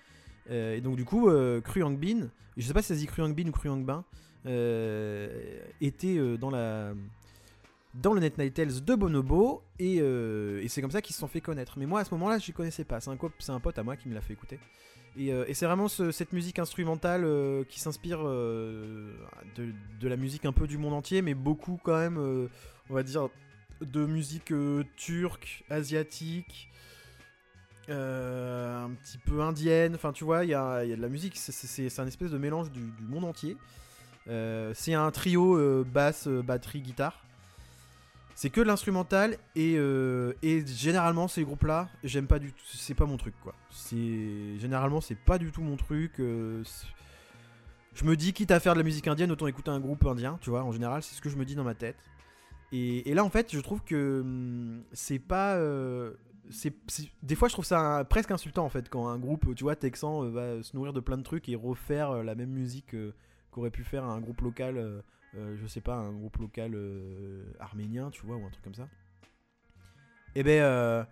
[0.50, 3.00] Euh, et donc du coup, euh, Cru Yang Bin, je sais pas si ça se
[3.00, 3.08] dit
[3.48, 4.04] ou Cru Yang Bin,
[4.46, 6.94] euh, était euh, dans la
[7.94, 9.96] dans le Net Night Tales de Bonobo et,
[10.68, 11.78] c'est comme ça qu'ils se sont fait connaître.
[11.78, 13.00] Mais moi à ce moment-là, je les connaissais pas.
[13.00, 14.60] C'est un, c'est un pote à moi qui me l'a fait écouter.
[15.16, 17.26] Et, c'est vraiment ce- cette musique instrumentale
[17.68, 19.14] qui s'inspire de,
[20.00, 22.18] de la musique un peu du monde entier, mais beaucoup quand même,
[22.88, 23.28] on va dire,
[23.80, 24.52] de musique
[24.96, 26.67] turque, asiatique,
[27.90, 29.94] un petit peu indienne.
[29.94, 32.38] Enfin, tu vois, il y a, y a de la musique, c'est- un espèce de
[32.38, 33.56] mélange du, monde entier.
[34.28, 37.24] Euh, c'est un trio euh, basse, euh, batterie, guitare.
[38.34, 42.62] C'est que de l'instrumental et, euh, et généralement ces groupes-là, j'aime pas du tout.
[42.72, 43.52] C'est pas mon truc quoi.
[43.70, 46.20] C'est généralement c'est pas du tout mon truc.
[46.20, 46.62] euh,
[47.94, 50.38] je me dis quitte à faire de la musique indienne, autant écouter un groupe indien,
[50.40, 50.62] tu vois.
[50.62, 51.96] En général, c'est ce que je me dis dans ma tête.
[52.70, 55.56] Et, là en fait, je trouve que hum, c'est pas.
[55.56, 56.12] euh,
[57.22, 60.24] des fois je trouve ça presque insultant en fait quand un groupe tu vois texan
[60.24, 63.14] euh, va se nourrir de plein de trucs et refaire euh, la même musique euh,
[63.50, 65.02] qu'aurait pu faire un groupe local
[65.34, 66.76] je sais pas un groupe local
[67.60, 68.88] arménien tu vois ou un truc comme ça.
[70.34, 71.04] Et ben euh,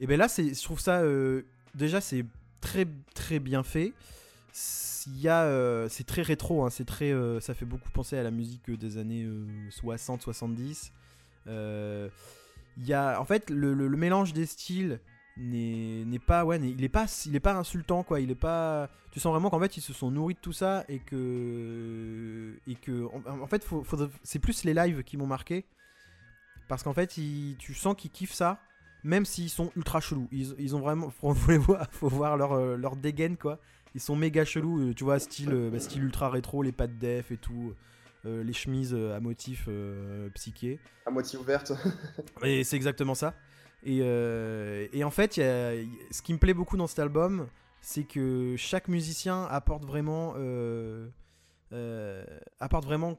[0.00, 1.02] et ben là je trouve ça
[1.74, 2.24] déjà c'est
[2.60, 3.92] très très bien fait.
[5.06, 8.98] Il c'est très rétro hein, c'est très ça fait beaucoup penser à la musique des
[8.98, 9.28] années
[9.70, 10.92] 60 70
[11.48, 12.08] euh,
[12.78, 15.00] il y a en fait le, le- mélange des styles
[15.36, 18.20] n'est pas ouais il est pas il est pas insultant quoi.
[18.20, 20.84] Il est pas tu sens vraiment qu'en fait ils se sont nourris de tout ça
[20.88, 23.66] et que et que en, fait
[24.22, 25.64] c'est plus les lives qui m'ont marqué
[26.68, 28.60] parce qu'en fait tu sens qu'ils kiffent ça
[29.04, 30.28] même s'ils sont ultra chelous.
[30.32, 33.58] Ils, ils ont vraiment faut, faut les voir faut voir leur euh, leur dégaine quoi.
[33.94, 36.98] Ils sont méga chelous euh, tu vois style euh, bah, style ultra rétro les pattes
[36.98, 37.74] def et tout
[38.26, 41.72] euh, les chemises euh, à motif euh, psyché À moitié ouverte.
[42.44, 43.34] et c'est exactement ça.
[43.84, 45.72] Et, euh, et en fait, y a-
[46.10, 47.46] ce qui me plaît beaucoup dans cet album,
[47.80, 50.34] c'est que chaque musicien apporte vraiment,
[52.60, 53.18] apporte vraiment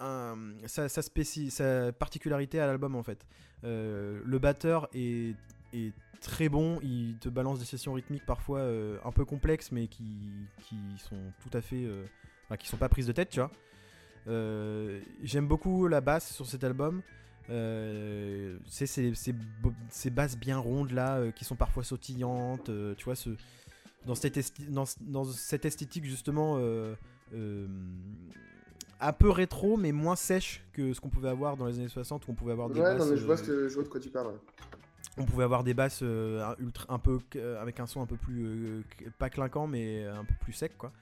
[0.00, 0.36] un-
[0.66, 3.24] sa, sa, spéci- sa particularité à l'album en fait.
[3.62, 5.34] Le batteur est,
[5.72, 9.88] est très bon, il te balance des sessions rythmiques parfois euh, un peu complexes, mais
[9.88, 10.30] qui,
[10.62, 12.04] qui sont tout à fait, euh,
[12.46, 13.50] enfin, qui sont pas prises de tête, tu vois.
[14.26, 17.02] Euh, J'aime beaucoup la basse sur cet album.
[17.50, 22.70] Euh, c'est ces, ces, bo- ces basses bien rondes là euh, qui sont parfois sautillantes,
[22.70, 23.30] euh, tu vois, ce,
[24.06, 26.58] dans, cette esti- dans, ce- dans cette esthétique justement
[29.00, 32.26] un peu rétro mais moins sèche que ce qu'on pouvait avoir dans les années 60
[32.26, 33.82] où on pouvait avoir des Ouais, basses, non, mais je vois, ce que, je vois
[33.84, 34.28] de quoi tu parles.
[34.28, 34.38] ouais.
[35.18, 36.02] on pouvait avoir des basses
[36.58, 37.18] ultra, un peu
[37.60, 38.82] avec un son un peu plus
[39.18, 40.92] pas clinquant mais un peu plus sec quoi.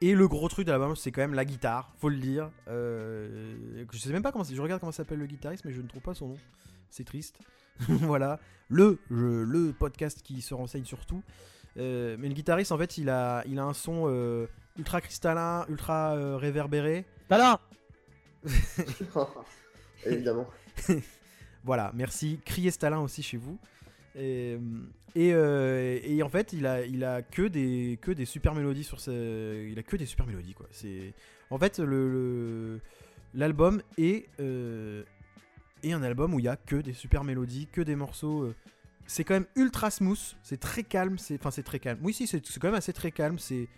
[0.00, 2.50] Et le gros truc de l'album c'est quand même la guitare, faut le dire.
[2.68, 3.56] Euh,
[3.92, 5.88] je sais même pas comment c'est- je regarde comment s'appelle le guitariste mais je ne
[5.88, 6.36] trouve pas son nom.
[6.90, 7.38] C'est triste.
[7.88, 8.38] voilà,
[8.68, 11.22] le, le le podcast qui se renseigne sur tout.
[11.76, 14.46] Euh, mais le guitariste en fait il a il a un son euh,
[14.76, 17.04] ultra cristallin, ultra euh, réverbéré.
[17.28, 17.58] Talin
[20.06, 20.46] Évidemment.
[21.64, 22.40] Voilà, merci.
[22.46, 23.58] Criez Stalin aussi chez vous.
[24.16, 24.58] Euh,
[25.14, 30.54] et en fait, il a, que des, super mélodies il a que des super mélodies
[31.50, 31.80] en fait,
[33.34, 35.02] l'album est, euh,
[35.82, 38.42] est un album où il y a que des super mélodies, que des morceaux.
[38.42, 38.54] euh,
[39.06, 41.98] c'est quand même ultra smooth, c'est très calme, enfin c'est très calme.
[42.02, 43.68] Oui, si, c'est, quand même assez très calme, c'est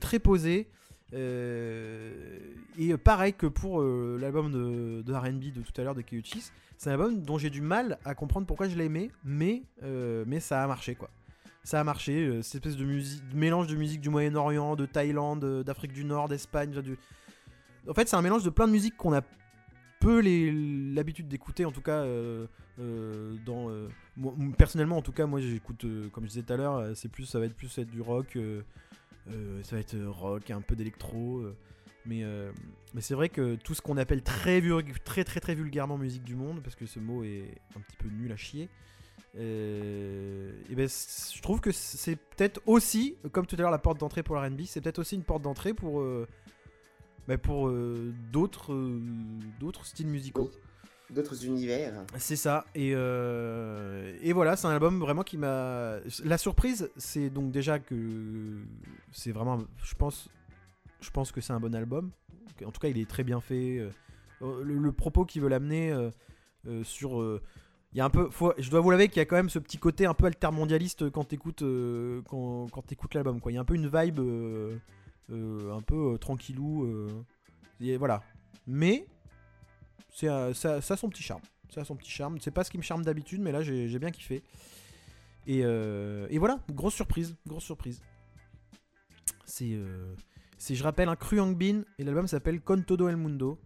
[0.00, 0.68] très posé.
[1.14, 2.38] Euh,
[2.78, 6.90] et pareil que pour euh, l'album de, RB de tout à l'heure de Kiyuchis, c'est
[6.90, 10.40] un album dont j'ai du mal à comprendre pourquoi je l'ai aimé, mais, euh, mais
[10.40, 11.10] ça a marché quoi.
[11.64, 15.62] Ça a marché, euh, cette espèce de, mélange de musique du Moyen-Orient, de Thaïlande, euh,
[15.62, 16.74] d'Afrique du Nord, d'Espagne.
[17.88, 19.20] En fait, c'est un mélange de plein de musiques qu'on a
[20.00, 22.02] peu l'habitude d'écouter, en tout cas.
[22.02, 22.46] euh,
[22.78, 23.88] euh, dans, euh,
[24.56, 27.38] personnellement, en tout cas, moi j'écoute, euh, comme je disais tout à l'heure, euh, ça
[27.38, 28.62] va être plus du rock, euh, euh,
[29.26, 31.38] ça va être euh, rock, un peu d'électro.
[31.38, 31.56] euh,
[32.04, 32.50] mais, euh,
[32.94, 34.60] mais c'est vrai que tout ce qu'on appelle très,
[35.04, 38.08] très très très vulgairement musique du monde, parce que ce mot est un petit peu
[38.08, 38.68] nul à chier,
[39.36, 43.98] euh, et ben, je trouve que c'est peut-être aussi, comme tout à l'heure la porte
[43.98, 46.26] d'entrée pour la R&B, c'est peut-être aussi une porte d'entrée pour, euh,
[47.28, 49.00] bah, pour euh, d'autres euh,
[49.60, 50.50] d'autres styles musicaux.
[51.12, 51.92] D'autres univers.
[52.16, 52.64] C'est ça.
[52.74, 55.96] Et, euh, et voilà, c'est un album vraiment qui m'a.
[56.24, 58.62] La surprise, c'est donc déjà que
[59.10, 59.62] c'est vraiment.
[59.84, 60.28] Je pense,
[61.00, 62.10] je pense que c'est un bon album.
[62.64, 63.78] En tout cas, il est très bien fait.
[63.78, 63.90] Euh,
[64.64, 66.10] Le, le propos qu'il veut l'amener euh,
[66.66, 67.20] euh, sur.
[67.20, 67.40] euh,
[67.92, 69.58] il y a un peu, je dois vous l'avouer qu'il y a quand même ce
[69.58, 73.38] petit côté un peu altermondialiste quand t'écoutes euh, quand, quand t'écoutes l'album.
[73.38, 73.52] Quoi.
[73.52, 74.78] Il y a un peu une vibe euh,
[75.30, 76.84] euh, un peu euh, tranquillou.
[76.84, 77.08] euh,
[77.82, 78.22] et voilà.
[78.66, 79.06] Mais
[80.12, 81.40] c'est euh, ça, son petit charme.
[81.70, 82.38] Ça son petit charme.
[82.40, 84.42] C'est pas ce qui me charme d'habitude, mais là j'ai bien kiffé.
[85.46, 88.00] Et, euh, et voilà, grosse surprise, grosse surprise.
[89.46, 90.14] C'est, euh,
[90.68, 93.58] je rappelle, un cru Bin et l'album s'appelle Con Todo El Mundo.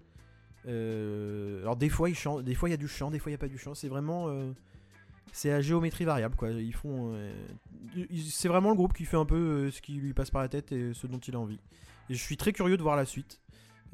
[0.67, 3.35] Alors des fois il chante, des fois il y a du chant, des fois il
[3.35, 3.75] y a pas du chant.
[3.75, 4.29] C'est vraiment,
[5.33, 6.51] c'est à géométrie variable quoi.
[8.31, 10.71] C'est vraiment le groupe qui fait un peu ce qui lui passe par la tête
[10.71, 11.59] et ce dont il a envie.
[12.09, 13.41] Et je suis très curieux de voir la suite.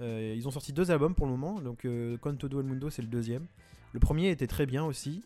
[0.02, 2.90] Euh, ils ont sorti deux albums pour le moment, donc euh, Con Todo El Mundo
[2.90, 3.46] c'est le deuxième.
[3.92, 5.22] Le premier était très bien aussi,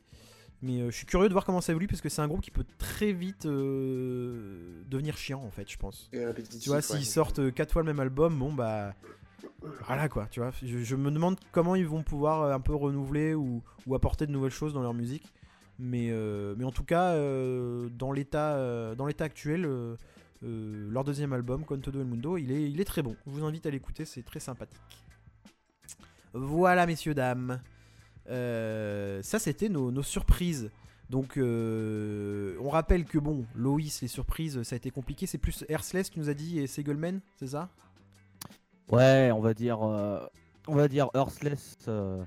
[0.61, 2.43] mais euh, je suis curieux de voir comment ça évolue parce que c'est un groupe
[2.43, 6.11] qui peut très vite devenir chiant en fait, je pense.
[6.11, 6.19] Tu
[6.69, 6.83] vois, ouais.
[6.83, 8.95] s'ils sortent quatre fois le même album, bon bah
[9.87, 10.53] voilà quoi, tu vois.
[10.63, 14.33] Je, je me demande comment ils vont pouvoir un peu renouveler ou, ou apporter de
[14.33, 15.33] nouvelles choses dans leur musique.
[15.79, 16.11] Mais,
[16.57, 17.15] mais en tout cas,
[17.91, 19.69] dans l'état dans l'état actuel,
[20.47, 23.17] euh, leur deuxième album, Con Todo El Mundo, il est, il est très bon.
[23.27, 24.81] Je vous invite à l'écouter, c'est très sympathique.
[26.33, 27.61] Voilà, messieurs, dames.
[28.29, 30.71] Euh, ça, c'était nos, nos surprises.
[31.09, 35.27] Donc, euh, on rappelle que bon, Loïs, les surprises, ça a été compliqué.
[35.27, 37.69] C'est plus Hersless, tu nous as dit, et Segelman, c'est ça?
[38.91, 42.25] Ouais, on va dire, on va dire euh,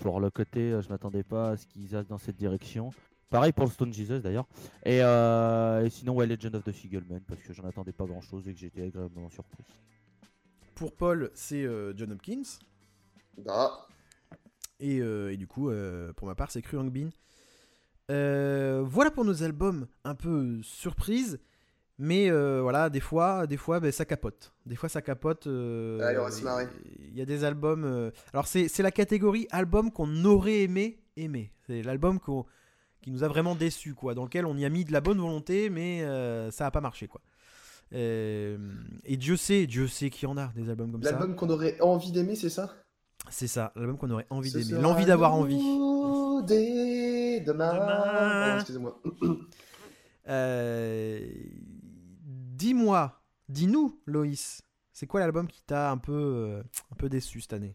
[0.00, 2.90] pour le côté, je m'attendais pas à ce qu'ils aillent dans cette direction.
[3.32, 4.46] Pareil pour le Stone Jesus d'ailleurs.
[4.84, 8.20] Et, euh, et sinon, ouais, Legend of the Figleman, parce que j'en attendais pas grand
[8.20, 9.64] chose et que j'étais agréablement surpris.
[10.74, 12.42] Pour Paul, c'est euh, John Hopkins.
[13.48, 13.86] Ah,
[14.80, 17.08] Et, euh, et du coup, euh, pour ma part, c'est Cru Bin.
[18.10, 21.40] Euh, voilà pour nos albums un peu surprises.
[21.98, 24.52] Mais euh, voilà, des fois, des fois ben, ça capote.
[24.66, 25.46] Des fois, ça capote.
[25.46, 26.66] euh, Allez, on va se marrer.
[26.98, 27.84] Il y a des albums.
[27.84, 31.52] euh, Alors, c'est c'est la catégorie album qu'on aurait aimé aimer.
[31.66, 32.44] C'est l'album qu'on-
[33.02, 34.14] qui nous a vraiment déçus, quoi.
[34.14, 36.80] Dans lequel on y a mis de la bonne volonté, mais euh, ça a pas
[36.80, 37.20] marché, quoi.
[37.92, 38.56] Euh,
[39.04, 41.10] et Dieu sait, Dieu sait qu'il y en a des albums comme ça.
[41.10, 42.74] l'album qu'on aurait envie d'aimer, c'est ça?
[43.28, 44.80] C'est ça, l'album qu'on aurait envie d'aimer.
[44.80, 45.60] L'envie d'avoir envie.
[46.46, 48.56] dès demain.
[48.56, 49.00] Excusez-moi.
[50.28, 51.18] Euh,
[52.24, 57.74] Dis-moi, dis-nous, Loïs, c'est quoi l'album qui t'a un peu, un peu déçu cette année?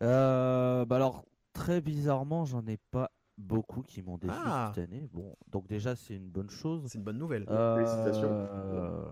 [0.00, 4.72] Euh, bah alors, très bizarrement, j'en ai pas beaucoup qui m'ont déçu Ah.
[4.74, 5.08] cette année.
[5.12, 6.84] Bon, donc déjà, c'est une bonne chose.
[6.86, 7.44] C'est une bonne nouvelle.
[7.46, 8.30] Félicitations.
[8.30, 9.04] Euh,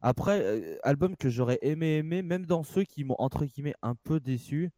[0.00, 3.94] Après, euh, album que j'aurais aimé aimer, même dans ceux qui m'ont entre guillemets un
[3.94, 4.70] peu déçu,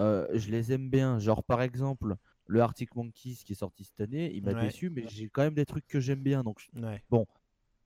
[0.00, 1.18] euh, je les aime bien.
[1.18, 2.16] Genre par exemple,
[2.46, 4.62] le Arctic Monkeys qui est sorti cette année, il m'a Ouais.
[4.62, 6.42] déçu, mais j'ai quand même des trucs que j'aime bien.
[6.42, 7.02] Donc je- Ouais.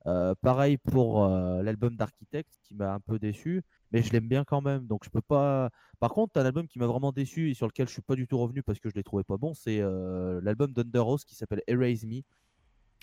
[0.09, 4.43] Euh, pareil pour euh, l'album d'Architect qui m'a un peu déçu, mais je l'aime bien
[4.45, 4.87] quand même.
[4.87, 5.69] Donc je peux pas.
[6.01, 8.27] Par contre, un album qui m'a vraiment déçu et sur lequel je suis pas du
[8.27, 11.35] tout revenu parce que je l'ai trouvé pas bon, c'est euh, l'album d'Under Rose qui
[11.35, 12.23] s'appelle Erase Me.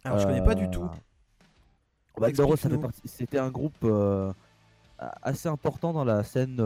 [0.03, 0.89] Alors, je connais pas du tout.
[2.20, 2.28] bah,
[3.06, 3.86] C'était un groupe
[4.97, 6.62] assez important dans la scène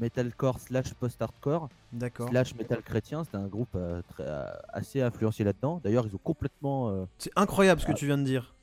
[0.00, 2.28] metalcore slash post-hardcore D'accord.
[2.30, 3.24] slash metal chrétien.
[3.24, 3.76] C'était un groupe
[4.08, 4.24] très,
[4.68, 5.80] assez influencé là-dedans.
[5.84, 7.06] D'ailleurs, ils ont complètement.
[7.18, 7.96] C'est incroyable ce que Ah.
[7.96, 8.53] tu viens de dire.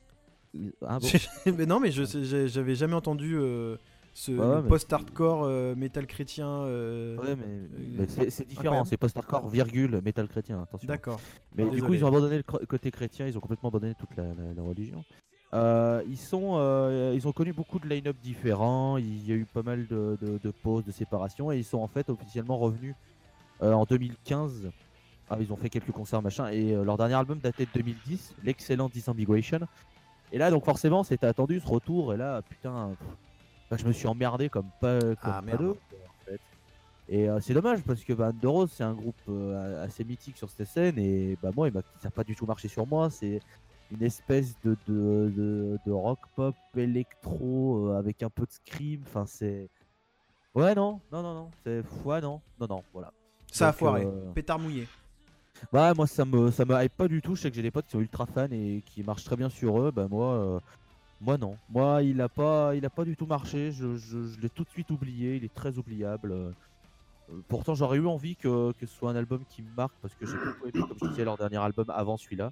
[0.86, 1.08] Ah bon
[1.56, 2.04] mais non, mais je
[2.46, 3.76] j'avais jamais entendu euh,
[4.14, 6.46] ce Ouais, post-hardcore euh, metal chrétien.
[6.48, 8.84] euh, Ouais, mais, euh, mais c'est différent.
[8.84, 10.62] C'est post-hardcore, virgule, metal chrétien.
[10.62, 10.86] Attention.
[10.86, 11.20] D'accord.
[11.56, 14.24] Mais du coup, ils ont abandonné le côté chrétien, ils ont complètement abandonné toute la,
[14.24, 15.04] la- la religion.
[15.54, 16.58] Ils, sont,
[17.14, 20.38] ils ont connu beaucoup de line-up différents, il y a eu pas mal de, de-
[20.42, 22.94] de pauses, de séparations, et ils sont en fait officiellement revenus
[23.60, 24.70] en 2015.
[25.30, 28.34] Ah, ils ont fait quelques concerts, machin, et euh, leur dernier album datait de 2010,
[28.44, 29.60] l'excellent Disambiguation.
[30.32, 32.96] Et là, donc forcément, c'était attendu ce retour, et là, putain,
[33.70, 35.60] bah, je me suis emmerdé comme pas, comme Ah, pas merde.
[35.60, 36.40] deux, en fait.
[37.08, 40.48] Et euh, c'est dommage parce que bah, Rose, c'est un groupe euh, assez mythique sur
[40.48, 43.10] cette scène et bah, moi, il ça n'a pas du tout marché sur moi.
[43.10, 43.40] C'est
[43.90, 49.02] une espèce de, de, de, de rock pop électro euh, avec un peu de scream.
[49.06, 49.68] Enfin, c'est.
[50.54, 51.50] Ouais, non, non, non, non.
[51.64, 51.82] C'est.
[52.04, 53.12] Ouais, non, non, non, voilà.
[53.50, 54.04] Ça a Donc, foiré.
[54.04, 54.86] euh, Pétard mouillé.
[55.72, 57.34] Bah, moi, ça me, ça me hype pas du tout.
[57.36, 59.48] Je sais que j'ai des potes qui sont ultra fans et qui marchent très bien
[59.50, 59.90] sur eux.
[59.90, 60.32] Bah, moi.
[60.34, 60.60] euh,
[61.20, 63.70] Moi non, moi il a pas, il a pas du tout marché.
[63.70, 65.36] Je, je- je l'ai tout de suite oublié.
[65.36, 66.32] Il est très oubliable.
[66.32, 66.50] Euh,
[67.48, 70.26] Pourtant j'aurais eu envie que, que ce soit un album qui me marque parce que
[70.26, 72.50] j'ai beaucoup aimé comme je disais leur dernier album avant celui-là.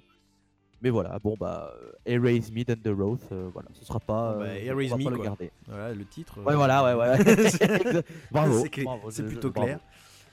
[0.81, 4.35] Mais voilà, bon bah euh, Erase Me Then the Road, euh, voilà, ce sera pas.
[4.39, 5.51] Bah, Erase on va Me, pas le garder.
[5.67, 6.39] Voilà le titre.
[6.41, 8.01] Ouais voilà ouais ouais.
[8.31, 8.63] Bravo.
[9.11, 9.65] c'est plutôt bravo.
[9.67, 9.79] clair.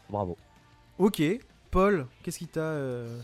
[0.09, 0.37] Bravo.
[0.97, 1.21] Ok,
[1.71, 2.61] Paul, qu'est-ce qui t'a.
[2.61, 3.19] euh,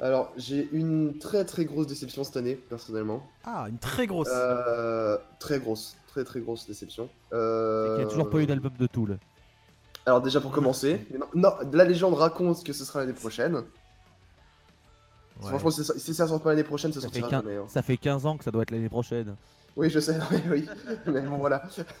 [0.00, 3.22] Alors, j'ai une très très grosse déception cette année, personnellement.
[3.44, 4.28] Ah, une très grosse.
[4.32, 7.08] Euh, très grosse, très très grosse déception.
[7.32, 7.96] Il Euh...
[7.98, 9.18] n'y a toujours pas eu d'album de Tool.
[10.06, 13.56] Alors déjà pour commencer, non, non, la légende raconte que ce sera l'année prochaine.
[13.56, 13.62] Ouais.
[15.50, 17.56] Franchement, si ça, si ça sort pas l'année prochaine, ça Ça fait, sortira 15, jamais.
[17.62, 17.66] hein.
[17.68, 19.36] ça fait 15 ans que ça doit être l'année prochaine.
[19.76, 20.68] Oui, je sais, oui, oui.
[21.06, 21.62] mais bon voilà.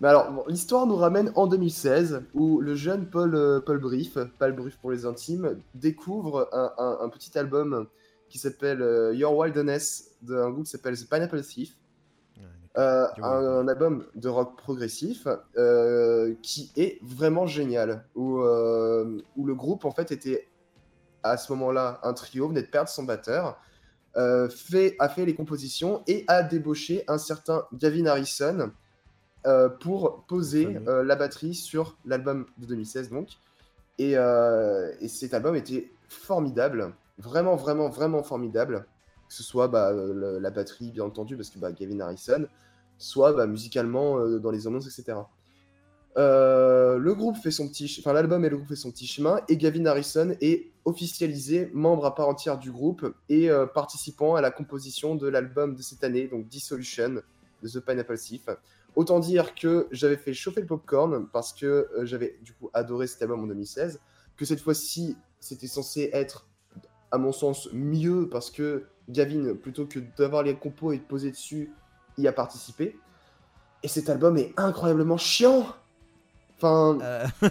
[0.00, 4.16] Mais alors, bon, l'histoire nous ramène en 2016, où le jeune Paul, euh, Paul Brief,
[4.38, 7.86] Paul Brief pour les intimes, découvre un, un- un petit album
[8.28, 11.76] qui s'appelle euh, Your Wilderness, d'un groupe qui s'appelle The Pineapple Thief.
[12.76, 15.26] Euh, un, un album de rock progressif
[15.56, 20.46] euh, qui est vraiment génial où, euh, où le groupe en fait était
[21.24, 23.58] à ce moment-là un trio venait de perdre son batteur
[24.50, 28.70] fait, a fait les compositions et a débauché un certain Gavin Harrison
[29.46, 33.28] euh, pour poser euh, la batterie sur l'album de 2016 donc.
[33.98, 38.86] Et, euh, et cet album était formidable vraiment vraiment vraiment formidable.
[39.28, 42.46] Que ce soit bah, le- la batterie bien entendu parce que bah, Gavin Harrison
[42.96, 45.18] soit bah, musicalement dans les annonces etc
[46.16, 49.56] le groupe fait son petit enfin l'album et le groupe fait son petit chemin et
[49.56, 55.14] Gavin Harrison est officialisé membre à part entière du groupe et participant à la composition
[55.14, 57.20] de l'album de cette année donc Dissolution
[57.62, 58.46] de The Pineapple Thief
[58.96, 63.06] autant dire que j'avais fait chauffer le popcorn parce que euh, j'avais du coup adoré
[63.06, 64.00] cet album en 2016
[64.36, 66.46] que cette fois-ci c'était censé être
[67.10, 71.30] à mon sens mieux parce que Gavin plutôt que d'avoir les compos et de poser
[71.30, 71.72] dessus
[72.16, 72.98] y a participé
[73.82, 75.66] et cet album est incroyablement chiant
[76.56, 77.26] enfin Euh,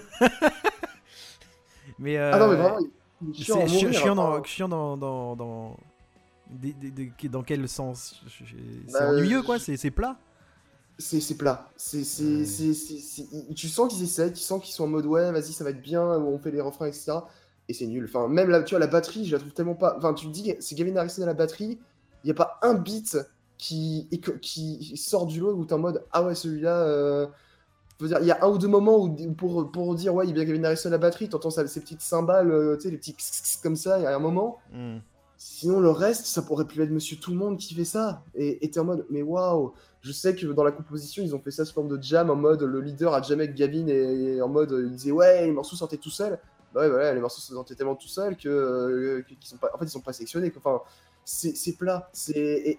[1.99, 2.17] mais.
[2.17, 2.79] euh, ah non mais vraiment
[3.21, 5.77] il est chiant mourir, chiant, dans, chiant dans,
[7.45, 8.23] quel sens?
[8.29, 10.17] C'est Bah, ennuyeux quoi, c'est plat.
[10.97, 11.69] C'est c'est plat.
[11.77, 12.03] C'est,
[13.29, 15.69] il- tu sens qu'ils essaient, tu sens qu'ils sont en mode ouais, vas-y, ça va
[15.71, 17.13] être bien, on fait les refrains, etc.
[17.69, 18.05] Et c'est nul.
[18.05, 19.95] Enfin, même là, tu vois, la batterie, je la trouve tellement pas.
[19.97, 21.79] Enfin, tu te dis, c'est Gavin Harrison à la batterie,
[22.23, 23.17] il n'y a pas un beat
[23.57, 24.07] qui,
[24.41, 26.83] qui sort du lot où t'es en mode ah ouais, celui-là.
[26.83, 27.27] euh,
[27.99, 30.35] il y a un ou deux moments où, pour, pour dire ouais, il y a
[30.35, 32.97] bien Gavin Harrison à la batterie, t'entends ça, ces petites cymbales, euh, tu sais, les
[32.97, 33.15] petits
[33.63, 34.59] comme ça, il y a un moment.
[34.71, 34.97] Hmm.
[35.37, 38.23] Sinon, le reste, ça pourrait plus être Monsieur Tout le Monde qui fait ça.
[38.35, 39.73] Et t'es en mode, mais waouh!
[40.01, 42.35] Je sais que dans la composition, ils ont fait ça sous forme de jam, en
[42.35, 45.75] mode le leader a jamais avec Gavin et, en mode il disait ouais, les morceaux
[45.75, 46.39] sortaient tout seuls.
[46.73, 49.77] Bah ouais, voilà, les morceaux sortaient tellement tout seuls que, euh, qu'ils sont pas, en
[49.77, 50.51] fait, ils sont pas sélectionnés.
[50.51, 50.61] quoi.
[50.63, 50.83] Enfin,
[51.25, 52.09] c'est c'est plat.
[52.13, 52.77] C'est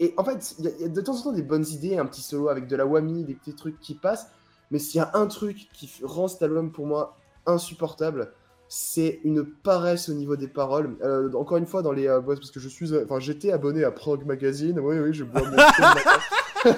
[0.00, 2.06] et, en fait, il y, y a de temps en temps des bonnes idées, un
[2.06, 4.28] petit solo avec de la whammy, des petits trucs qui passent.
[4.70, 7.16] Mais s'il y a un truc qui rend cet album pour moi
[7.46, 8.32] insupportable,
[8.68, 10.96] c'est une paresse au niveau des paroles.
[11.02, 13.84] Euh, encore une fois, dans les, euh, parce que je suis, euh, enfin, j'étais abonné
[13.84, 14.78] à Prog Magazine.
[14.80, 15.56] Oui, oui, je bois mon.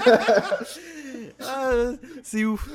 [1.41, 1.71] Ah,
[2.23, 2.69] c'est ouf.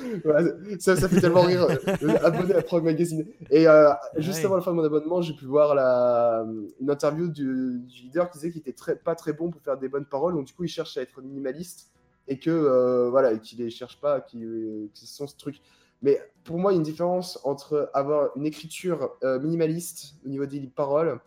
[0.80, 1.68] Ça, ça fait tellement rire.
[1.68, 3.26] euh, abonné à Prog Magazine.
[3.49, 4.45] Et euh, juste Ouais.
[4.45, 6.45] avant la fin de mon abonnement, j'ai pu voir la,
[6.80, 9.78] une interview du, du leader qui disait qu'il était très, pas très bon pour faire
[9.78, 10.36] des bonnes paroles.
[10.36, 11.89] Donc du coup, il cherche à être minimaliste
[12.28, 15.55] et que euh, voilà, qu'il les cherche pas, qu'il qu'ils sont ce truc.
[16.02, 20.30] Mais pour moi, il y a une différence entre avoir une écriture euh, minimaliste au
[20.30, 21.20] niveau des paroles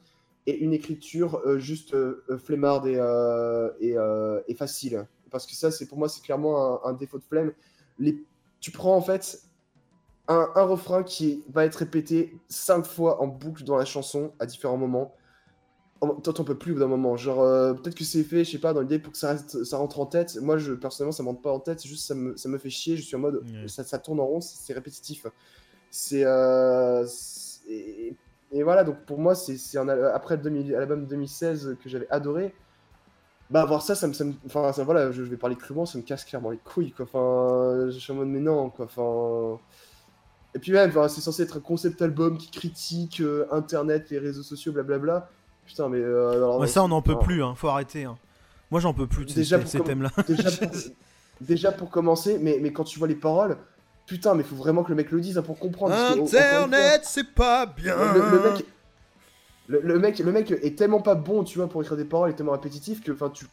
[0.47, 5.07] et une écriture euh, juste euh, euh, flemmarde et, facile.
[5.31, 7.53] Parce que ça, c'est pour moi, c'est clairement un, défaut de flemme.
[8.61, 9.43] Tu prends en fait
[10.29, 14.77] un refrain qui va être répété cinq fois en boucle dans la chanson à différents
[14.77, 15.15] moments.
[16.23, 17.17] Toi, t'en peux plus au bout d'un moment.
[17.17, 19.65] Genre, euh, peut-être que c'est fait, je sais pas, dans l'idée pour que ça, reste,
[19.65, 20.37] ça rentre en tête.
[20.41, 21.81] Moi, je, personnellement, ça me rentre pas en tête.
[21.81, 22.97] C'est juste, ça me, ça me fait chier.
[22.97, 25.27] Je suis en mode, ça, ça tourne en rond, c'est répétitif.
[25.91, 26.25] C'est.
[26.25, 27.07] euh,
[27.69, 28.15] et,
[28.53, 29.57] et voilà, donc pour moi, c'est
[30.15, 32.55] après le 2000 l'album de 2016 que j'avais adoré.
[33.51, 34.13] Bah, voir ça, ça me.
[34.13, 36.59] Ça me enfin, ça, voilà, je, je vais parler crûment, ça me casse clairement les
[36.59, 37.05] couilles, quoi.
[37.05, 38.87] Enfin, je suis en mode, mais non, quoi.
[38.87, 39.61] Enfin.
[40.55, 44.43] Et puis même, c'est censé être un concept album qui critique euh, Internet, les réseaux
[44.43, 45.29] sociaux, blablabla.
[45.67, 47.55] Putain, mais euh, alors, Ouais, ça, on n'en peut plus, hein.
[47.57, 48.05] faut arrêter.
[48.05, 48.17] hein.
[48.71, 50.11] Moi, j'en peux plus de Déjà, ces, pour ces thèmes-là.
[50.29, 50.71] Déjà pour,
[51.41, 53.57] déjà pour commencer, mais, mais quand tu vois les paroles,
[54.07, 55.95] putain, mais faut vraiment que le mec le dise hein, pour comprendre.
[55.95, 57.97] fois, c'est pas bien.
[58.15, 58.67] le, le mec,
[59.69, 62.31] le, le mec, le mec est tellement pas bon, tu vois, pour écrire des paroles,
[62.31, 63.47] il est tellement répétitif que, enfin, tu,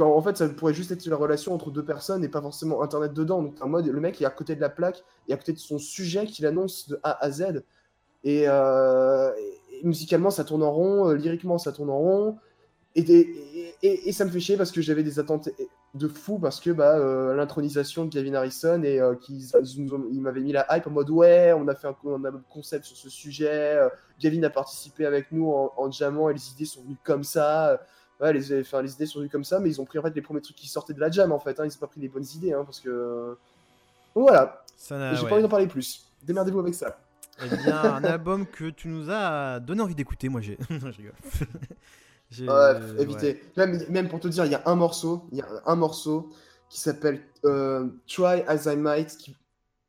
[0.00, 3.12] en fait, ça pourrait juste être la relation entre deux personnes et pas forcément Internet
[3.12, 3.42] dedans.
[3.42, 5.58] Donc, en mode, le mec est à côté de la plaque et à côté de
[5.58, 7.62] son sujet qu'il annonce de A à Z.
[8.24, 12.38] Et, euh, et musicalement, ça tourne en rond, euh, lyriquement, ça tourne en rond.
[12.94, 15.50] Et, et, et- et ça me fait chier parce que j'avais des attentes
[15.94, 19.44] de fou parce que bah, euh, l'intronisation de Gavin Harrison et euh, qu'ils
[20.10, 22.42] ils m'avaient mis la hype en mode ouais, on a fait un, on a un
[22.50, 23.48] concept sur ce sujet.
[23.76, 23.88] euh,
[24.20, 27.80] Gavin a participé avec nous en, en jammant et les idées sont venues comme ça.
[28.20, 30.14] Ouais, les, enfin, les idées sont venues comme ça, mais ils ont pris en fait
[30.14, 31.60] les premiers trucs qui sortaient de la jam en fait.
[31.60, 33.36] Hein, ils ont pas pris les bonnes idées hein, parce que.
[34.16, 34.64] Donc voilà,
[35.14, 35.28] j'ai ouais.
[35.28, 36.04] pas envie d'en parler plus.
[36.24, 36.98] Démerdez-vous avec ça.
[37.40, 40.58] Eh bien, un album que tu nous as donné envie d'écouter, moi j'ai.
[40.70, 41.12] Non, je rigole.
[42.30, 43.02] J'ai- Ouais, ouais.
[43.02, 43.40] évitez.
[43.56, 46.30] Même, même pour te dire, il y a un morceau, il y a un morceau
[46.68, 49.34] qui s'appelle euh, Try As I Might, qui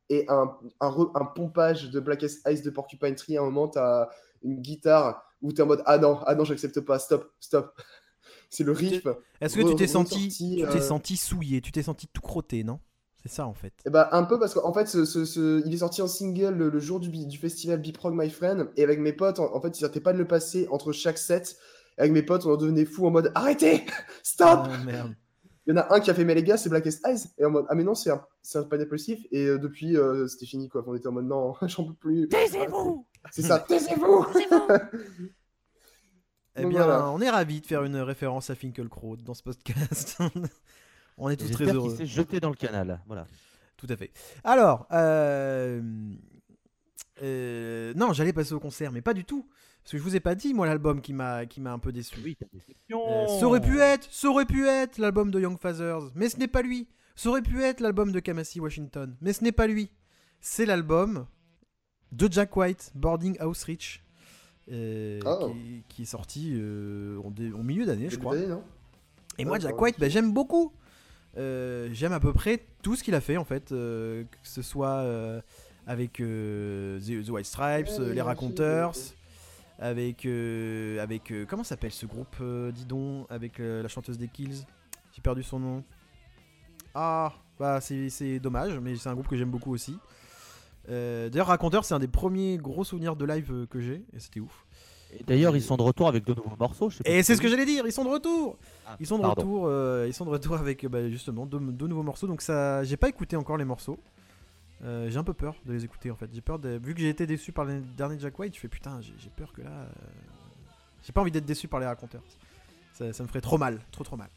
[0.10, 3.38] est un, un, re- un pompage de Blackest Ice de Porcupine Tree.
[3.38, 4.10] À un moment, t'as
[4.44, 7.74] une guitare où t'es en mode Ah non, ah non, j'accepte pas, stop, stop.
[8.50, 9.06] C'est le riff.
[9.42, 12.64] Est-ce que tu t'es senti, tu t'es euh, senti souillé, tu t'es senti tout crotté,
[12.64, 12.80] non?
[13.22, 13.74] C'est ça en fait.
[13.86, 16.56] Eh ben, un peu parce qu'en fait, ce, ce- ce- il est sorti en single
[16.56, 18.70] le, le jour du, festival Big Prog My Friend.
[18.78, 21.18] Et avec mes potes, en, en fait, ils arrêtaient pas de le passer entre chaque
[21.18, 21.58] set.
[21.98, 23.86] Et avec mes potes, on en devenait fou en mode Arrêtez
[24.24, 25.16] Stop Oh merde.
[25.68, 27.26] Il y en a un qui a fait Mais les gars, c'est Blackest Eyes.
[27.38, 29.20] Et en mode Ah, mais non, c'est un, c'est un positif.
[29.32, 30.84] Et euh, depuis, euh, c'était fini quoi.
[30.88, 32.28] On était en mode Non, j'en peux plus.
[32.30, 34.26] Taisez-vous C'est ça, taisez-vous
[36.56, 37.10] Eh bien, voilà.
[37.12, 40.18] on est ravis de faire une référence à Finkelkraut dans ce podcast.
[41.20, 41.90] On est tous très heureux.
[41.90, 43.02] qu'il s'est jeté dans le canal.
[43.08, 43.28] Voilà.
[43.78, 44.12] Tout à fait.
[44.44, 45.82] Alors, euh,
[47.22, 49.48] euh, non, j'allais passer au concert, mais pas du tout.
[49.84, 51.92] Parce que je vous ai pas dit, moi, l'album qui m'a qui m'a un peu
[51.92, 52.18] déçu.
[52.24, 53.02] Oui, ta déception.
[53.10, 56.38] Euh, ça aurait pu être, ça aurait pu être l'album de Young Fathers, mais ce
[56.38, 56.88] n'est pas lui.
[57.16, 59.90] Ça aurait pu être l'album de Kamasi Washington, mais ce n'est pas lui.
[60.42, 61.26] C'est l'album
[62.12, 64.04] de Jack White, Boarding House Rich,
[64.72, 65.52] euh, Oh.
[65.54, 68.36] qui, qui est sorti euh, au milieu d'année, je crois.
[69.38, 70.74] Et moi, Ouais, Jack White, bah, j'aime beaucoup.
[71.38, 73.72] Euh, j'aime à peu près tout ce qu'il a fait, en fait.
[73.72, 75.42] euh, que ce soit euh,
[75.88, 78.94] avec The, The White Stripes, ouais, Les Raconteurs,
[79.80, 80.26] avec.
[80.26, 82.36] euh, avec euh, comment s'appelle ce groupe,
[82.74, 84.66] dis donc, avec la chanteuse des Kills
[85.14, 85.84] J'ai perdu son nom.
[86.96, 89.98] Ah, bah c'est dommage, mais c'est un groupe que j'aime beaucoup aussi.
[90.88, 94.66] D'ailleurs, Raconteur, c'est un des premiers gros souvenirs de live que j'ai, et c'était ouf.
[95.18, 96.90] Et D'ailleurs, ils sont de retour avec de nouveaux morceaux.
[96.90, 99.08] je sais pas Et c'est ce que j'allais dire, ils sont de retour Ah, Ils
[99.08, 99.42] sont de pardon.
[99.42, 102.28] retour, euh, ils sont de retour avec euh, bah, justement deux, deux nouveaux morceaux.
[102.28, 103.98] Donc ça, j'ai pas écouté encore les morceaux.
[104.84, 106.30] Euh, j'ai un peu peur de les écouter en fait.
[106.34, 108.68] J'ai peur de, vu que j'ai été déçu par le dernier Jack White, je fais
[108.70, 109.88] putain, j'ai j'ai peur que là, euh,
[111.04, 112.24] j'ai pas envie d'être déçu par les raconteurs.
[112.94, 114.30] Ça, ça me ferait trop mal, trop trop mal.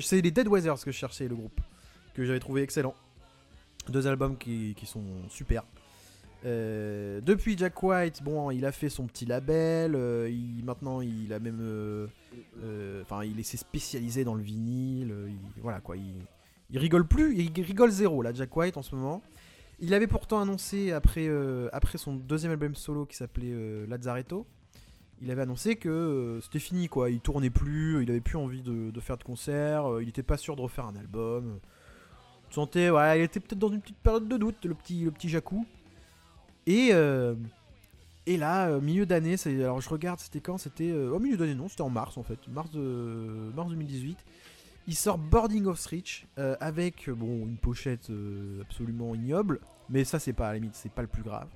[0.00, 1.60] C'est les Dead Weathers que je cherchais le groupe,
[2.14, 2.94] que j'avais trouvé excellent.
[3.88, 5.64] Deux albums qui, qui sont super.
[6.44, 9.94] Euh, depuis Jack White, bon, il a fait son petit label.
[9.94, 12.06] euh, il, maintenant, il a même, euh,
[13.02, 15.14] enfin, il s'est spécialisé dans le vinyle.
[15.28, 19.22] il- voilà quoi, il, rigole plus, il rigole zéro là, Jack White en ce moment.
[19.80, 21.28] Il avait pourtant annoncé après,
[21.72, 24.44] après son deuxième album solo qui s'appelait Lazzaretto,
[25.20, 29.00] il avait annoncé que c'était fini quoi, il tournait plus, il avait plus envie de,
[29.00, 31.60] faire de concerts, il était pas sûr de refaire un album.
[32.56, 32.62] Il
[33.22, 35.64] était peut-être dans une petite période de doute, le petit, le petit Jacou.
[36.68, 37.34] Et, euh,
[38.28, 41.54] et là, euh, milieu d'année, alors je regarde, c'était quand C'était euh, au milieu d'année,
[41.54, 44.18] non, c'était en mars en fait, mars, de, mars 2018.
[44.86, 48.10] Il sort Boarding of Reach euh, avec bon une pochette
[48.60, 51.48] absolument ignoble, mais ça c'est pas à la limite, c'est pas le plus grave.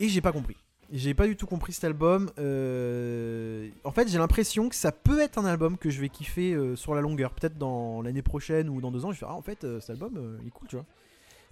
[0.00, 0.56] Et j'ai pas compris.
[0.92, 2.26] J'ai pas du tout compris cet album.
[2.36, 6.94] En fait, j'ai l'impression que ça peut être un album que je vais kiffer sur
[6.94, 7.32] la longueur.
[7.32, 9.90] Peut-être dans l'année prochaine ou dans deux ans, je vais faire ah, en fait, cet
[9.90, 10.84] album, il est cool, tu vois.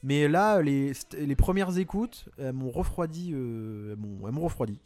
[0.05, 3.33] Mais là, les, les premières écoutes, m'ont refroidi.
[3.33, 4.79] euh, elles m'ont- refroidi.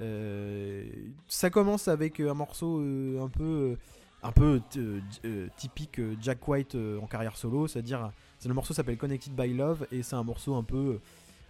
[0.00, 0.84] Euh,
[1.26, 3.76] ça commence avec euh, un morceau euh, un peu, euh,
[4.22, 8.54] un peu euh, euh, typique euh, Jack White euh, en carrière solo, c'est-à-dire c'est le
[8.54, 10.98] morceau s'appelle Connected by Love et c'est un morceau un peu,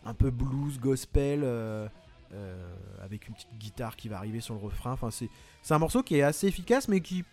[0.05, 1.87] un peu blues gospel euh,
[2.35, 4.93] euh, avec une petite guitare qui va arriver sur le refrain.
[4.93, 5.29] Enfin, c'est,
[5.71, 7.25] un morceau qui est assez efficace mais qui,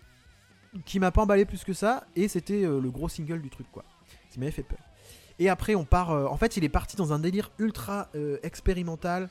[0.86, 3.68] qui m'a pas emballé plus que ça et c'était euh, le gros single du truc
[3.72, 3.84] quoi.
[4.30, 4.80] Ça m'avait fait peur.
[5.40, 6.12] Et après, on part.
[6.12, 9.30] euh, en fait, il est parti dans un délire ultra euh, expérimental.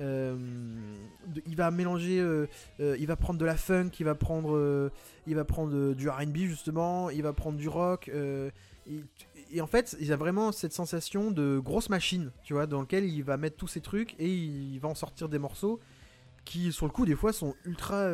[0.00, 0.36] Euh,
[1.46, 2.16] il va mélanger.
[2.80, 4.90] il va prendre de la funk, il va prendre,
[5.28, 8.10] il va prendre du RB justement, il va prendre du rock.
[9.52, 13.04] et, en fait, il a vraiment cette sensation de grosse machine, tu vois, dans lequel
[13.04, 15.78] il va mettre tous ces trucs et il va en sortir des morceaux
[16.44, 18.08] qui, sur le coup, des fois, sont ultra.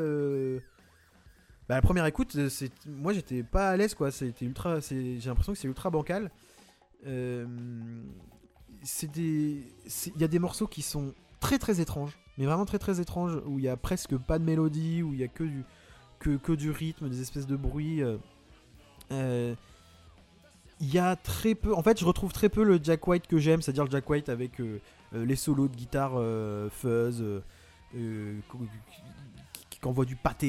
[1.66, 2.36] Bah, la première écoute,
[2.86, 4.10] moi, j'étais pas à l'aise, quoi.
[4.10, 4.80] C'était ultra.
[4.80, 6.30] J'ai l'impression que c'est ultra bancal.
[7.06, 7.46] Euh,
[9.16, 9.62] il
[10.18, 13.58] y a des morceaux qui sont très très étranges mais vraiment très très étranges où
[13.58, 17.20] il y a presque pas de mélodie où il y a que du rythme des
[17.20, 18.16] espèces de bruits euh,
[19.12, 19.54] euh,
[20.80, 23.38] il y a très peu en fait je retrouve très peu le Jack White que
[23.38, 24.60] j'aime c'est à dire le Jack White avec
[25.12, 26.12] les solos de guitare
[26.70, 27.22] fuzz
[27.92, 30.46] qui, envoie du pâté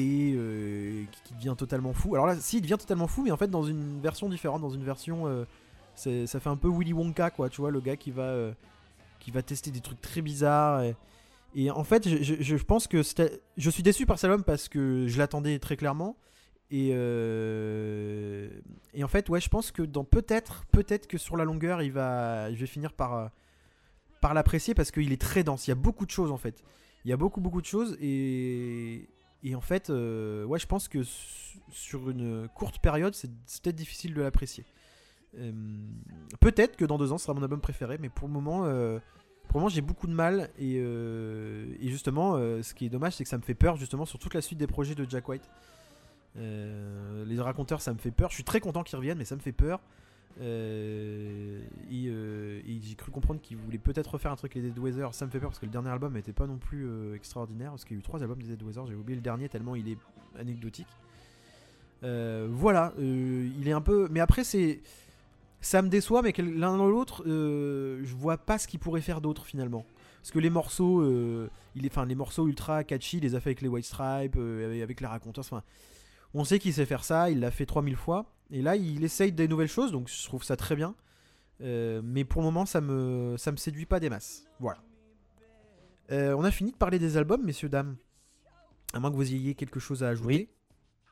[1.10, 2.14] qui, qui devient totalement fou.
[2.14, 4.70] Alors là si il devient totalement fou mais en fait dans une version différente dans
[4.70, 5.44] une version
[5.94, 8.52] ça fait un peu Willy Wonka, quoi, tu vois, le gars qui va, euh,
[9.20, 10.82] qui va tester des trucs très bizarres.
[11.54, 13.02] Et, en fait, je, pense que
[13.56, 16.16] je suis déçu par album parce que je l'attendais très clairement.
[16.70, 18.48] Et, euh,
[18.94, 21.92] et en fait, ouais, je pense que dans peut-être, peut-être que sur la longueur, il
[21.92, 23.28] va, je vais finir par, euh,
[24.22, 25.66] par l'apprécier parce qu'il est très dense.
[25.66, 26.64] Il y a beaucoup de choses en fait.
[27.04, 29.06] Il y a beaucoup beaucoup de choses et,
[29.54, 33.28] en fait, ouais, je pense que su- sur une courte période, c'est
[33.62, 34.64] peut-être difficile de l'apprécier.
[35.38, 35.52] Euh,
[36.40, 38.98] peut-être que dans deux ans, ce sera mon album préféré, mais pour le moment, euh,
[39.48, 43.14] pour le moment, j'ai beaucoup de mal et, euh, et justement, ce qui est dommage,
[43.14, 45.28] c'est que ça me fait peur justement sur toute la suite des projets de Jack
[45.28, 45.48] White.
[46.36, 48.30] Les raconteurs, ça me fait peur.
[48.30, 49.80] Je suis très content qu'ils reviennent, mais ça me fait peur.
[50.40, 51.60] Et,
[51.90, 55.12] j'ai cru comprendre qu'ils voulaient peut-être refaire un truc avec les Dead.
[55.12, 57.70] Ça me fait peur parce que le dernier album n'était pas non plus extraordinaire.
[57.70, 58.86] Parce qu'il y a eu trois albums des Dead Weather.
[58.86, 59.98] J'ai oublié le dernier tellement il est
[60.38, 60.88] anecdotique.
[62.02, 64.08] Voilà, il est un peu.
[64.10, 64.80] Mais après, c'est.
[65.62, 69.20] Ça me déçoit, mais l'un dans l'autre, euh, je vois pas ce qu'il pourrait faire
[69.20, 69.86] d'autre finalement.
[70.20, 73.40] Parce que les morceaux, euh, il est, enfin les morceaux ultra catchy, il les a
[73.40, 75.44] fait avec les White Stripes, euh, avec- les raconteurs.
[75.44, 75.62] Enfin,
[76.34, 78.26] on sait qu'il sait faire ça, il l'a fait 3000 fois.
[78.50, 80.94] Et là, il essaye des nouvelles choses, donc je trouve ça très bien.
[81.60, 84.44] Mais pour le moment, ça me, ça me séduit pas des masses.
[84.58, 84.80] Voilà.
[86.10, 87.96] On a fini de parler des albums, messieurs, dames.
[88.92, 90.26] À moins que vous ayez quelque chose à ajouter.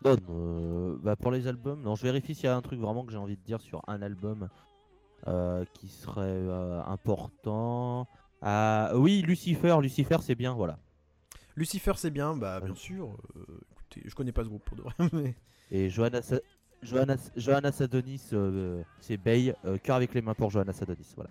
[0.02, 3.18] Bah, pour les albums, non, je vérifie s'il y a un truc vraiment que j'ai
[3.18, 4.48] envie de dire sur un album
[5.28, 8.06] euh, qui serait euh, important.
[8.42, 10.78] Ah, oui, Lucifer, Lucifer, c'est bien, voilà.
[11.56, 13.16] Lucifer, c'est bien, bah bien sûr.
[13.36, 15.34] euh, écoutez, je connais pas ce groupe pour de vrai, mais.
[15.70, 16.40] Et Johanna, Sa-
[16.82, 21.30] Johanna, Johanna Sadonis, euh, c'est Bay, euh, cœur avec les mains pour Johanna Sadonis, voilà.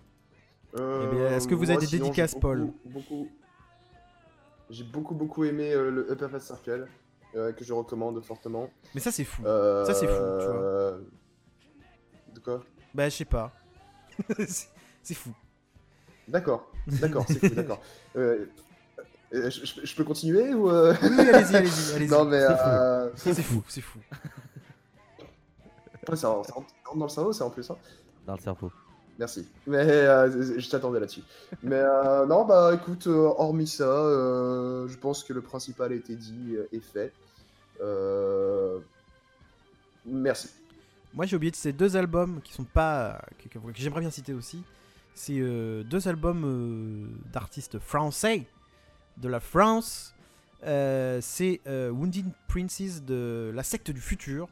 [0.76, 2.72] Euh, Eh bien, est-ce que vous avez des dédicaces, j'ai beaucoup- Paul?
[2.84, 3.28] beaucoup-
[4.70, 6.86] J'ai beaucoup, beaucoup aimé euh, le Upper Fast Circle,
[7.36, 8.70] euh, que je recommande fortement.
[8.94, 9.42] Mais ça, c'est fou.
[9.46, 10.98] Euh, Ça, c'est fou, tu vois.
[12.34, 12.64] De quoi?
[12.94, 13.52] Bah, je sais pas.
[15.02, 15.30] c'est fou.
[16.28, 17.80] D'accord, d'accord, c'est cool, d'accord.
[18.16, 18.46] Euh,
[19.32, 22.08] euh, je, je- je peux continuer ou euh, Oui, allez-y, allez-y, allez-y.
[22.10, 22.68] Non, mais c'est fou.
[22.68, 23.98] euh, c'est fou, fou.
[26.08, 27.70] ouais, ça rentre ça rentre dans le cerveau, c'est en plus.
[27.70, 27.76] Hein.
[28.26, 28.72] Dans le cerveau.
[29.20, 29.46] Merci.
[29.66, 31.22] Mais euh, je t'attendais là-dessus.
[31.62, 36.16] Mais euh, non, bah écoute, euh, hormis ça, je pense que le principal a été
[36.16, 37.12] dit et fait.
[40.06, 40.48] Merci.
[41.12, 43.20] Moi, j'ai oublié de ces deux albums qui sont pas.
[43.38, 44.62] que, j'aimerais bien citer aussi.
[45.14, 48.46] C'est deux albums d'artistes français
[49.18, 50.14] de la France.
[50.62, 54.48] C'est Wounded Princes de la secte du futur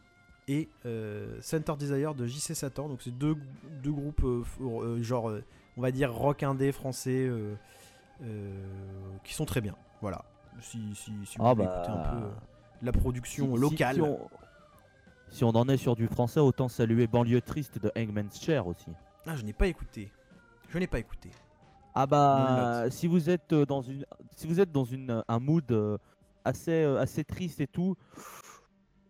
[0.48, 2.88] et euh, Center Desire de JC Satan.
[2.88, 3.36] Donc, c'est deux,
[3.82, 5.30] deux groupes, euh, euh, genre,
[5.76, 7.30] on va dire rock indé français
[9.24, 9.76] qui sont très bien.
[10.00, 10.24] Voilà.
[10.60, 12.26] Si, si, si vous Ah voulez bah, écouter un peu
[12.82, 13.94] la production Si- locale.
[13.96, 14.18] Si, on...
[15.30, 18.90] si on en est sur du français, autant saluer Banlieue Triste de Hangman's Chair aussi.
[19.26, 20.10] Ah, je n'ai pas écouté.
[20.70, 21.30] Je n'ai pas écouté.
[21.94, 24.04] Ah bah si vous êtes dans une
[24.36, 25.98] si vous êtes dans une un mood
[26.44, 27.96] assez assez triste et tout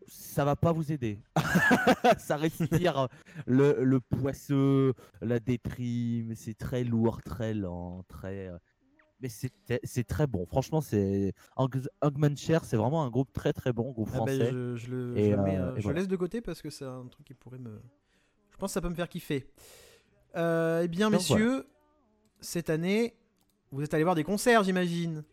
[0.08, 1.20] ça va pas vous aider.
[2.18, 3.08] ça respire
[3.46, 8.50] le, le poisseux, la déprime, c'est très lourd, très lent, très
[9.20, 9.50] mais c'est
[9.82, 10.46] c'est très bon.
[10.46, 11.32] Franchement, c'est
[12.00, 14.50] Hungman Chair, c'est vraiment un groupe très très bon, groupe Ah bah, français.
[14.52, 15.98] je, je le, Et, je le mets, euh, euh, et je le voilà.
[16.00, 17.80] laisse de côté parce que c'est un truc qui pourrait me.
[18.52, 19.50] Je pense que ça peut me faire kiffer.
[20.36, 21.66] Euh, eh bien, Donc, messieurs,
[22.40, 23.14] cette année,
[23.72, 25.24] vous êtes allés voir des concerts, j'imagine.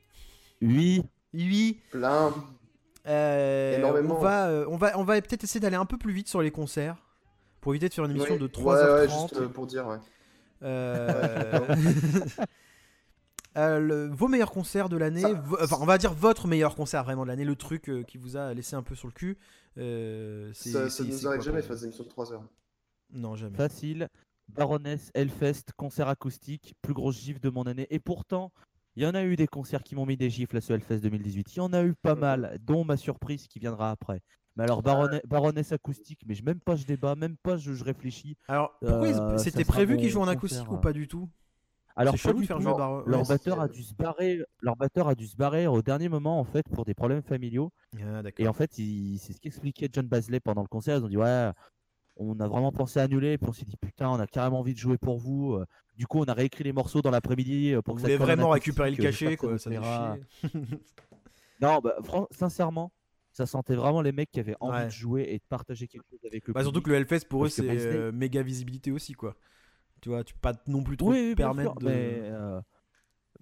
[0.62, 1.04] Oui,
[1.34, 1.80] Oui.
[1.92, 2.34] Plein.
[3.08, 4.18] Euh, Énormément.
[4.18, 6.42] On va, euh, on va, on va peut-être essayer d'aller un peu plus vite sur
[6.42, 6.98] les concerts
[7.62, 8.40] pour éviter de faire une émission Oui.
[8.40, 8.94] de Ouais, 3h30.
[8.94, 9.98] ouais, juste euh, pour dire, ouais.
[10.64, 11.76] Euh,
[13.58, 15.24] euh, le- vos meilleurs concerts de l'année,
[15.62, 18.36] enfin on va dire votre meilleur concert vraiment de l'année, le truc euh, qui vous
[18.38, 19.38] a laissé un peu sur le cul.
[19.78, 22.44] euh, c'est- Ça, ça nous arrive jamais faire des émissions de 3 heures.
[23.14, 23.56] Non, jamais.
[23.56, 24.10] Facile.
[24.50, 27.88] Baroness, Hellfest, concert acoustique, plus grosse gifle de mon année.
[27.90, 28.52] Et pourtant,
[28.96, 31.00] il y en a eu des concerts qui m'ont mis des gifles à ce Hellfest
[31.00, 31.54] 2018.
[31.56, 34.22] Il y en a eu pas mal, dont ma surprise qui viendra après.
[34.56, 37.84] Mais alors, Baronne- Baroness acoustique, mais je, même pas je débat, même pas je, je
[37.84, 38.38] réfléchis.
[38.48, 40.80] Alors, Euh, c'était prévu qu'ils jouent en acoustique ou euh.
[40.80, 41.30] pas du tout?
[41.98, 42.64] Alors, C'est pas du faire tout.
[42.64, 42.74] jouer.
[42.74, 44.42] Bar- Leur ouais, batteur a dû se barrer.
[44.62, 47.72] Leur batteur a dû se barrer au dernier moment en fait pour des problèmes familiaux.
[48.02, 50.98] Ah, Et en fait, il- c'est ce qu'expliquait John Basley pendant le concert.
[50.98, 51.52] Ils ont dit ouais,
[52.18, 54.74] on a vraiment pensé à annuler, puis on s'est dit putain, on a carrément envie
[54.74, 55.58] de jouer pour vous.
[55.98, 58.22] Du coup, on a réécrit les morceaux dans l'après-midi euh, pour Vous que ça colle
[58.22, 59.58] en vraiment récupérer le euh, cachet, quoi.
[59.58, 59.70] Ça.
[61.62, 62.92] Non, bah, fran- sincèrement,
[63.32, 64.86] ça sentait vraiment les mecs qui avaient envie Ouais.
[64.88, 66.86] de jouer et de partager quelque chose avec le Bah, surtout public.
[66.86, 69.36] que le Hellfest pour eux Parce c'est euh, méga visibilité aussi quoi.
[70.02, 71.86] Tu vois, tu peux pas non plus trop Oui, te oui, bien permettre sûr, de.
[71.86, 72.62] mais, euh,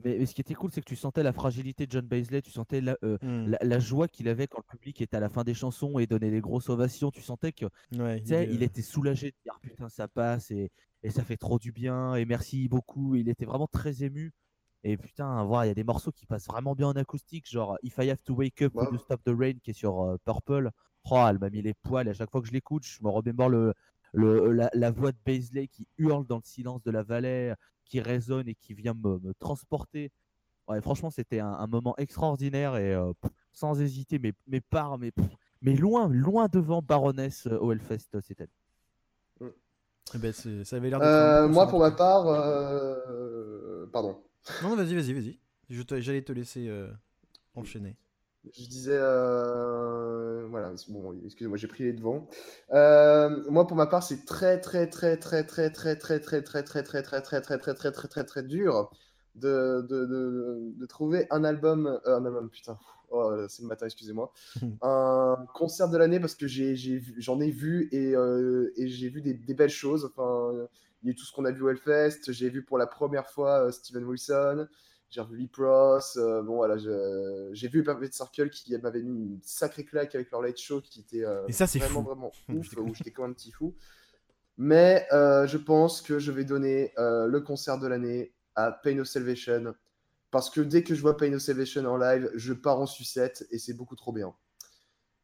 [0.04, 2.42] mais, mais ce qui était cool, c'est que tu sentais la fragilité de John Baisley,
[2.42, 3.50] tu sentais la, euh, Hmm.
[3.52, 6.08] la, la joie qu'il avait quand le public était à la fin des chansons et
[6.08, 7.12] donnait les grosses ovations.
[7.12, 10.08] Tu sentais que Ouais, tu sais, est, il euh, était soulagé de dire putain ça
[10.08, 10.72] passe et,
[11.04, 13.16] et ça fait trop du bien et merci beaucoup.
[13.16, 14.34] Il était vraiment très ému.
[14.86, 17.78] Et putain, voir, il y a des morceaux qui passent vraiment bien en acoustique, genre
[17.84, 18.86] If I Have to Wake Up Ouais.
[18.88, 20.72] ou To Stop the Rain qui est sur euh, Purple.
[21.10, 22.08] Oh, elle m'a mis les poils.
[22.10, 23.74] À chaque fois que je l'écoute, je me remémore le,
[24.14, 27.54] le, la, la voix de Paisley qui hurle dans le silence de la vallée,
[27.86, 30.12] qui résonne et qui vient me, me transporter.
[30.68, 34.98] Ouais, franchement, c'était un, un moment extraordinaire et euh, pff, sans hésiter, mais, mais par,
[34.98, 35.28] mais, pff,
[35.62, 38.52] mais loin, loin devant Baroness euh, au Hellfest euh, cette année.
[40.16, 44.22] Eh ben, ça avait l'air Euh, moi, pour ma part, euh, pardon.
[44.62, 45.40] Non, vas-y, vas-y, vas-y.
[46.02, 46.88] J'allais te laisser euh,
[47.56, 47.98] enchaîner.
[48.52, 52.28] Je disais, euh, voilà, bon, excusez-moi, j'ai pris les devants.
[52.74, 56.44] Euh, moi, pour ma part, c'est très, très, très, très, très, très, très, très, très,
[56.44, 58.92] très, très, très, très, très, très, très, très, très, très dur
[59.36, 62.78] de, trouver un album, euh, un album, putain,
[63.14, 64.32] oh, c'est le matin, excusez-moi,
[64.82, 68.88] un concert de l'année parce que j'ai, j'ai vu- j'en ai vu et, euh, et
[68.90, 70.06] j'ai vu des, des belles choses.
[70.06, 70.68] Enfin,
[71.04, 72.32] il y a tout ce qu'on a vu au Hellfest.
[72.32, 74.68] J'ai vu pour la première fois euh, Steven Wilson.
[75.10, 76.18] J'ai revu Lee Pross.
[76.18, 80.42] euh, bon, voilà, j'ai vu Perfect Circle qui m'avait mis une sacrée claque avec leur
[80.42, 82.08] light show qui était euh, Et ça, c'est vraiment, fou.
[82.08, 83.76] vraiment ouf, où j'étais comme un petit fou.
[84.58, 89.00] Mais euh, je pense que je vais donner euh, le concert de l'année à Pain
[89.00, 89.74] of Salvation.
[90.34, 93.46] Parce que dès que je vois Pain of Salvation en live, je pars en sucette
[93.52, 94.34] et c'est beaucoup trop bien.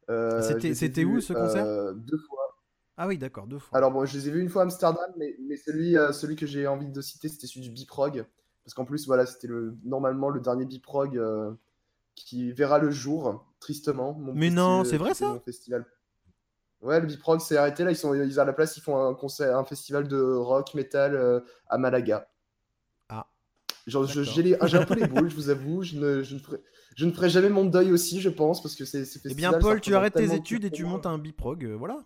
[0.08, 2.56] Euh, C'était- où, ce concert euh, Deux fois.
[2.96, 3.76] Ah oui, d'accord, deux fois.
[3.76, 6.36] Alors bon, je les ai vus une fois à Amsterdam, mais, mais celui, euh, celui
[6.36, 8.24] que j'ai envie de citer, c'était celui du Biprog.
[8.64, 11.20] Parce qu'en plus, voilà, c'était le, normalement le dernier Biprog
[12.14, 14.12] qui verra le jour, tristement.
[14.12, 15.86] Mon Mais non, c'est vrai, ça festival.
[16.82, 17.90] Ouais, le Biprog s'est arrêté là.
[17.90, 21.42] Ils sont, ils à la place, ils font un concert, un festival de rock metal
[21.68, 22.29] à Malaga.
[23.94, 24.22] Ah.
[24.22, 25.82] Genre, j'ai un peu les boules, je vous avoue.
[25.82, 26.58] Je ne, je ne ferai,
[26.96, 29.04] je ne ferai jamais mon deuil aussi, je pense, parce que c'est.
[29.04, 31.98] ces Eh bien, Paul, tu arrêtes tes études et tu montes un biprog, euh, voilà.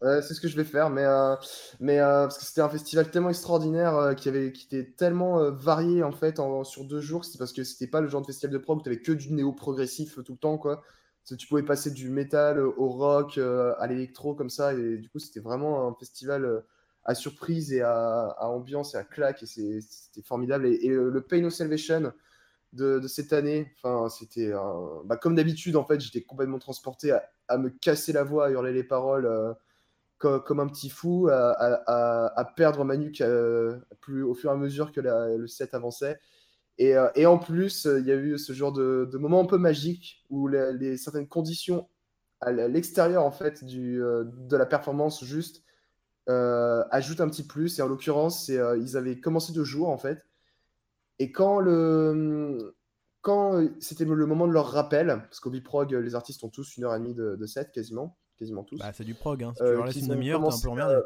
[0.00, 1.34] C'est ce que je vais faire, mais, euh,
[1.80, 6.04] mais euh, parce que c'était un festival tellement extraordinaire qui avait, qui était tellement varié
[6.04, 7.24] en fait en- sur deux jours.
[7.24, 9.10] C'est parce que c'était pas le genre de festival de prog où tu avais que
[9.10, 10.82] du néo progressif tout le temps, quoi.
[11.36, 15.40] Tu pouvais passer du métal au rock, à l'électro comme ça, et du coup c'était
[15.40, 16.62] vraiment un festival
[17.08, 20.66] à surprise et à, ambiance et à claque, et c'était formidable.
[20.66, 22.12] Et, le Pain of Salvation
[22.74, 24.52] de, cette année, enfin c'était
[25.06, 27.12] bah, comme d'habitude en fait, j'étais complètement transporté
[27.48, 29.24] à, me casser la voix, à hurler les paroles.
[29.26, 29.54] euh,
[30.18, 34.56] co- comme un petit fou, à, perdre ma nuque euh, plus, au fur et à
[34.56, 36.20] mesure que le set avançait.
[36.78, 40.26] Et, euh, en plus, il y a eu ce genre de, moment un peu magique
[40.28, 41.88] où les, les- certaines conditions
[42.40, 45.64] à l'extérieur en fait du, de la performance juste
[46.28, 47.78] euh, ajoutent un petit plus.
[47.78, 50.24] Et en l'occurrence, euh, ils avaient commencé de jour en fait.
[51.18, 52.74] Et quand le
[53.20, 56.76] quand euh, c'était le moment de leur rappel, parce qu'au Biprog, les artistes ont tous
[56.76, 58.78] une heure et demie de, de set quasiment, quasiment tous.
[58.78, 59.52] Bah, c'est du prog, hein.
[59.56, 61.00] Si tu leur laisses qu'ils une demi-heure, t'es un peu emmerdé.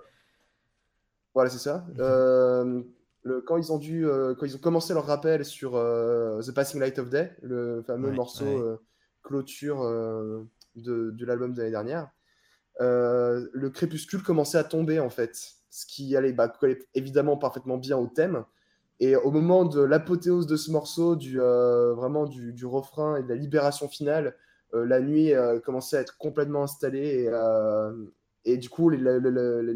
[1.34, 1.86] Voilà, c'est ça.
[1.98, 2.82] Euh,
[3.22, 6.52] le, quand ils ont dû, euh, quand ils ont commencé leur rappel sur euh, The
[6.52, 8.76] Passing Light of Day, le fameux Ouais, morceau ouais.
[9.22, 9.82] clôture
[10.76, 12.10] de, de l'album de l'année dernière,
[12.80, 15.36] euh, le crépuscule commençait à tomber en fait,
[15.70, 16.52] ce qui allait bah,
[16.94, 18.44] évidemment parfaitement bien au thème.
[19.00, 23.28] Et au moment de l'apothéose de ce morceau, du, euh, vraiment du, refrain et de
[23.28, 24.36] la libération finale,
[24.74, 25.32] euh, la nuit
[25.64, 27.28] commençait à être complètement installée
[28.44, 28.98] et, du coup les,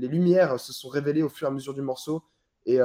[0.09, 2.23] lumières se sont révélées au fur et à mesure du morceau
[2.67, 2.79] et,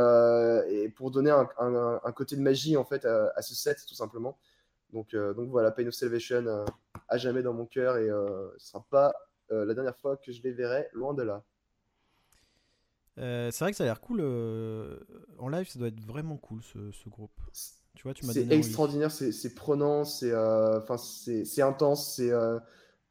[0.95, 4.37] pour donner un, côté de magie en fait à, ce set tout simplement.
[4.93, 6.65] Donc, voilà, Pain of Salvation
[7.07, 8.09] à jamais dans mon cœur et
[8.57, 9.13] ce sera pas
[9.65, 11.43] la dernière fois que je les verrai, loin de là.
[13.17, 14.19] Euh, c'est vrai que ça a l'air cool.
[14.21, 14.99] euh,
[15.37, 17.31] En live, ça doit être vraiment cool ce, ce groupe.
[17.95, 22.59] Tu vois, tu m'as C'est extraordinaire, c'est prenant, c'est euh, enfin c'est intense, c'est euh,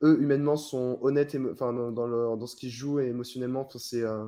[0.04, 4.02] eux humainement sont honnêtes enfin dans, dans le- dans ce qu'ils jouent et émotionnellement, c'est
[4.02, 4.26] euh,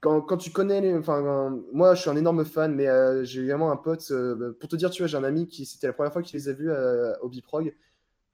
[0.00, 3.24] quand, quand tu connais les enfin euh, moi je suis un énorme fan mais euh,
[3.24, 5.88] j'ai également un pote euh, pour te dire tu vois j'ai un ami qui c'était
[5.88, 7.74] la première fois qu'il les a vus euh, au Biprog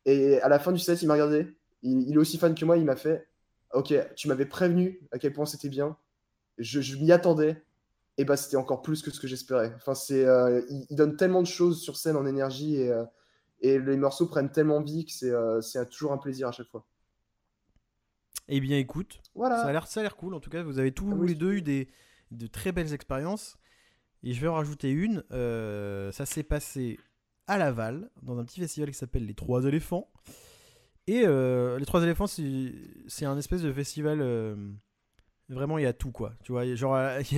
[0.07, 2.65] et à la fin du set il m'a regardé, il, il est aussi fan que
[2.65, 3.29] moi, il m'a fait
[3.73, 5.97] OK, tu m'avais prévenu à quel point c'était bien.
[6.59, 7.63] Je, je m'y attendais
[8.17, 9.73] et bah c'était encore plus que ce que j'espérais.
[9.77, 13.05] Enfin, c'est, euh, il, il donne tellement de choses sur scène en énergie et, euh,
[13.61, 16.69] et les morceaux prennent tellement vie que c'est, euh, c'est toujours un plaisir à chaque
[16.69, 16.87] fois.
[18.49, 19.57] Eh bien, écoute, Voilà.
[19.61, 20.35] ça a l'air ça a l'air cool.
[20.35, 21.89] En tout cas, vous avez tous Ah oui, les deux eu des
[22.31, 23.57] de très belles expériences.
[24.23, 25.23] Et je vais en rajouter une.
[26.13, 26.99] ça s'est passé
[27.49, 30.11] à Laval, dans un petit festival qui s'appelle Les Trois Éléphants.
[31.07, 34.21] Et euh, Les Trois Éléphants, c'est un espèce de festival.
[34.21, 34.57] euh,
[35.49, 36.33] vraiment, il y a tout, quoi.
[36.43, 37.21] Tu vois, genre, euh,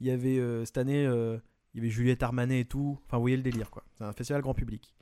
[0.00, 1.40] il y avait euh, cette année, il
[1.74, 2.98] y avait Juliette Armanet et tout.
[3.06, 3.84] Enfin, vous voyez le délire, quoi.
[3.96, 4.94] C'est un festival grand public.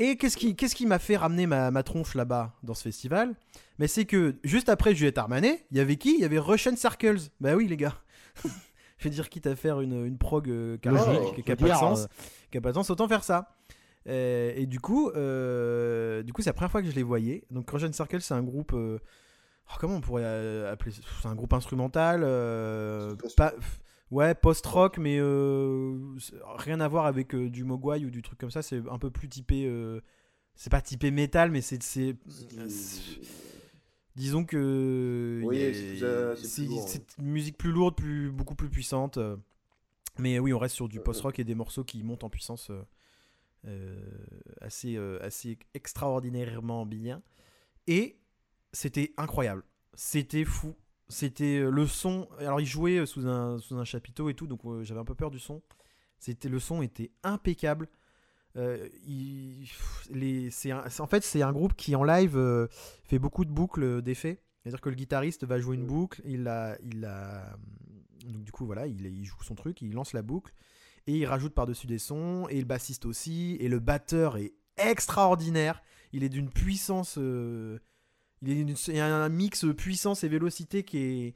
[0.00, 3.34] Et qu'est-ce qui, qu'est-ce qui m'a fait ramener ma, ma tronche là-bas, dans ce festival?
[3.80, 6.14] Mais c'est que, juste après Juliette Armanet, il y avait qui?
[6.14, 7.18] Il y avait Russian Circles.
[7.40, 7.94] Bah oui, les gars.
[8.98, 11.42] Je vais dire, quitte à faire une, une prog euh, qui a- Logique, qui- qui
[11.42, 12.06] faut a pas de dire, sens,
[12.56, 13.54] euh, pas de sens, autant faire ça.
[14.06, 17.44] Euh, et du coup, euh, du coup, c'est la première fois que je les voyais.
[17.50, 18.72] Donc, Russian Circle, c'est un groupe.
[18.72, 18.98] euh,
[19.68, 20.24] oh, comment on pourrait
[20.66, 21.02] appeler ça?
[21.20, 22.20] C'est un groupe instrumental.
[23.36, 23.54] pas,
[24.10, 25.98] ouais, post-rock, mais euh,
[26.56, 28.62] rien à voir avec euh, du Mogwai ou du truc comme ça.
[28.62, 29.66] C'est un peu plus typé.
[29.66, 30.00] euh,
[30.54, 31.78] c'est pas typé métal, mais c'est.
[34.16, 35.42] Disons que.
[35.44, 39.18] Oui, c'est une musique plus lourde, plus, beaucoup plus puissante.
[40.18, 42.72] Mais oui, on reste sur du post-rock et des morceaux qui montent en puissance
[44.60, 47.22] assez, euh, assez extraordinairement bien.
[47.86, 48.18] Et
[48.72, 49.64] c'était incroyable.
[49.94, 50.74] C'était fou.
[51.08, 52.28] C'était euh, le son.
[52.38, 55.04] Alors, il jouait euh, sous un, sous un chapiteau et tout, donc euh, j'avais un
[55.04, 55.62] peu peur du son.
[56.18, 57.88] C'était le son était impeccable.
[58.56, 59.68] Euh, il-
[60.10, 62.66] les, c'est un- en fait, c'est un groupe qui en live euh,
[63.04, 64.42] fait beaucoup de boucles euh, d'effets.
[64.62, 67.56] C'est-à-dire que le guitariste va jouer une boucle, il a, il a,
[68.26, 70.52] donc du coup voilà, il, il joue son truc, il lance la boucle
[71.08, 75.82] et il rajoute par-dessus des sons et le bassiste aussi et le batteur est extraordinaire.
[76.12, 77.78] Il est d'une puissance, euh,
[78.42, 81.34] il est y a un mix puissance et vélocité qui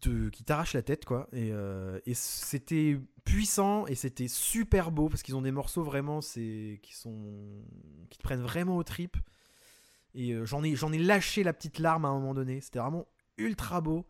[0.00, 1.28] te qui t'arrache la tête quoi.
[1.32, 6.20] Et, euh, et c'était puissant et c'était super beau parce qu'ils ont des morceaux vraiment
[6.20, 7.62] c'est qui sont
[8.10, 9.16] qui te prennent vraiment aux tripes
[10.14, 12.60] et euh, j'en ai j'en ai lâché la petite larme à un moment donné.
[12.60, 13.06] C'était vraiment
[13.38, 14.08] ultra beau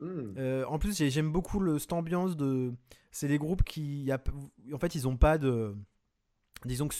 [0.00, 0.34] Hmm.
[0.38, 2.72] euh, en plus, j'ai- j'aime beaucoup le, cette ambiance de.
[3.10, 4.10] C'est des groupes qui.
[4.10, 4.22] a-
[4.72, 5.74] en fait, ils ont pas de.
[6.64, 6.94] Disons que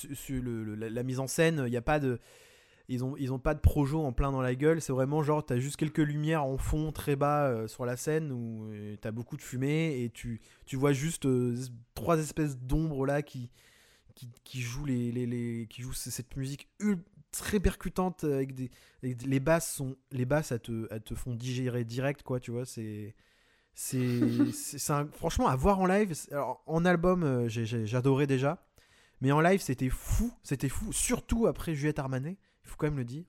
[0.88, 2.18] la, mise en scène, il y a pas de.
[2.88, 4.80] Ils ont, ils ont pas de projo en plein dans la gueule.
[4.80, 8.32] C'est vraiment genre, t'as juste quelques lumières en fond très bas euh, sur la scène
[8.32, 11.28] où euh, t'as beaucoup de fumée et tu, tu vois juste
[11.94, 13.48] trois espèces d'ombres là qui,
[14.44, 16.68] qui, jouent les, les, les- qui jouent cette musique
[17.32, 18.70] très percutante avec des,
[19.02, 22.40] avec des- les basses sont les basses elles te, elles te font digérer direct quoi
[22.40, 23.14] tu vois c'est
[23.74, 24.50] c'est
[25.12, 28.66] franchement à voir en live alors, en album euh, j'adorais déjà
[29.20, 32.98] mais en live c'était fou c'était fou surtout après Juliette Armanet il faut quand même
[32.98, 33.24] le dire.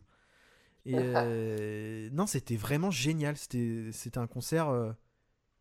[0.86, 4.92] Et euh, non c'était vraiment génial c'était c'était un concert euh,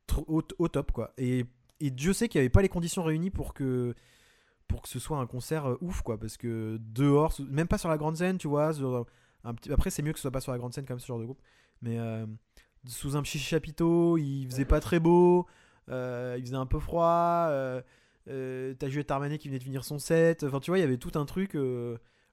[0.06, 1.12] trop- au, au top quoi.
[1.18, 1.46] Et,
[1.80, 3.94] et Dieu sait qu'il n'y avait pas les conditions réunies pour que
[4.70, 7.88] pour que ce soit un concert euh, ouf quoi parce que dehors même pas sur
[7.88, 8.72] la grande scène tu vois
[9.44, 11.24] après c'est mieux que ce soit pas sur la grande scène comme ce genre de
[11.24, 11.42] groupe
[11.82, 12.24] mais euh,
[12.86, 15.46] sous un petit chapiteau il faisait pas très beau
[15.88, 17.50] euh, il faisait un peu froid
[18.26, 20.98] t'as Juliette Armanet qui venait de finir son set enfin tu vois il y avait
[20.98, 21.58] tout un truc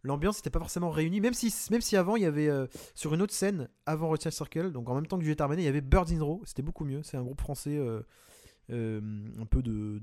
[0.03, 2.51] l'ambiance n'était pas forcément réunie même si même si avant il y avait
[2.93, 5.65] sur une autre scène avant Rothschild Circle donc en même temps que Juliette Armanet il
[5.65, 7.79] y avait Birds in Row c'était beaucoup mieux c'est un groupe français
[8.69, 9.99] un peu de,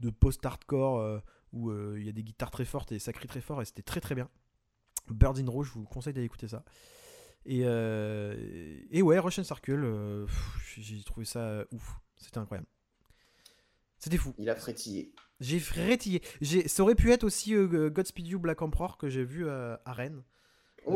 [0.00, 3.40] de, post-hardcore où euh, il y a des guitares très fortes et ça crie très
[3.40, 4.28] fort et c'était très très bien.
[5.10, 6.64] Birds in Row, je vous conseille d'aller écouter ça.
[7.44, 10.26] Et, euh, et ouais, Russian Circle, euh,
[10.78, 11.98] j'ai trouvé ça ouf.
[12.16, 12.68] C'était incroyable.
[13.98, 14.32] C'était fou.
[14.38, 15.12] Il a frétillé.
[15.40, 16.22] J'ai frétillé.
[16.66, 19.92] Ça aurait pu être aussi euh, Godspeed You Black Emperor que j'ai vu euh, à
[19.92, 20.22] Rennes.
[20.86, 20.90] euh,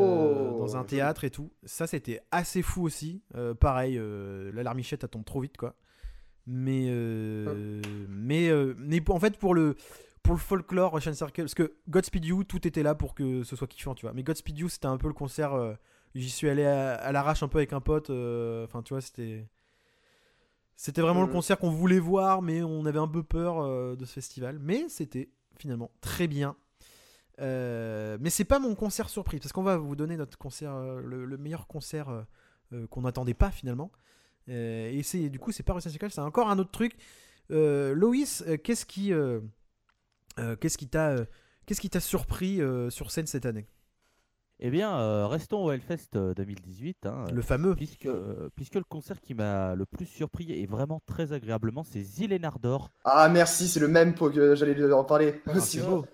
[0.55, 0.91] Oh, dans un joli.
[0.91, 1.53] théâtre et tout.
[1.65, 3.23] Ça, c'était assez fou aussi.
[3.61, 5.77] Pareil, la larmichette, elle tombe trop vite, quoi.
[6.49, 9.77] Mais, euh, mais, mais en fait, pour le,
[10.27, 13.55] pour le folklore, Russian Circle, parce que Godspeed You, tout était là pour que ce
[13.57, 14.13] soit kiffant, tu vois.
[14.13, 15.55] Mais Godspeed You, c'était un peu le concert.
[15.55, 15.75] euh,
[16.15, 18.11] J'y suis allé à, à l'arrache un peu avec un pote.
[18.11, 19.47] euh, Enfin, tu vois, c'était.
[20.75, 21.33] C'était vraiment le Mhm.
[21.33, 24.59] concert qu'on voulait voir, mais on avait un peu peur euh, de ce festival.
[24.59, 26.57] Mais c'était finalement très bien.
[27.41, 31.01] Euh, mais c'est pas mon concert surprise, parce qu'on va vous donner notre concert, euh,
[31.03, 32.25] le, le meilleur concert
[32.91, 33.93] qu'on n'attendait pas finalement.
[34.49, 36.97] Et c'est du coup, c'est pas Russian Circle, c'est encore un autre truc.
[37.51, 39.13] Loïs, qu'est-ce qui,
[40.61, 41.25] qu'est-ce qui t'a, euh,
[41.67, 43.67] qu'est-ce qui t'a surpris euh, sur scène cette année?
[44.59, 47.05] Eh bien, euh, restons au Hellfest euh, 2018.
[47.05, 47.75] hein, Le fameux.
[47.75, 52.01] Puisque, euh, puisque le concert qui m'a le plus surpris et vraiment très agréablement, c'est
[52.03, 52.91] Zillenardor.
[53.05, 55.43] Ah, merci, c'est le même pour que j'allais en parler.
[55.47, 55.79] Ah, aussi.
[55.81, 56.07] c'est beau.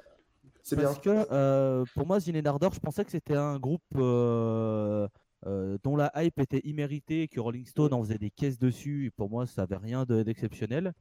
[0.64, 0.86] C'est bien.
[0.86, 5.06] Parce que euh, pour moi, Zillenardor, je pensais que c'était un groupe euh,
[5.46, 9.06] euh, dont la hype était imméritée, que Rolling Stone en faisait des caisses dessus.
[9.06, 10.92] Et pour moi, ça avait rien de- d'exceptionnel.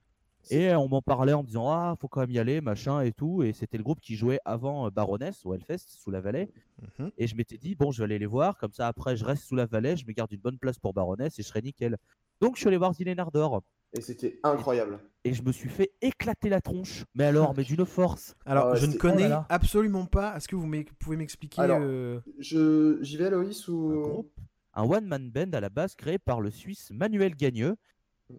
[0.49, 3.11] Et on m'en parlait en me disant Ah, faut quand même y aller, machin et
[3.11, 3.43] tout.
[3.43, 6.49] Et c'était le groupe qui jouait avant euh, Baroness au Hellfest, sous la vallée.
[6.99, 7.11] Mhm.
[7.17, 8.57] Et je m'étais dit Bon, je vais aller les voir.
[8.57, 10.93] Comme ça, après, je reste sous la vallée, je me garde une bonne place pour
[10.93, 11.97] Baroness et je serai nickel.
[12.41, 13.61] Donc, je suis allé voir Zillenardor.
[13.93, 14.99] Et c'était incroyable.
[15.23, 17.05] Et je me suis fait éclater la tronche.
[17.13, 18.35] Mais alors, mais d'une force.
[18.45, 19.45] Alors, Ah je ne connais oh là là.
[19.49, 20.35] absolument pas.
[20.35, 22.97] Est-ce que vous pouvez m'expliquer Alors, euh, Je...
[23.01, 24.01] J'y vais, Loïs, un ou.
[24.01, 24.39] groupe,
[24.73, 27.75] un one-man band à la base créé par le Suisse Manuel Gagneux,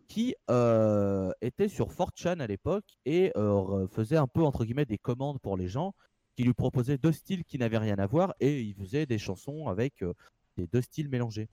[0.09, 4.99] qui euh, était sur 4chan à l'époque et euh, faisait un peu entre guillemets des
[4.99, 5.95] commandes pour les gens,
[6.37, 9.69] qui lui proposaient deux styles qui n'avaient rien à voir et il faisait des chansons
[9.69, 10.13] avec euh,
[10.57, 11.49] des deux styles mélangés.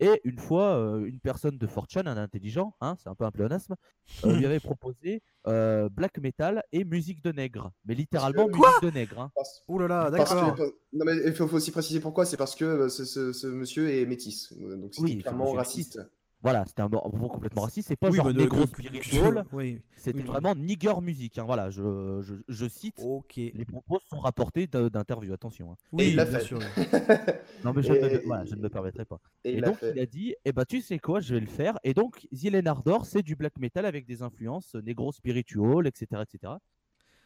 [0.00, 3.30] Et une fois, euh, une personne de fortune, un intelligent, hein, c'est un peu un
[3.30, 3.76] pléonasme,
[4.24, 7.70] euh, lui avait proposé euh, black metal et musique de nègre.
[7.84, 9.20] Mais littéralement Quoi musique de nègre.
[9.20, 9.30] hein.
[9.36, 10.56] Parce- Ouh là là, parce d'accord.
[10.56, 13.46] que- non mais il faut, faut aussi préciser pourquoi, c'est parce que ce, ce- ce
[13.46, 16.00] monsieur est métis, donc c'était Oui, clairement raciste.
[16.44, 17.88] Voilà, c'était un mot complètement raciste.
[17.88, 20.24] C'est pas Oui, genre bah, négro spiritual, Oui, c'était oui.
[20.26, 21.38] vraiment nigger musique.
[21.38, 21.44] hein.
[21.44, 23.00] Voilà, je, je, je cite.
[23.02, 23.34] ok.
[23.36, 25.72] Les propos sont rapportés d'interviews, attention.
[25.72, 25.76] hein.
[25.90, 26.44] Oui, il l'a bien fait.
[26.44, 26.58] sûr.
[27.64, 29.18] Non, mais je, ne, Et- me- voilà, je ne me permettrai pas.
[29.42, 29.92] Et Et, il l'a donc, fait.
[29.96, 31.78] il a dit Eh ben, tu sais quoi, je vais le faire.
[31.82, 36.22] Et donc, Zielen Ardor, c'est du black metal avec des influences négro spiritual, etc.
[36.30, 36.52] etc.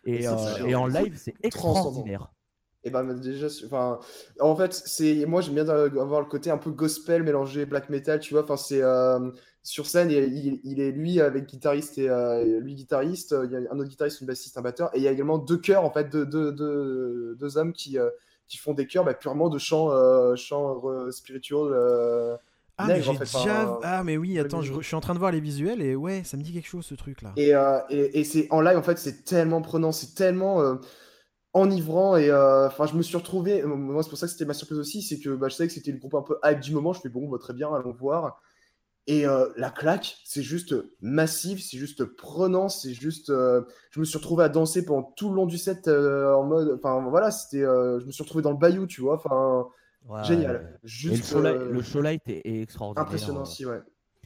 [0.05, 2.33] Et, euh, en live, c'est extraordinaire.
[2.89, 4.01] Et ben déjà, enfin,
[4.41, 8.21] en fait, c'est moi j'aime bien avoir le côté un peu gospel mélangé black metal,
[8.21, 8.45] tu vois.
[8.45, 9.31] Enfin, c'est euh,
[9.63, 13.57] sur scène, il, il- il est lui avec guitariste et euh, lui guitariste, il y
[13.57, 15.85] a un autre guitariste, une bassiste, un batteur, et il y a également deux chœurs
[15.85, 18.09] en fait, deux, deux, deux, deux hommes qui euh,
[18.47, 19.91] qui font des chœurs bah, purement de chants
[20.37, 21.75] chants spirituels.
[22.79, 23.65] Ah, mais nègres, en j'ai fait, déjà.
[23.65, 26.23] enfin, Ah, mais oui, attends, je, suis en train de voir les visuels et ouais,
[26.25, 27.33] ça me dit quelque chose ce truc là.
[27.37, 30.77] Et, euh, et, et c'est en live, en fait, c'est tellement prenant, c'est tellement euh,
[31.61, 32.17] enivrant.
[32.17, 33.63] Et euh, enfin, je me suis retrouvé.
[33.63, 35.03] euh, Moi, c'est pour ça que c'était ma surprise aussi.
[35.03, 36.93] C'est que bah, je savais que c'était le groupe un peu hype du moment.
[36.93, 38.41] Je fais bon, bah, très bien, allons voir.
[39.07, 43.31] Et euh, la claque, c'est juste massif, c'est juste prenant, c'est juste.
[43.31, 46.75] euh, je me suis retrouvé à danser pendant tout le long du set en mode.
[46.79, 47.61] Enfin, voilà, c'était.
[47.63, 49.15] je me suis retrouvé dans le bayou, tu vois.
[49.17, 49.67] Enfin,
[50.09, 50.23] Ouais.
[50.25, 50.57] génial.
[50.57, 51.25] Et le Juste.
[51.27, 53.07] show, light- le show light est, est extraordinaire.
[53.07, 53.81] impressionnant aussi, ouais.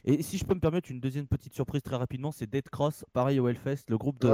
[0.05, 3.05] Et si je peux me permettre une deuxième petite surprise très rapidement, c'est Dead Cross,
[3.13, 4.27] pareil au Hellfest, le groupe de,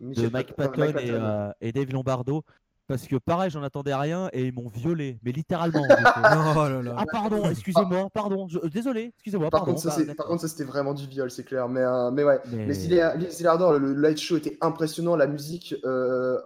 [0.00, 0.28] oui.
[0.32, 2.42] Mike enfin, Patton, et, euh, et Dave Lombardo.
[2.88, 5.82] Parce que pareil, j'en attendais rien et ils m'ont violé, mais littéralement.
[6.56, 6.94] Oh là là.
[6.96, 9.74] ah pardon, excusez-moi, pardon, je- euh, désolé, excusez-moi, Par pardon.
[9.74, 11.68] contre, ça, bah, par contre, ça c'était vraiment du viol, c'est clair.
[11.68, 12.38] Mais, euh, mais ouais.
[12.52, 15.74] Mais- Ardor, le, le light show était impressionnant, la musique.
[15.84, 16.38] euh,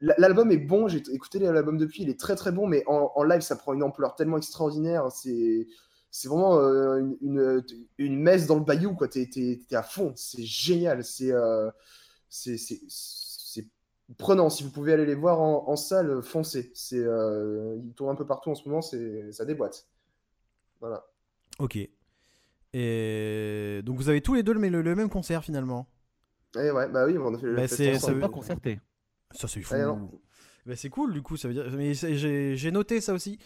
[0.00, 3.22] L'album est bon, j'ai écouté l'album depuis, il est très très bon, mais en, en
[3.24, 5.10] live ça prend une ampleur tellement extraordinaire.
[5.10, 5.66] C'est
[6.18, 7.64] c'est vraiment euh, une, une,
[7.98, 9.06] une messe dans le bayou, quoi.
[9.06, 11.70] T'es t'es- t'es à fond, c'est génial, c'est euh,
[12.30, 13.66] c'est c'est- c'est
[14.16, 14.48] prenant.
[14.48, 16.70] Si vous pouvez aller les voir en, en salle, foncez.
[16.74, 19.86] C'est euh, ils tournent un peu partout en ce moment, c'est ça déboîte.
[20.80, 21.04] Voilà.
[21.58, 21.78] Ok.
[22.72, 25.86] Et donc vous avez tous les deux le, le- le même concert finalement?
[26.56, 28.80] Et ouais, bah oui, on a fait le Bah, fest c'est- ça veut- pas concerté.
[29.32, 29.74] Ça c'est fou.
[29.74, 30.10] Ah, non.
[30.64, 31.70] Bah, c'est cool du coup, ça veut dire.
[31.76, 33.38] Mais j'ai j'ai noté ça aussi.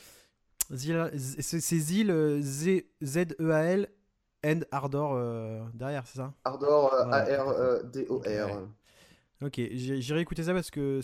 [0.75, 3.89] C'est Zil euh, Z E A L
[4.45, 8.23] and Ardor euh, derrière, c'est ça Ardor, euh, A-R-D-O-R.
[8.25, 9.47] Ouais.
[9.47, 11.01] Ok, j'irai écouter ça parce que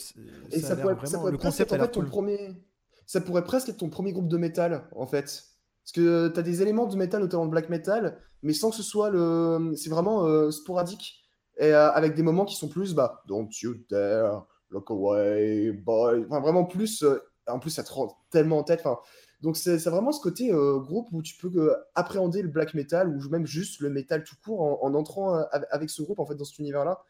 [0.53, 1.07] Et ça, ça, pourrait, vraiment.
[1.07, 2.09] ça pourrait le presque concept être en fait ton cool.
[2.09, 2.57] premier.
[3.07, 5.25] Ça pourrait presque être ton premier groupe de métal, en fait.
[5.85, 8.77] Parce que tu as des éléments de métal, notamment de black metal, mais sans que
[8.77, 9.73] ce soit le.
[9.77, 11.23] C'est vraiment euh, sporadique.
[11.59, 16.25] Et euh, avec des moments qui sont plus, bah, don't you dare look away, boy.
[16.29, 17.03] Enfin, vraiment plus.
[17.05, 18.81] euh, en plus, ça te rend tellement en tête.
[18.85, 18.99] Enfin,
[19.43, 23.09] donc, c'est vraiment ce côté euh, groupe où tu peux euh, appréhender le black metal
[23.09, 26.27] ou même juste le métal tout court en, en entrant euh, avec- ce groupe, en
[26.27, 27.03] fait, dans cet univers-là.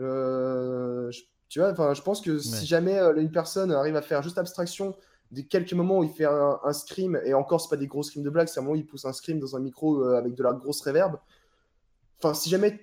[0.00, 2.38] Euh, je- tu vois, enfin, je pense que Ouais.
[2.38, 4.96] si jamais une personne arrive à faire juste abstraction
[5.30, 8.02] des quelques moments où il fait un, un scream, et encore, c'est pas des gros
[8.02, 10.34] screams de blague, c'est un moment où il pousse un scream dans un micro avec
[10.34, 11.16] de la grosse reverb.
[12.18, 12.80] Enfin, si jamais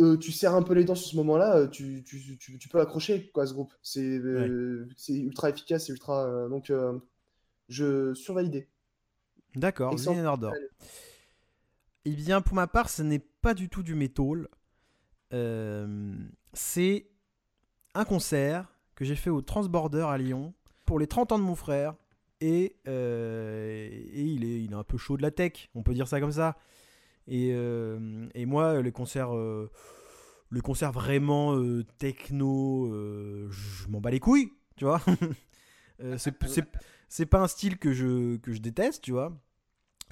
[0.00, 2.80] euh, tu serres un peu les dents sur ce moment-là, tu, tu, tu, tu peux
[2.80, 3.72] accrocher quoi, à ce groupe.
[3.82, 6.26] C'est euh, ultra efficace, c'est ultra.
[6.26, 6.70] euh, donc,
[7.68, 8.68] je survalidé.
[9.54, 9.96] D'accord.
[9.98, 10.52] Zil and Ardor.
[12.04, 14.48] Eh bien, pour ma part, ce n'est pas du tout du métal.
[15.32, 16.14] Euh,
[16.52, 17.08] c'est
[17.94, 21.56] un concert que j'ai fait au Transborder à Lyon pour les 30 ans de mon
[21.56, 21.94] frère.
[22.40, 25.94] Et, euh, et il, est, il est un peu chaud de la tech, on peut
[25.94, 26.56] dire ça comme ça.
[27.26, 29.30] Et, euh, et moi, les concerts,
[30.52, 31.58] les concerts vraiment
[31.98, 32.88] techno,
[33.50, 35.00] je m'en bats les couilles, tu vois.
[36.18, 36.36] C'est-
[37.08, 39.32] c'est pas un style que je, déteste, tu vois.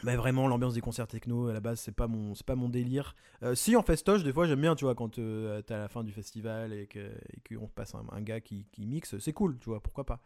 [0.03, 3.15] Mais vraiment, l'ambiance des concerts techno, à la base, c'est pas mon, pas mon délire.
[3.43, 5.89] Euh, si en festoche, des fois, j'aime bien, tu vois, quand euh, t'es à la
[5.89, 9.71] fin du festival et que- et qu'on passe un, gars qui, mixe, c'est cool, tu
[9.71, 10.21] vois, pourquoi pas.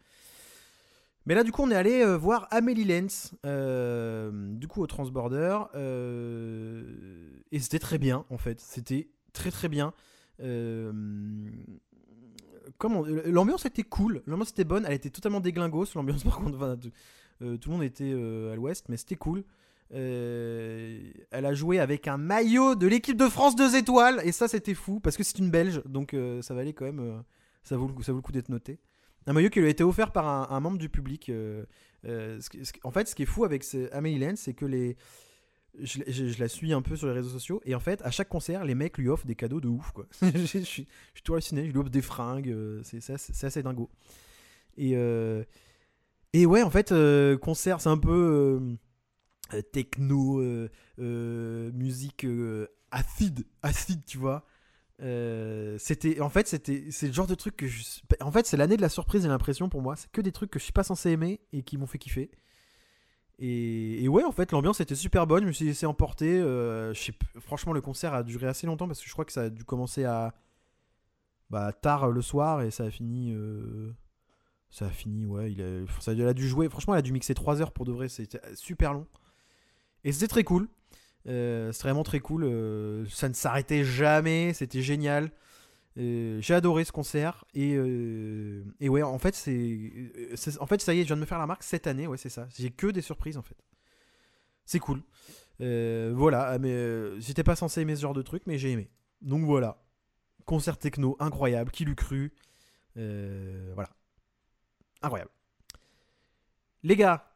[1.25, 5.59] Mais là, du coup, on est allé euh, voir Amélie Lenz, du coup, au Transborder.
[7.51, 8.59] et c'était très bien, en fait.
[8.59, 9.93] C'était très, très bien.
[12.77, 16.57] Comment L'ambiance était cool, l'ambiance était bonne, elle était totalement déglingos, l'ambiance, par contre,
[17.41, 19.43] euh, tout le monde était euh, à l'ouest, mais c'était cool.
[19.91, 24.47] Euh, elle a joué avec un maillot de l'équipe de France 2 étoiles, et ça,
[24.47, 27.23] c'était fou, parce que c'est une Belge, donc ça valait quand même,
[27.63, 28.79] ça, vaut ça vaut le coup d'être noté.
[29.25, 31.31] Un maillot qui lui a été offert par un, membre du public.
[32.03, 34.95] en fait, ce qui est fou avec ce- Amélie Lenz, c'est que les.
[35.81, 38.65] Je, la suis un peu sur les réseaux sociaux et en fait à chaque concert
[38.65, 40.05] les mecs lui offrent des cadeaux de ouf quoi.
[40.21, 40.87] je, suis, je suis
[41.23, 43.89] tout halluciné, je lui offre des fringues, euh, c'est assez, assez dingo.
[44.77, 45.43] Et, euh,
[46.33, 48.77] et ouais en fait euh, concert c'est un peu
[49.53, 50.41] euh, techno,
[50.97, 52.25] musique
[52.91, 54.45] acide, acide, tu vois.
[54.99, 57.83] C'était, en fait, c'était, c'est le genre de truc que je,
[58.19, 59.95] en fait, c'est l'année de la surprise, j'ai l'impression pour moi.
[59.95, 62.29] C'est que des trucs que je suis pas censé aimer et qui m'ont fait kiffer.
[63.41, 65.43] Et, ouais, en fait, l'ambiance était super bonne.
[65.43, 66.39] Je me suis laissé emporter.
[66.39, 66.93] euh,
[67.39, 69.63] franchement, le concert a duré assez longtemps parce que je crois que ça a dû
[69.63, 70.33] commencer à
[71.49, 73.31] bah, tard le soir et ça a fini.
[73.33, 73.93] euh,
[74.69, 75.51] ça a fini, ouais.
[75.51, 76.69] Il a, ça a dû jouer.
[76.69, 78.09] Franchement, elle a dû mixer 3 heures pour de vrai.
[78.09, 79.07] C'était super long.
[80.03, 80.67] Et c'était très cool.
[81.27, 82.43] Euh, c'était vraiment très cool.
[82.43, 84.53] euh, ça ne s'arrêtait jamais.
[84.53, 85.31] C'était génial.
[85.97, 87.45] Euh, J'ai adoré ce concert.
[87.53, 91.07] Et, euh, et ouais, en fait, c'est, euh, c'est- En fait, ça y est, je
[91.07, 92.07] viens de me faire la marque cette année.
[92.07, 92.47] Ouais, c'est ça.
[92.57, 93.57] J'ai que des surprises en fait.
[94.65, 95.01] C'est cool.
[95.61, 98.89] Euh, voilà, mais euh, j'étais pas censé aimer ce genre de truc, mais j'ai aimé.
[99.21, 99.81] Donc voilà.
[100.45, 101.71] Concert techno incroyable.
[101.71, 102.31] Qui l'eût cru
[102.95, 103.89] Voilà.
[105.01, 105.31] Incroyable.
[106.83, 107.29] Les gars,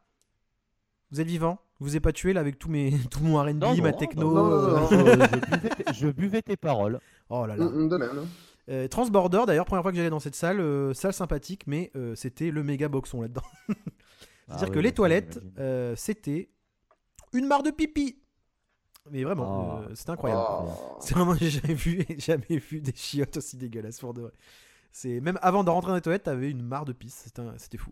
[1.10, 1.58] vous êtes vivants?
[1.80, 4.44] Vous vous êtes pas tué là avec tous mes, tout mon RB, ma techno non,
[4.44, 4.88] non, non.
[4.88, 7.00] buvais je buvais tes paroles.
[7.30, 7.64] Oh là là.
[7.64, 8.18] Mm, mm, de même.
[8.18, 8.26] hein.
[8.70, 12.14] Euh, Transborder, d'ailleurs, première fois que j'allais dans cette salle, euh, salle sympathique, mais euh,
[12.14, 13.42] c'était le méga boxon là-dedans.
[13.68, 16.50] C'est-à-dire Ah que oui, les toilettes, euh, c'était
[17.32, 18.20] une mare de pipi.
[19.10, 19.84] Mais vraiment, Ah.
[19.90, 20.42] euh, c'était incroyable.
[20.48, 20.96] Oh.
[21.00, 24.32] C'est vraiment, j'ai jamais vu, jamais vu des chiottes aussi dégueulasses pour de vrai.
[24.92, 27.26] C'est même avant de rentrer dans les toilettes, t'avais une mare de pisse.
[27.58, 27.90] C'était fou.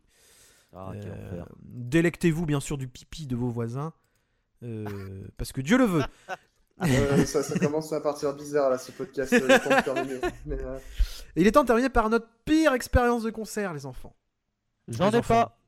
[0.74, 1.44] Ah, Euh.
[1.64, 3.92] Délectez-vous bien sûr du pipi de vos voisins,
[4.62, 6.02] euh, parce que Dieu le veut.
[6.82, 9.32] Euh, ça, ça commence à partir bizarre là, ce podcast.
[9.32, 10.20] euh, le temps de terminer.
[10.46, 10.78] Mais, euh,
[11.36, 14.14] il est temps de terminer par notre pire expérience de concert, les enfants.
[14.88, 15.34] J'en ai enfants.
[15.34, 15.58] pas.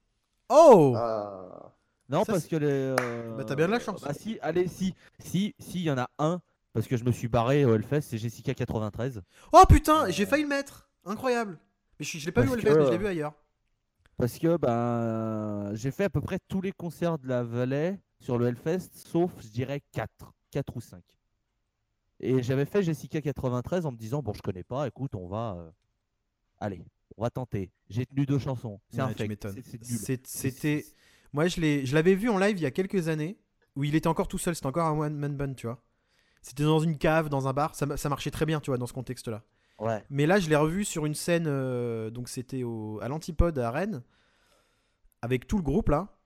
[0.48, 1.72] Oh ah.
[2.09, 2.66] Non, Ça, parce que les.
[2.68, 4.02] euh, Bah, t'as bien de la chance.
[4.02, 4.94] Bah, si, allez, si.
[5.18, 6.40] Si, si, il y en a un.
[6.72, 9.22] Parce que je me suis barré au Hellfest, c'est Jessica 93.
[9.52, 10.89] Oh putain, j'ai failli le mettre.
[11.05, 11.59] Incroyable.
[12.01, 13.32] Mais je, je l'ai pas vu au Parce Hellfest, que- mais je l'ai vu ailleurs.
[14.16, 18.39] Parce que ben, j'ai fait à peu près tous les concerts de la Vallée sur
[18.39, 20.09] le Hellfest, sauf, je dirais, 4.
[20.55, 21.02] 4 ou 5.
[22.20, 25.56] Et j'avais fait Jessica 93 en me disant, bon, je connais pas, écoute, on va.
[25.59, 25.70] euh,
[26.60, 26.85] Allez,
[27.16, 27.70] on va tenter.
[27.90, 28.81] J'ai tenu deux chansons.
[28.89, 30.20] C'est un Ouais, tu fake.
[30.24, 30.85] C'était.
[31.32, 33.36] Moi, je l'avais vu en live il y a quelques années,
[33.74, 35.82] où il était encore tout seul, c'était encore un one-man band, tu vois.
[36.40, 38.86] C'était dans une cave, dans un bar, ça, ça marchait très bien, tu vois, dans
[38.86, 39.43] ce contexte-là.
[39.81, 40.05] Ouais.
[40.10, 43.70] Mais là, je l'ai revu sur une scène, euh, donc c'était au- à l'Antipode à
[43.72, 44.02] Rennes,
[45.22, 46.16] avec tout le groupe là.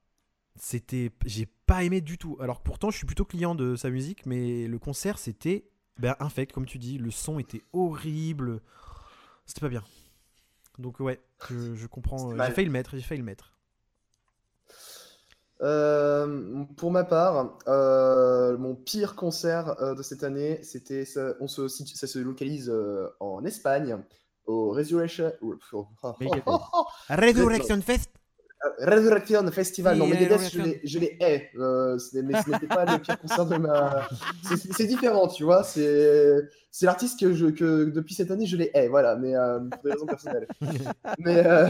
[0.56, 2.36] C'était, j'ai pas aimé du tout.
[2.40, 6.16] Alors que pourtant, je suis plutôt client de sa musique, mais le concert c'était ben,
[6.18, 6.98] infect, comme tu dis.
[6.98, 8.60] Le son était horrible.
[9.46, 9.84] C'était pas bien.
[10.78, 12.32] Donc ouais, je, je comprends.
[12.32, 13.54] Euh, J'ai failli le mettre, j'ai failli le mettre.
[15.60, 21.48] Euh, pour ma part, euh, mon pire concert euh, de cette année, c'était ça, on
[21.48, 23.98] se, situ- ça se localise euh, en Espagne,
[24.46, 26.14] au Resurrection, oh, oh, oh,
[26.46, 28.10] oh, oh, Resurrection Fest?
[28.80, 29.94] Resurrection Festival.
[29.94, 31.50] Oui, non, Megadeth, je les, je les hais.
[31.56, 34.08] Euh, mais ce n'était pas le pire concert de ma.
[34.76, 35.62] C'est- différent, tu vois.
[35.62, 36.42] C'est
[36.82, 38.88] l'artiste que, je, que depuis cette année, je les hais.
[38.88, 40.46] Voilà, mais euh, pour des raisons personnelles.
[41.18, 41.66] mais, euh,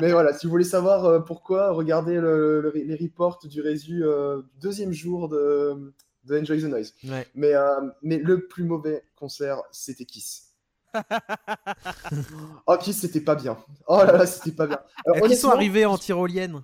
[0.00, 4.04] mais voilà, si vous voulez savoir euh, pourquoi, regardez le- le- les reports du Résu
[4.04, 5.92] euh, deuxième jour de,
[6.24, 6.94] de Enjoy the Noise.
[7.04, 7.26] Ouais.
[7.34, 10.51] Mais, euh, mais le plus mauvais concert, c'était Kiss.
[12.66, 13.56] oh, Kiss, c'était pas bien.
[13.86, 14.78] Oh là là, c'était pas bien.
[15.06, 16.62] Alors, Est-ce qu'ils sont arrivés en tyrolienne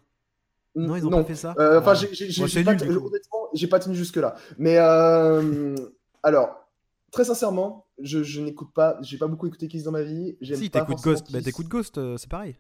[0.75, 1.55] Non, ils ont pas fait ça.
[1.59, 1.95] euh, Enfin, Ah.
[1.95, 4.37] j'ai- j'ai Bon, j'ai pas, nul, honnêtement, j'ai pas tenu jusque-là.
[4.59, 5.75] Mais euh,
[6.23, 6.69] alors,
[7.11, 10.37] très sincèrement, je, je n'écoute pas, j'ai pas beaucoup écouté Kiss dans ma vie.
[10.41, 11.45] j'aime Si pas t'écoutes Ghost, bah Kiss.
[11.47, 12.57] t'écoutes Ghost, euh, c'est pareil.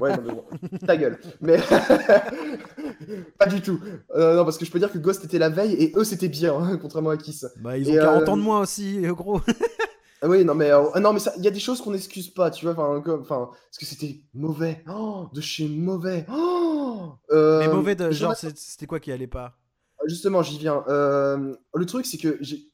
[0.00, 0.44] Ouais, non, mais bon,
[0.86, 1.18] ta gueule.
[1.40, 1.58] Mais
[3.38, 3.80] pas du tout.
[4.14, 6.28] Euh, non, parce que je peux dire que Ghost était la veille et eux c'était
[6.28, 7.46] bien, hein, contrairement à Kiss.
[7.56, 9.40] Bah ils ont Et, 40 euh, ans de moins aussi, euh, gros.
[10.24, 12.30] Ah oui, non, mais euh, ah non, mais il y a des choses qu'on n'excuse
[12.30, 12.74] pas, tu vois.
[12.74, 16.24] Enfin, parce que c'était mauvais, Oh, de chez mauvais.
[16.32, 19.58] Oh Euh, Mais mauvais, de, genre c'était quoi qui allait pas?
[20.06, 20.84] Justement, j'y viens.
[20.88, 22.68] Euh, le truc, c'est que j'ai.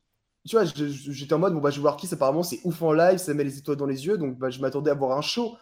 [0.46, 2.92] Tu vois, j'étais en mode, bon, bah, je vais voir Kiss, apparemment, c'est ouf en
[2.92, 5.22] live, ça met les étoiles dans les yeux, donc bah, je m'attendais à voir un
[5.22, 5.56] show.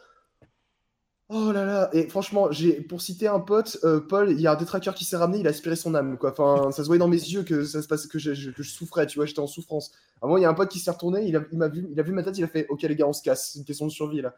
[1.28, 4.52] Oh là là, et franchement, j'ai pour citer un pote, euh, Paul, il y a
[4.52, 6.30] un détracteur qui s'est ramené, il a aspiré son âme, quoi.
[6.30, 8.70] Enfin, ça se voyait dans mes yeux que ça se que je, je- que je
[8.70, 9.90] souffrais, tu vois, j'étais en souffrance.
[10.22, 11.66] À un moment, il y a un pote qui s'est retourné, il a, il m'a
[11.66, 13.50] vu, il a vu ma tête, il a fait, ok les gars, on se casse,
[13.52, 14.34] c'est une question de survie là.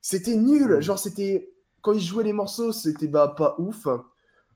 [0.00, 1.50] C'était nul, genre c'était
[1.82, 3.86] quand il jouait les morceaux, c'était bah pas ouf.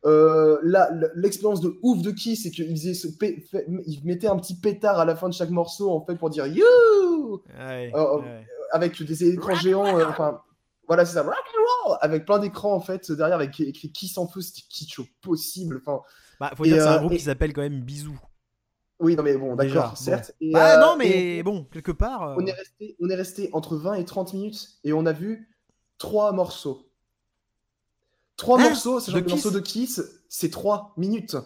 [0.04, 4.28] Euh, là, l'expérience de ouf de qui, c'est qu'il faisait ce pé- fait- il mettait
[4.28, 6.64] un petit pétard à la fin de chaque morceau en fait pour dire you
[7.58, 8.46] Ouais, ouais.
[8.72, 10.40] avec des écrans géants, euh, enfin
[10.92, 14.08] voilà c'est ça, rock and roll, avec plein d'écrans en fait derrière avec écrit qui
[14.08, 15.80] s'en feu, c'était kitsch au possible.
[15.84, 16.02] Enfin
[16.40, 18.18] Bah, faut Et, dire c'est un euh, groupe et- qui s'appelle quand même Bisou.
[19.00, 19.96] oui non mais bon d'accord bon.
[19.96, 20.32] certes.
[20.40, 22.22] Et, Ah non, et- mais bon, quelque part.
[22.22, 25.12] euh, on est resté, on est resté entre 20 et 30 minutes et on a
[25.12, 25.48] vu
[25.98, 26.88] trois morceaux.
[28.36, 29.60] Trois Hein morceaux, sachant De que le morceau Kiss de
[30.00, 31.36] Kiss, c'est trois minutes.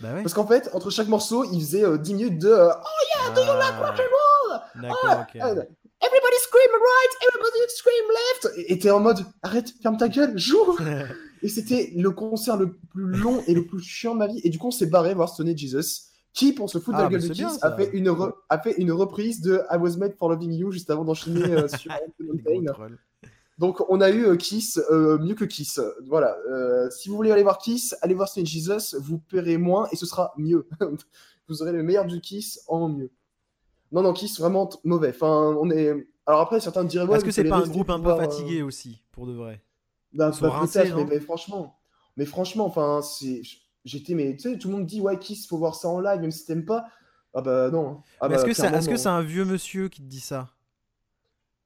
[0.00, 0.22] Bah ouais.
[0.22, 2.84] Parce qu'en fait, entre chaque morceau, il faisait euh, 10 minutes de euh, Ah,
[4.74, 5.38] D'accord, ok.
[5.40, 5.68] Ah, Everybody
[6.48, 8.70] scream right, everybody scream left.
[8.70, 10.76] Et t'es en mode arrête, ferme ta gueule, joue.
[11.42, 14.40] et c'était le concert le plus long et le plus chiant de ma vie.
[14.44, 17.14] Et du coup, on s'est barré voir Stone Jesus, qui, pour se foutre Ah, de
[17.14, 19.76] la gueule mais de Kiss, a fait, une re- a fait une reprise de I
[19.76, 21.92] Was Made for Loving You juste avant d'enchaîner euh, sur.
[23.58, 25.80] Donc, on a eu euh, Kiss, euh, mieux que Kiss.
[26.06, 26.36] Voilà.
[26.48, 29.96] Euh, si vous voulez aller voir Kiss, allez voir Stone Jesus, vous paierez moins et
[29.96, 30.68] ce sera mieux.
[31.48, 33.10] vous aurez le meilleur du Kiss en mieux.
[33.90, 35.10] Non, non, Kiss, vraiment mauvais.
[35.10, 36.06] Enfin, on est.
[36.28, 37.06] Alors après, certains diraient.
[37.08, 39.32] ouais, Est-ce que c'est pas un groupe un peu voir, euh, fatigué aussi, pour de
[39.32, 39.60] vrai?
[40.12, 41.78] Bah, Ils bah, rincés, mais, non mais franchement,
[42.16, 43.42] mais franchement, enfin, c'est,
[43.84, 46.20] j'étais, mais tu sais, tout le monde dit ouais, Kiss, faut voir ça en live,
[46.20, 46.86] même si t'aimes pas.
[47.34, 48.02] Ah bah non.
[48.20, 50.50] Ah Mais bah, Est-ce que c'est un vieux monsieur qui te dit ça?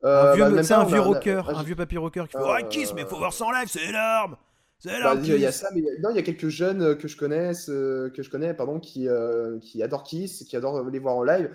[0.04, 2.24] Euh, bah, me- c'est pas, un vieux a- a- rocker, ah, un vieux papy rocker
[2.28, 4.36] qui fait Euh, Ouais, Kiss, mais faut voir ça en live, c'est énorme
[4.78, 5.98] C'est Bah, énorme il y a- il y a Kiss ça, mais il y a-
[6.00, 8.78] non, il y a quelques jeunes euh, que je connais, euh, que je connais, pardon,
[8.78, 11.50] qui, euh, qui adorent Kiss, qui adorent les voir en live.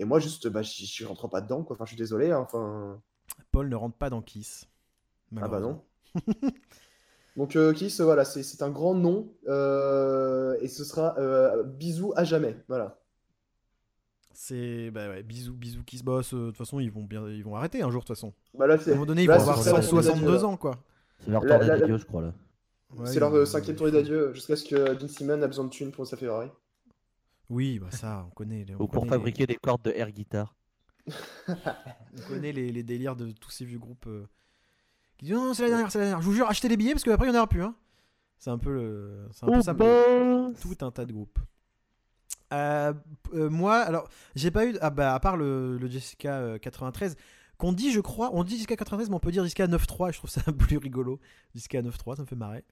[0.00, 1.76] Et moi, juste, bah, je rentre pas dedans, quoi.
[1.76, 2.30] Enfin, je suis désolé.
[2.32, 3.00] hein, Enfin,
[3.52, 4.66] Paul ne rentre pas dans Kiss.
[5.40, 5.82] ah bah non.
[7.36, 12.24] Donc euh, Kiss, voilà, c'est un grand nom euh, et ce sera euh, bisous à
[12.24, 12.56] jamais.
[12.66, 12.98] Voilà.
[14.32, 14.90] C'est.
[14.90, 16.32] Bah ouais, bisous, bisous Kiss Boss.
[16.34, 17.28] euh, De toute façon, ils vont, bien...
[17.28, 18.32] ils vont arrêter un jour, de toute façon.
[18.54, 20.44] Bah là, À un moment donné, ils là, vont avoir serait leur tournée 62 d'adieu,
[20.46, 20.74] ans, quoi.
[21.24, 22.32] C'est leur tournée d'adieu, je crois là.
[22.96, 25.70] Ouais, C'est leur euh, cinquième tournée d'adieu jusqu'à ce que Dean Simon a besoin de
[25.70, 26.48] thunes pour sa Ferrari.
[27.50, 28.64] Oui, bah ça, on connaît.
[28.78, 30.54] on Ou pour connaît fabriquer des cordes de air guitar.
[31.06, 31.12] les-
[32.24, 34.26] On connaît les, les délires de tous ces vieux groupes euh,
[35.18, 36.20] qui disent non, non, c'est la dernière, c'est la dernière.
[36.22, 37.62] Je vous jure, achetez les billets parce qu'après, il n'y en aura plus.
[37.62, 37.74] Hein.
[38.38, 39.28] C'est un peu, le...
[39.32, 39.74] c'est un peu ça.
[40.62, 41.38] tout un tas de groupes.
[42.52, 42.92] Euh,
[43.34, 44.76] euh, moi, alors, j'ai pas eu.
[44.80, 47.16] Ah bah, à part le, le Jessica euh, 93,
[47.58, 50.12] qu'on dit, je crois, on dit Jessica 93, mais on peut dire Jessica 9.3, et
[50.12, 51.20] je trouve ça plus rigolo.
[51.54, 52.64] Jessica 9.3, ça me fait marrer.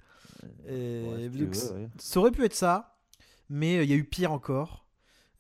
[0.67, 1.89] Et Ouais, si tu donc, veux, ouais.
[1.99, 2.98] ça aurait pu être ça,
[3.49, 4.87] mais euh, il y a eu pire encore.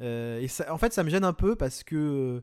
[0.01, 2.41] Euh, et ça, en fait, ça me gêne un peu parce que euh,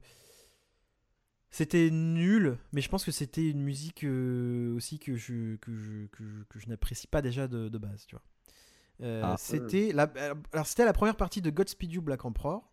[1.50, 4.06] c'était nul, mais je pense que c'était une musique
[4.76, 8.06] aussi que je, que je, que je, que je n'apprécie pas déjà de, de base,
[8.06, 8.24] tu vois.
[9.02, 9.36] Ah.
[9.38, 10.10] c'était la,
[10.54, 12.72] alors c'était la première partie de Godspeed You Black Emperor.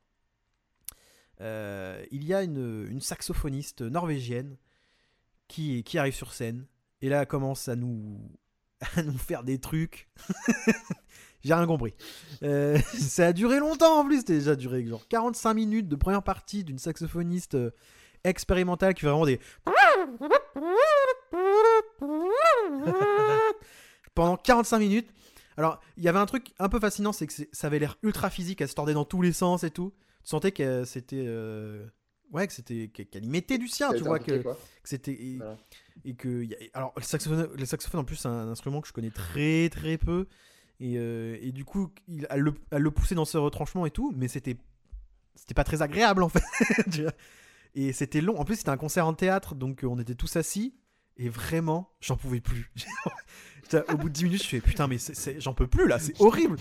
[1.40, 4.56] Il y a une, une saxophoniste norvégienne
[5.48, 6.66] qui, qui arrive sur scène
[7.00, 8.20] et là elle commence à nous,
[8.96, 10.08] à nous faire des trucs.
[11.44, 11.94] J'ai rien compris.
[12.42, 16.22] Euh, ça a duré longtemps en plus, c'était déjà duré genre 45 minutes de première
[16.22, 17.70] partie d'une saxophoniste euh,
[18.24, 19.40] expérimentale qui fait vraiment des.
[24.14, 25.08] Pendant 45 minutes.
[25.56, 28.30] Alors, il y avait un truc un peu fascinant, c'est que ça avait l'air ultra
[28.30, 29.92] physique, elle se tordait dans tous les sens et tout.
[30.22, 31.24] Tu sentais que c'était.
[31.26, 31.86] euh,
[32.32, 32.88] Ouais, que c'était.
[32.88, 34.42] qu'elle y mettait du sien, tu vois, que,
[34.84, 35.12] c'était.
[35.12, 35.56] et- Voilà.
[36.06, 39.10] et que alors le saxophone, le saxophone en plus c'est un instrument que je connais
[39.10, 40.26] très très peu
[40.82, 43.90] et, euh, et du coup il, elle, le, elle le poussait dans ce retranchement et
[43.90, 44.56] tout mais c'était
[45.36, 46.42] c'était pas très agréable en fait
[47.74, 50.36] et c'était long en plus c'était un concert en théâtre donc euh, on était tous
[50.36, 50.74] assis
[51.16, 52.70] et vraiment j'en pouvais plus
[53.88, 55.98] au bout de 10 minutes je fais putain mais c'est- c'est- j'en peux plus là
[55.98, 56.56] c'est horrible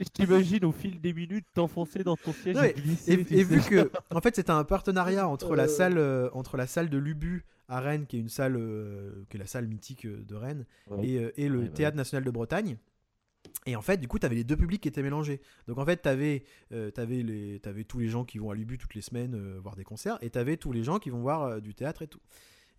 [0.00, 3.12] Je t'imagine au fil des minutes t'enfoncer dans ton siège Ouais, et glisser.
[3.12, 3.44] et, tu et sais.
[3.44, 6.98] vu que en fait c'était un partenariat entre la salle euh, entre la salle de
[6.98, 10.66] l'Ubu à Rennes qui est une salle euh, qui est la salle mythique de Rennes
[10.90, 11.06] Ouais.
[11.06, 12.76] et, euh, et le Ouais, Théâtre National de Bretagne.
[13.66, 15.40] Et en fait, du coup, tu avais les deux publics qui étaient mélangés.
[15.66, 18.94] Donc en fait, tu avais, les, t'avais tous les gens qui vont à l'Ubu toutes
[18.94, 21.42] les semaines euh, voir des concerts, et tu avais tous les gens qui vont voir
[21.42, 22.20] euh, du théâtre et tout.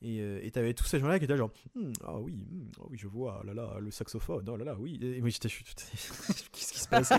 [0.02, 2.46] Et euh, tu avais tous ces gens-là qui étaient genre, Hmm, ah oui,
[2.80, 5.00] ah oui, je vois, oh là là, le saxophone, oh là là, oui.
[5.02, 5.50] Et moi, j'étais,
[6.52, 7.12] qu'est-ce qui se passe?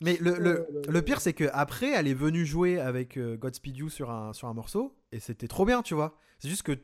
[0.00, 3.76] Mais le, le, le pire, c'est que après, elle est venue jouer avec euh, Godspeed
[3.76, 6.18] You sur un, sur un morceau, et c'était trop bien, tu vois.
[6.38, 6.76] C'est juste que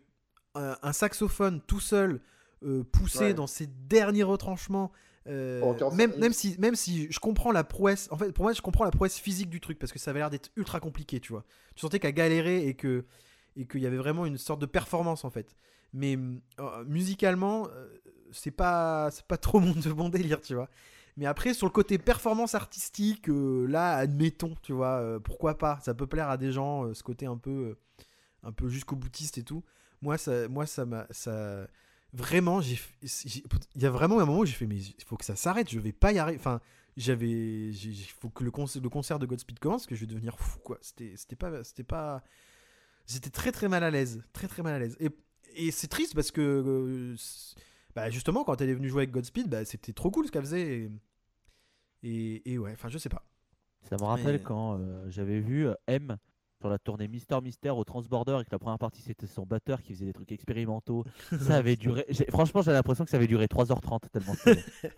[0.55, 2.20] un saxophone tout seul,
[2.65, 3.35] euh, poussé Ouais.
[3.35, 4.91] dans ses derniers retranchements,
[5.27, 8.53] euh, 45 même, même, si, même si je comprends la prouesse, en fait, pour moi,
[8.53, 11.21] je comprends la prouesse physique du truc, parce que ça avait l'air d'être ultra compliqué,
[11.21, 11.45] tu vois.
[11.75, 13.05] Tu sentais qu'elle galérait et que
[13.57, 15.57] et qu'il y avait vraiment une sorte de performance, en fait.
[15.93, 16.17] Mais
[16.61, 17.67] euh, musicalement,
[18.31, 20.69] c'est pas, c'est pas trop mon, mon délire, tu vois.
[21.17, 26.07] Mais après, sur le côté performance artistique, là, admettons, tu vois, pourquoi pas Ça peut
[26.07, 27.77] plaire à des gens, ce côté un peu,
[28.45, 29.65] un peu jusqu'au boutiste et tout.
[30.01, 31.67] Moi, ça, moi, ça m'a, ça,
[32.13, 32.79] vraiment, il
[33.77, 35.79] y a vraiment un moment où j'ai fait, mais il faut que ça s'arrête, je
[35.79, 36.39] vais pas y arriver.
[36.39, 36.61] Enfin,
[36.97, 37.29] j'avais,
[37.71, 40.59] il faut que le concert, le concert de Godspeed commence, que je vais devenir fou,
[40.61, 40.79] quoi.
[40.81, 42.23] C'était, c'était pas, c'était pas,
[43.07, 44.97] j'étais très très mal à l'aise, très très mal à l'aise.
[45.01, 45.11] Et,
[45.55, 47.17] et c'est triste parce que, euh,
[47.95, 50.43] bah, justement, quand elle est venue jouer avec Godspeed, bah, c'était trop cool ce qu'elle
[50.43, 50.79] faisait.
[50.79, 50.91] Et,
[52.03, 53.25] et, et ouais, enfin, je sais pas.
[53.89, 56.17] Ça me rappelle Mais- quand euh, j'avais vu euh, M
[56.61, 59.81] sur la tournée Mister Mister au Transborder et que la première partie c'était son batteur
[59.83, 61.05] qui faisait des trucs expérimentaux.
[61.41, 62.05] Ça avait duré.
[62.09, 64.35] j'ai- Franchement, j'avais l'impression que ça avait duré 3h30 tellement.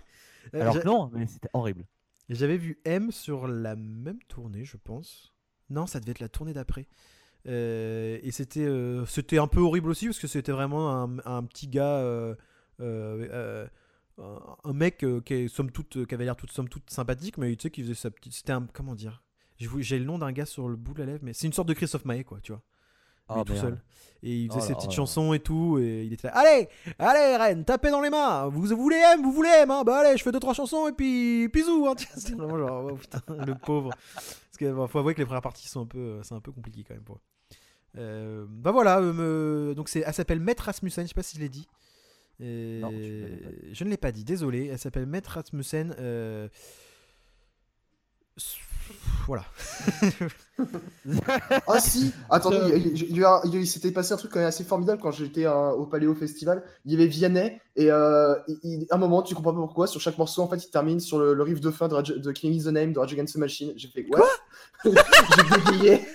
[0.54, 1.84] Euh, Alors que non, mais c'était horrible.
[2.30, 5.34] J'avais vu M sur la même tournée, je pense.
[5.68, 6.88] Non, ça devait être la tournée d'après.
[7.46, 11.42] Euh, et c'était euh, c'était un peu horrible aussi parce que c'était vraiment un, un
[11.44, 12.34] petit gars, euh,
[14.18, 17.62] un- mec qui, est, somme toute, qui avait l'air toute somme toute sympathique, mais tu
[17.64, 18.32] sais qui faisait sa petite.
[18.32, 19.22] C'était un comment dire.
[19.78, 21.68] J'ai le nom d'un gars sur le bout de la lèvre, mais c'est une sorte
[21.68, 22.62] de Christophe Maé quoi, tu vois.
[23.28, 23.80] Oh, tout seul.
[24.22, 25.78] Et il faisait Oh ses petites chansons et tout.
[25.78, 26.36] Et il était là.
[26.36, 26.68] Allez,
[26.98, 28.48] allez, Rennes, tapez dans les mains.
[28.48, 29.70] Vous voulez M, vous voulez M.
[29.70, 31.86] Hein bah allez, je fais deux trois chansons et puis bisous.
[31.86, 31.94] Hein.
[32.16, 33.90] C'est vraiment genre, oh, putain, le pauvre.
[34.14, 36.84] Parce qu'il faut avouer que les premières parties sont un peu, c'est un peu compliqué
[36.86, 37.20] quand même pour.
[37.98, 41.04] Euh, bah voilà, euh, donc c'est, elle s'appelle Maître Rasmussen.
[41.04, 41.66] Je sais pas si je l'ai dit.
[42.40, 44.24] Et- Non, je ne l'ai pas dit.
[44.24, 44.66] Désolé.
[44.66, 45.94] Elle s'appelle Maître Rasmussen.
[45.98, 46.48] euh,
[49.26, 49.44] Voilà.
[51.66, 52.58] Ah si, attendez,
[53.54, 56.62] il, s'était passé un truc quand même assez formidable quand j'étais euh, au Paléo Festival.
[56.84, 59.86] Il y avait Vianney et euh, il- il- à un moment, tu comprends pas pourquoi,
[59.86, 62.14] sur chaque morceau, en fait, il termine sur le, le riff de fin de, Rage-
[62.14, 63.72] de Killing is the Name de Rage Against the Machine.
[63.76, 64.28] J'ai fait quoi?
[64.84, 66.06] J'ai bégayé.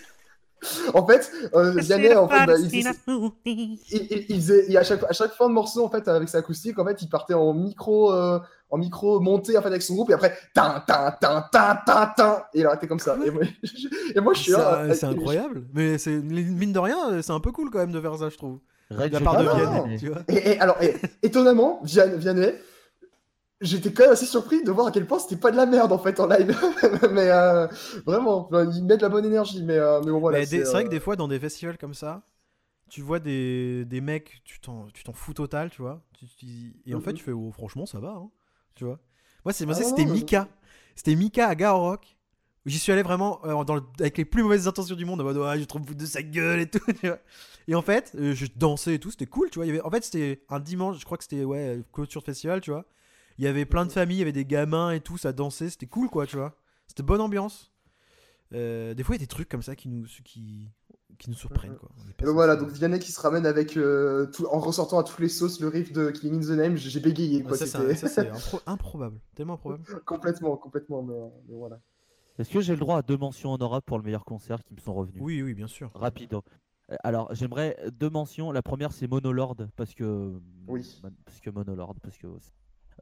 [0.94, 2.74] En fait, euh, Vianney, en fait, bah, il,
[3.46, 6.30] il, il- il faisait, il- à, chaque, à chaque fin de morceau, en fait, avec
[6.30, 8.40] sa acoustique, en fait, il partait en micro, euh,
[8.72, 12.12] en micro monté en fait avec son groupe et après, tin, tin, tin, tin, tin,
[12.18, 13.16] tin, et il arrêtait comme ça.
[13.26, 13.44] Et moi,
[14.16, 14.94] et moi, je suis C'est, là.
[14.94, 15.64] c'est incroyable.
[15.74, 18.38] Mais c'est mine de rien, c'est un peu cool quand même de faire ça, je
[18.38, 18.60] trouve.
[18.92, 20.22] Red De la part de Vianney, tu vois.
[20.28, 22.54] Et, et alors, et, étonnamment, Vian- Vianney,
[23.66, 25.92] j'étais quand même assez surpris de voir à quel point c'était pas de la merde
[25.92, 26.56] en fait en live.
[27.12, 27.68] mais euh,
[28.06, 29.64] vraiment, enfin, il met de la bonne énergie.
[29.64, 30.44] Mais, euh, mais bon, voilà.
[30.44, 32.24] C'est vrai que euh, des fois, dans des festivals comme ça,
[32.90, 36.04] tu vois des, des mecs, tu t'en, tu t'en fous total, tu vois.
[36.18, 37.16] Tu- tu- et en fait, Mhm.
[37.16, 38.30] tu fais, oh, franchement, ça va, hein,
[38.76, 39.00] tu vois.
[39.46, 40.50] Moi, c'est, moi, Ah c'était Mika.
[40.96, 42.18] C'était Mika à Garo Rock.
[42.66, 45.22] où J'y suis allé vraiment euh, dans le- avec les plus mauvaises intentions du monde,
[45.22, 47.20] en mode, ouais, je trouve foutre de sa gueule et tout, tu vois.
[47.68, 49.66] Et en fait, euh, je dansais et tout, c'était cool, tu vois.
[49.68, 52.28] Il y avait, en fait, c'était un dimanche, je crois que c'était, ouais, clôture de
[52.28, 52.86] festival, tu vois.
[53.38, 55.70] Il y avait plein de familles, il y avait des gamins et tout, ça dansait,
[55.70, 56.58] c'était cool, quoi, tu vois.
[56.88, 57.72] C'était bonne ambiance.
[58.54, 60.70] Euh, des fois, il y a des trucs comme ça qui nous, qui,
[61.18, 61.90] qui nous surprennent, quoi.
[62.20, 65.20] Et ben voilà, donc Vianney qui se ramène avec euh, tout, en ressortant à toutes
[65.20, 67.58] les sauces le riff de Killing in the Name, j'ai bégayé quoi.
[67.58, 67.78] ça, c'est
[68.32, 69.84] impro- improbable, tellement improbable.
[70.06, 71.04] complètement, complètement.
[71.04, 71.80] Mais, mais voilà.
[72.38, 74.80] Est-ce que j'ai le droit à deux mentions honorables pour le meilleur concert qui me
[74.80, 75.22] sont revenus?
[75.22, 75.90] Oui, oui, bien sûr.
[75.94, 76.44] Rapido.
[76.92, 78.52] Euh, Alors, j'aimerais deux mentions.
[78.52, 80.40] La première, c'est Monolord, parce que.
[80.68, 81.02] Oui.
[81.26, 82.28] Parce que Monolord, parce que.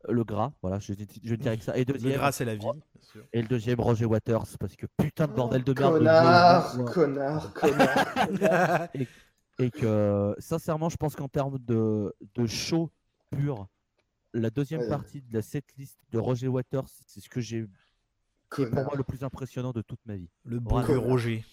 [0.10, 0.94] Le gras, voilà, je,
[1.24, 1.78] je dirais que ça.
[1.78, 2.62] Et Le deuxième, gras, c'est la vie.
[2.62, 3.24] bien sûr.
[3.32, 5.94] et le deuxième, Roger Waters, parce que putain de bordel de merde.
[5.94, 8.88] de Connard, connard, connard.
[9.60, 12.90] Et que, sincèrement, je pense qu'en termes de, de show
[13.30, 13.68] pur,
[14.34, 14.90] la deuxième Ouais.
[14.90, 17.66] partie de la setlist de Roger Waters, c'est ce que j'ai.
[18.54, 20.30] qui est pour moi le plus impressionnant de toute ma vie.
[20.44, 21.46] Le bon Roger.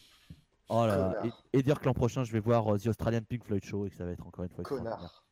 [0.71, 1.15] Oh là.
[1.53, 3.87] Et, et dire que l'an prochain, je vais voir euh, The Australian Pink Floyd Show
[3.87, 4.65] et que ça va être encore une fois.
[4.65, 5.25] Connard.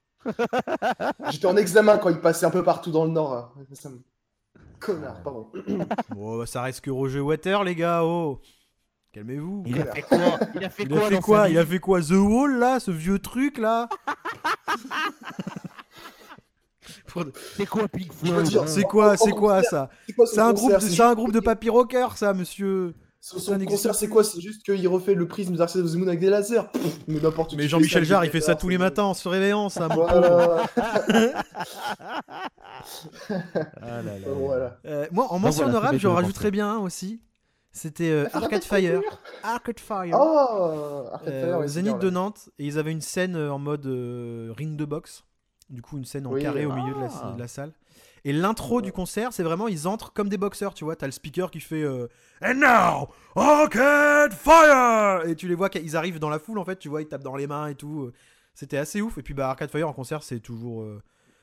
[1.31, 3.35] J'étais en examen quand il passait un peu partout dans le nord.
[3.35, 3.51] là.
[3.75, 4.01] Ça me-
[4.81, 5.51] Connard, pardon.
[6.15, 8.05] Bon, bah, ça reste que Roger Water, les gars.
[8.05, 8.41] Oh,
[9.13, 9.65] calmez-vous.
[9.67, 10.19] Il a fait quoi?
[10.55, 11.49] Il a fait Il quoi a fait quoi?
[11.49, 12.01] Il a fait quoi?
[12.01, 13.89] The Wall là, ce vieux truc là?
[17.57, 18.13] C'est quoi Pink
[18.67, 19.91] C'est quoi, c'est quoi ça?
[20.27, 22.95] C'est un groupe, un groupe de papy rockers, ça, monsieur.
[23.21, 24.23] Son, son concert, c'est quoi?
[24.23, 26.63] C'est juste qu'il refait le prisme Dark Side of the Moon avec des lasers.
[26.73, 29.69] Pff, mais n'importe Mais Jean-Michel Jarre, il fait ça tous les matins en se réveillant,
[29.69, 29.89] ça.
[29.89, 30.63] Voilà.
[33.83, 34.29] Ah là là.
[34.35, 34.79] voilà.
[34.87, 37.21] Euh, moi, en mention honorable, j'en rajouterais bien un aussi.
[37.73, 39.01] C'était euh, Ah, Arcade Fire.
[39.43, 40.17] Arcade Fire.
[40.19, 42.11] Oh Arcade Euh, Fire, au ouais, c'est Zénith bien, de.
[42.11, 45.25] Nantes et ils avaient une scène en mode euh, ring de boxe.
[45.71, 47.33] Du coup, une scène en Oui, carré au milieu de la, Ah.
[47.35, 47.73] de la salle.
[48.29, 50.97] Et l'intro du concert, c'est vraiment ils entrent comme des boxeurs, tu vois.
[50.97, 52.09] T'as le speaker qui fait euh,
[52.43, 53.09] And now,
[53.41, 57.01] Arcade Fire Et tu les vois qu'ils arrivent dans la foule en fait, tu vois,
[57.03, 58.11] ils tapent dans les mains et tout.
[58.55, 59.19] C'était assez ouf.
[59.19, 60.83] Et puis bah Arcade Fire en concert, c'est toujours.
[60.83, 61.03] euh,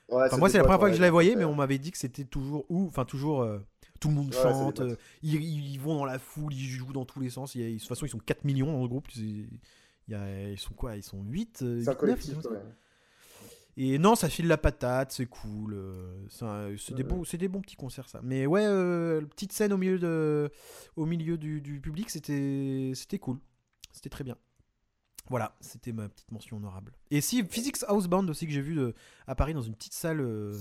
[0.09, 1.79] Ouais, Enfin, ça moi, c'est la première fois que je la voyais, mais on m'avait
[1.79, 3.41] dit que c'était toujours où, enfin toujours.
[3.41, 3.59] euh,
[3.99, 4.81] tout le monde Ouais, chante,
[5.23, 7.55] ils, ils vont dans la foule, ils jouent dans tous les sens.
[7.55, 9.07] De toute façon, ils sont 4 millions dans le groupe.
[9.15, 9.47] ils
[10.57, 10.95] sont quoi?
[10.95, 12.59] Ils sont 8 C'est un collectif, ouais.
[13.77, 15.73] Et non, ça file la patate, c'est cool.
[15.73, 16.25] euh,
[16.77, 18.21] c'est des, bons, des bons petits concerts, ça.
[18.23, 20.49] Mais ouais, euh, petite scène au milieu, de,
[20.95, 23.39] au milieu du, du public, c'était cool.
[23.91, 24.37] C'était très bien.
[25.29, 26.93] Voilà, c'était ma petite mention honorable.
[27.11, 28.93] Et si, Physics Houseband aussi, que j'ai vu de-
[29.27, 30.53] à Paris dans une petite salle euh,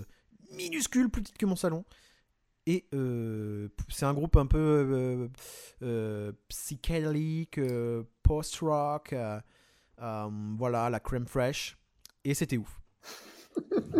[0.51, 1.85] minuscule, plus petite que mon salon.
[2.67, 5.29] Et euh, c'est un groupe un peu
[5.83, 7.61] euh, psychédélique,
[8.23, 9.15] post-rock,
[9.99, 11.77] voilà, la crème fraîche.
[12.25, 12.81] Et c'était ouf.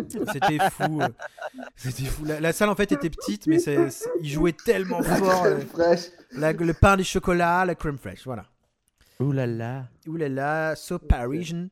[0.09, 1.01] C'était fou.
[1.01, 1.07] euh,
[1.77, 2.25] C'était fou.
[2.25, 5.43] La, la salle en fait était petite, mais c'est, c'est- ils jouaient tellement fort.
[5.45, 6.07] euh, Fraîche.
[6.33, 8.45] la- le pain, les chocolats, la crème fraîche, voilà.
[9.21, 9.87] Ouh là là.
[10.07, 11.67] Ouh là là, So Parisian.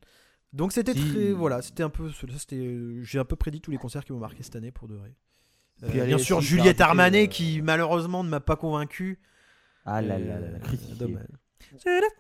[0.54, 1.10] Donc c'était Si.
[1.12, 1.32] très.
[1.34, 2.10] Voilà, c'était un peu.
[2.10, 4.72] ça, c'était, euh, J'ai un peu prédit tous les concerts qui m'ont marqué cette année
[4.72, 5.14] pour de vrai.
[5.84, 9.20] Euh, allez, bien sûr, si, Juliette Armanet euh, qui malheureusement ne m'a pas convaincu.
[9.86, 10.94] Ah là là là, là, critiqué.
[10.96, 11.26] dommage.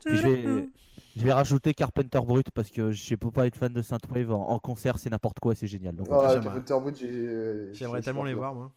[0.03, 0.69] Puis je vais,
[1.15, 4.49] je vais rajouter Carpenter Brut parce que je peux pas être fan de Synthwave en,
[4.49, 5.95] en concert, c'est n'importe quoi, c'est génial.
[5.95, 6.44] Donc, Ah, j'aimerais.
[6.44, 8.72] Carpenter Brut, j'ai- J'aimerais tellement les voir, moi.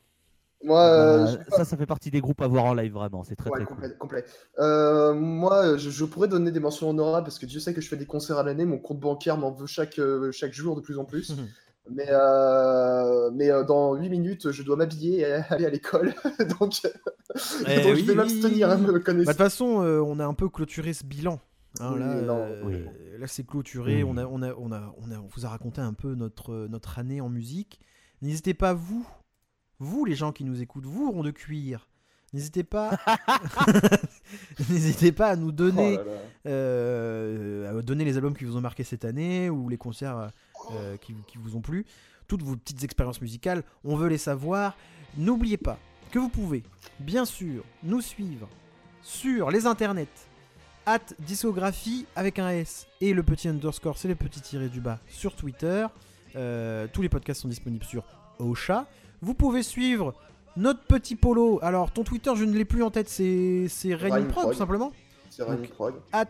[0.64, 3.36] Moi, euh, euh, ça, ça fait partie des groupes à voir en live vraiment, c'est
[3.36, 3.98] très Ouais, très complet, cool.
[3.98, 4.24] complet.
[4.58, 7.88] Euh, moi, je, je pourrais donner des mentions honorables parce que Dieu sait que je
[7.88, 8.64] fais des concerts à l'année.
[8.64, 10.00] Mon compte bancaire m'en veut chaque,
[10.32, 11.32] chaque jour de plus en plus.
[11.88, 16.14] Mais, euh, mais euh, dans 8 minutes, je dois m'habiller et aller à l'école.
[16.58, 16.88] donc, Eh
[17.82, 20.34] donc oui, je vais m'abstenir, hein, me Bah, De toute façon, euh, on a un
[20.34, 21.38] peu clôturé ce bilan.
[21.80, 23.18] Hein, Oui, là, non, euh, oui.
[23.18, 24.02] là c'est clôturé.
[24.02, 24.10] Oui.
[24.10, 26.66] On, a, on, a, on, a, on, a- on vous a raconté un peu notre,
[26.68, 27.80] notre année en musique.
[28.22, 29.06] N'hésitez pas, vous,
[29.78, 31.86] vous les gens qui nous écoutent, vous, ronds de cuir,
[32.32, 32.98] n'hésitez pas,
[34.70, 36.18] n'hésitez pas à nous donner, Oh là là.
[36.46, 40.30] euh, à donner les albums qui vous ont marqué cette année ou les concerts
[40.72, 41.84] euh, qui, qui vous ont plu.
[42.28, 44.76] Toutes vos petites expériences musicales, on veut les savoir.
[45.16, 45.78] N'oubliez pas
[46.10, 46.62] que vous pouvez,
[47.00, 48.48] bien sûr, nous suivre
[49.02, 50.08] sur les internets
[50.86, 54.98] at discographie avec un S et le petit underscore c'est le petit tiré du bas
[55.08, 55.86] sur Twitter.
[56.36, 58.04] Euh, tous les podcasts sont disponibles sur
[58.38, 58.86] Ocha.
[59.20, 60.14] Vous pouvez suivre
[60.56, 61.58] notre petit polo.
[61.62, 63.68] Alors ton Twitter je ne l'ai plus en tête, c'est
[64.28, 64.92] Prog tout simplement.
[65.30, 65.94] C'est Prog.
[66.12, 66.26] At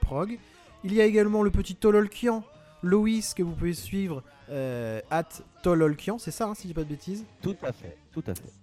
[0.00, 0.38] Prog.
[0.84, 2.42] Il y a également le petit Tololkian,
[2.82, 5.28] Loïs que vous pouvez suivre euh, at
[5.62, 7.24] Tololkian, c'est ça hein, si je dis pas de bêtises?
[7.40, 8.61] Tout à fait, tout à fait.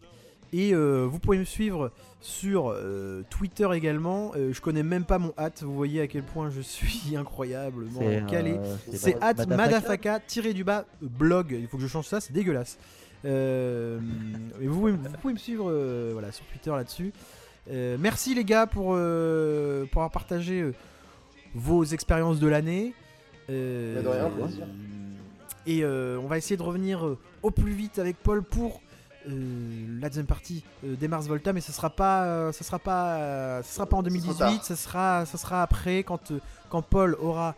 [0.51, 4.31] Et euh, vous pouvez me suivre sur euh, Twitter également.
[4.35, 5.61] Euh, je connais même pas mon hâte.
[5.63, 8.53] Vous voyez à quel point je suis incroyablement C'est calé.
[8.57, 11.55] euh, C'est at madafaka tiré du bas blog.
[11.59, 12.77] Il faut que je change ça, c'est dégueulasse.
[13.25, 13.99] Euh,
[14.61, 17.13] et vous, pouvez, vous pouvez me suivre euh, voilà, sur Twitter là-dessus.
[17.69, 20.71] Euh, merci les gars pour, euh, pour avoir partagé
[21.53, 22.93] vos expériences de l'année.
[23.49, 24.01] Euh,
[24.35, 24.65] plaisir.
[25.67, 27.03] et euh, on va essayer de revenir
[27.43, 28.81] au plus vite avec Paul pour
[29.27, 32.79] euh, la deuxième partie euh, des Mars Volta, mais ce sera pas, euh, ça sera
[32.79, 34.63] pas, euh, ça sera pas en Ce sera 2018, tard.
[34.65, 36.39] ça sera, ça sera après quand, euh,
[36.69, 37.55] quand Paul aura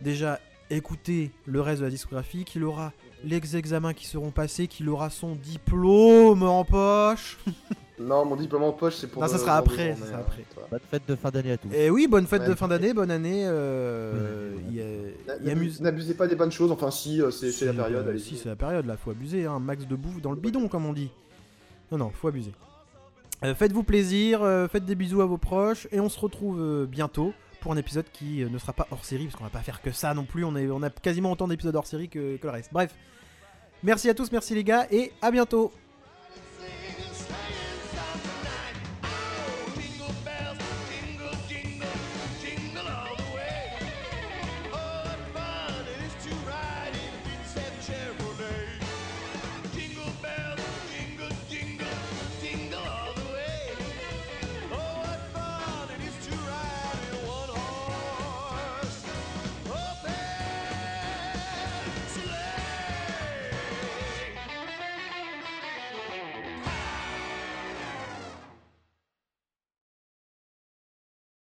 [0.00, 0.38] déjà
[0.70, 2.92] écouté le reste de la discographie, qu'il aura
[3.24, 7.38] les examens qui seront passés, qu'il aura son diplôme en poche.
[8.00, 9.20] Non, mon diplôme en poche, c'est pour.
[9.22, 10.44] Non, ça euh, sera après, ça sera euh, après.
[10.54, 10.66] toi.
[10.70, 11.68] Bonne fête de fin d'année à tous.
[11.74, 12.48] Et oui, bonne fête Ouais.
[12.48, 13.42] de fin d'année, bonne année.
[13.46, 14.54] euh,
[15.80, 16.70] N'abusez- pas des bonnes choses.
[16.72, 18.06] Enfin, si, c'est la période.
[18.08, 18.18] euh.
[18.18, 20.86] Si, c'est la période, là, faut abuser, hein, max de bouffe dans le bidon, comme
[20.86, 21.10] on dit.
[21.92, 22.52] Non, non, faut abuser.
[23.44, 26.86] Euh, Faites-vous plaisir, euh, faites des bisous à vos proches, et on se retrouve euh,
[26.86, 29.60] bientôt pour un épisode qui euh, ne sera pas hors série, parce qu'on va pas
[29.62, 32.36] faire que ça non plus, on, est, on a quasiment autant d'épisodes hors série que,
[32.36, 32.70] que le reste.
[32.72, 32.94] Bref,
[33.82, 35.72] merci à tous, merci les gars, et à bientôt